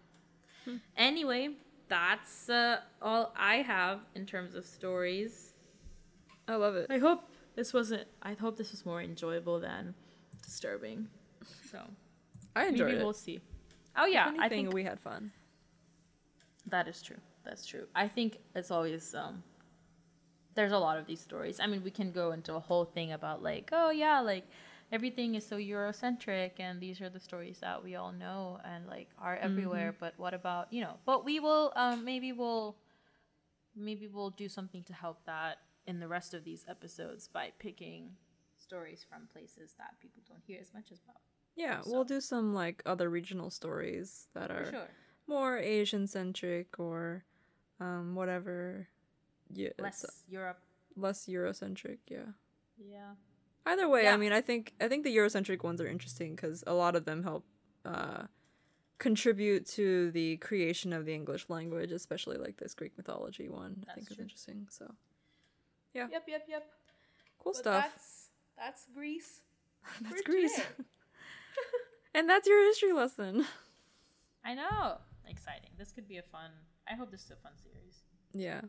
Anyway, 0.96 1.54
that's 1.88 2.48
uh, 2.48 2.80
all 3.00 3.32
I 3.36 3.56
have 3.56 4.00
in 4.14 4.26
terms 4.26 4.54
of 4.54 4.64
stories. 4.64 5.52
I 6.48 6.56
love 6.56 6.76
it. 6.76 6.86
I 6.90 6.98
hope 6.98 7.28
this 7.54 7.72
wasn't. 7.72 8.06
I 8.22 8.34
hope 8.34 8.56
this 8.56 8.70
was 8.70 8.84
more 8.86 9.00
enjoyable 9.02 9.60
than 9.60 9.94
disturbing. 10.42 11.08
So 11.70 11.80
I 12.54 12.66
enjoyed 12.66 12.88
maybe 12.88 13.00
it. 13.00 13.04
we'll 13.04 13.12
see. 13.12 13.40
Oh 13.96 14.06
yeah, 14.06 14.32
If 14.34 14.40
I 14.40 14.48
think 14.48 14.72
we 14.72 14.84
had 14.84 15.00
fun. 15.00 15.32
that 16.66 16.86
is 16.88 17.00
true. 17.02 17.16
That's 17.44 17.64
true. 17.66 17.86
I 17.94 18.08
think 18.08 18.38
it's 18.54 18.70
always 18.70 19.14
um. 19.14 19.42
There's 20.54 20.72
a 20.72 20.78
lot 20.78 20.96
of 20.98 21.06
these 21.06 21.20
stories. 21.20 21.60
I 21.60 21.66
mean, 21.66 21.82
we 21.84 21.90
can 21.90 22.12
go 22.12 22.32
into 22.32 22.54
a 22.54 22.60
whole 22.60 22.86
thing 22.86 23.12
about 23.12 23.42
like, 23.42 23.68
oh 23.72 23.90
yeah, 23.90 24.20
like 24.20 24.48
everything 24.92 25.34
is 25.34 25.46
so 25.46 25.56
Eurocentric, 25.56 26.52
and 26.58 26.80
these 26.80 27.00
are 27.00 27.08
the 27.08 27.20
stories 27.20 27.58
that 27.60 27.82
we 27.82 27.96
all 27.96 28.12
know 28.12 28.58
and 28.64 28.86
like 28.86 29.08
are 29.18 29.36
everywhere. 29.36 29.94
But 29.98 30.14
what 30.16 30.34
about 30.34 30.72
you 30.72 30.80
know? 30.82 30.96
But 31.04 31.24
we 31.24 31.40
will 31.40 31.72
um 31.76 32.04
maybe 32.04 32.32
we'll 32.32 32.76
maybe 33.74 34.06
we'll 34.08 34.30
do 34.30 34.48
something 34.48 34.82
to 34.84 34.92
help 34.92 35.24
that 35.26 35.58
in 35.86 36.00
the 36.00 36.08
rest 36.08 36.34
of 36.34 36.44
these 36.44 36.64
episodes 36.68 37.28
by 37.28 37.52
picking 37.58 38.10
stories 38.58 39.04
from 39.08 39.28
places 39.32 39.74
that 39.78 39.94
people 40.00 40.22
don't 40.28 40.42
hear 40.46 40.58
as 40.60 40.72
much 40.74 40.90
as 40.90 40.98
about. 41.00 41.20
Yeah, 41.56 41.80
So- 41.82 41.90
we'll 41.92 42.04
do 42.04 42.20
some 42.20 42.54
like 42.54 42.82
other 42.86 43.08
regional 43.10 43.50
stories 43.50 44.28
that 44.34 44.50
are 44.50 44.70
sure. 44.70 44.88
more 45.26 45.58
Asian 45.58 46.06
centric 46.06 46.78
or 46.80 47.24
um 47.80 48.14
whatever. 48.14 48.88
Yeah, 49.52 49.70
Less 49.78 50.24
Europe. 50.28 50.58
less 50.96 51.26
Eurocentric. 51.26 51.98
Yeah. 52.08 52.32
Yeah. 52.78 53.14
Either 53.66 53.88
way, 53.88 54.04
Yeah. 54.04 54.14
I 54.14 54.16
mean, 54.16 54.32
I 54.32 54.40
think 54.40 54.72
I 54.80 54.88
think 54.88 55.04
the 55.04 55.14
Eurocentric 55.14 55.64
ones 55.64 55.80
are 55.80 55.88
interesting 55.88 56.36
because 56.36 56.62
a 56.66 56.72
lot 56.72 56.94
of 56.94 57.04
them 57.04 57.24
help 57.24 57.44
uh, 57.84 58.22
contribute 58.98 59.66
to 59.66 60.10
the 60.12 60.36
creation 60.38 60.92
of 60.92 61.04
the 61.04 61.12
English 61.12 61.46
language, 61.48 61.90
especially 61.90 62.36
like 62.38 62.56
this 62.56 62.74
Greek 62.74 62.96
mythology 62.96 63.48
one. 63.48 63.84
I 63.90 63.94
think 63.94 64.08
That's 64.08 64.18
is 64.18 64.22
interesting. 64.22 64.68
So 64.70 64.94
yeah. 65.92 66.06
Yep, 66.10 66.24
yep, 66.28 66.44
yep. 66.48 66.66
cool 67.38 67.52
But 67.52 67.58
stuff. 67.58 67.84
That's 67.84 68.28
that's 68.56 68.86
Greece. 68.94 69.40
That's 70.00 70.22
Greece, 70.22 70.60
and 72.14 72.28
that's 72.28 72.48
your 72.48 72.64
history 72.66 72.92
lesson. 72.92 73.44
I 74.44 74.54
know. 74.54 74.98
Exciting. 75.28 75.70
This 75.78 75.92
could 75.92 76.08
be 76.08 76.16
a 76.18 76.22
fun. 76.22 76.50
I 76.90 76.94
hope 76.96 77.12
this 77.12 77.22
is 77.22 77.30
a 77.30 77.36
fun 77.36 77.52
series. 77.62 78.02
Yeah. 78.32 78.62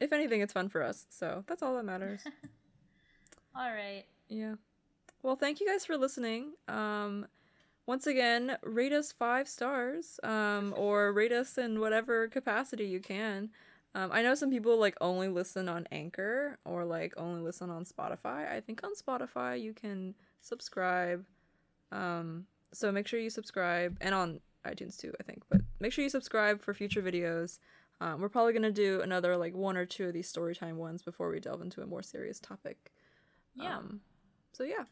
If 0.00 0.12
anything, 0.12 0.40
it's 0.40 0.52
fun 0.52 0.70
for 0.70 0.82
us. 0.82 1.06
So 1.10 1.44
that's 1.46 1.62
all 1.62 1.74
that 1.76 1.84
matters. 1.84 2.22
All 3.54 3.70
right. 3.70 4.04
Yeah. 4.28 4.54
Well, 5.22 5.36
thank 5.36 5.60
you 5.60 5.66
guys 5.66 5.84
for 5.84 5.96
listening. 5.96 6.52
Um, 6.68 7.26
once 7.86 8.06
again, 8.06 8.58
rate 8.62 8.92
us 8.92 9.12
five 9.12 9.48
stars, 9.48 10.18
um, 10.22 10.74
or 10.76 11.12
rate 11.12 11.32
us 11.32 11.58
in 11.58 11.80
whatever 11.80 12.28
capacity 12.28 12.84
you 12.84 13.00
can. 13.00 13.50
Um, 13.94 14.10
I 14.12 14.22
know 14.22 14.34
some 14.34 14.50
people 14.50 14.78
like 14.78 14.96
only 15.00 15.28
listen 15.28 15.68
on 15.68 15.88
Anchor 15.90 16.58
or 16.66 16.84
like 16.84 17.14
only 17.16 17.40
listen 17.40 17.70
on 17.70 17.84
Spotify. 17.84 18.50
I 18.52 18.60
think 18.60 18.82
on 18.84 18.92
Spotify 18.94 19.60
you 19.60 19.72
can 19.72 20.14
subscribe. 20.42 21.24
Um, 21.92 22.46
so 22.72 22.92
make 22.92 23.06
sure 23.06 23.18
you 23.18 23.30
subscribe, 23.30 23.96
and 24.00 24.14
on 24.14 24.40
iTunes 24.66 24.98
too, 24.98 25.12
I 25.18 25.22
think. 25.22 25.44
But 25.48 25.62
make 25.80 25.92
sure 25.92 26.04
you 26.04 26.10
subscribe 26.10 26.60
for 26.60 26.74
future 26.74 27.00
videos. 27.00 27.58
Um, 28.00 28.20
we're 28.20 28.28
probably 28.28 28.52
gonna 28.52 28.70
do 28.70 29.00
another 29.00 29.36
like 29.36 29.54
one 29.54 29.78
or 29.78 29.86
two 29.86 30.08
of 30.08 30.12
these 30.12 30.30
storytime 30.30 30.74
ones 30.74 31.02
before 31.02 31.30
we 31.30 31.40
delve 31.40 31.62
into 31.62 31.80
a 31.80 31.86
more 31.86 32.02
serious 32.02 32.38
topic. 32.38 32.92
Yeah. 33.54 33.78
Um, 33.78 34.00
so 34.56 34.64
yeah. 34.64 34.84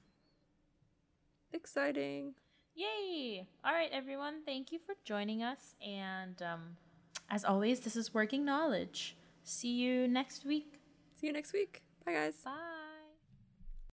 Exciting. 1.53 2.35
Yay! 2.75 3.47
All 3.65 3.73
right, 3.73 3.89
everyone. 3.93 4.43
Thank 4.45 4.73
you 4.73 4.79
for 4.85 4.95
joining 5.05 5.43
us. 5.43 5.75
And 5.85 6.43
um, 6.43 6.77
as 7.31 7.45
always, 7.45 7.81
this 7.81 7.97
is 7.97 8.13
Working 8.13 8.45
Knowledge. 8.45 9.17
See 9.45 9.73
you 9.73 10.09
next 10.09 10.45
week. 10.45 10.81
See 11.19 11.29
you 11.29 11.33
next 11.33 11.53
week. 11.53 11.83
Bye 12.05 12.13
guys. 12.13 12.35
Bye. 12.45 12.84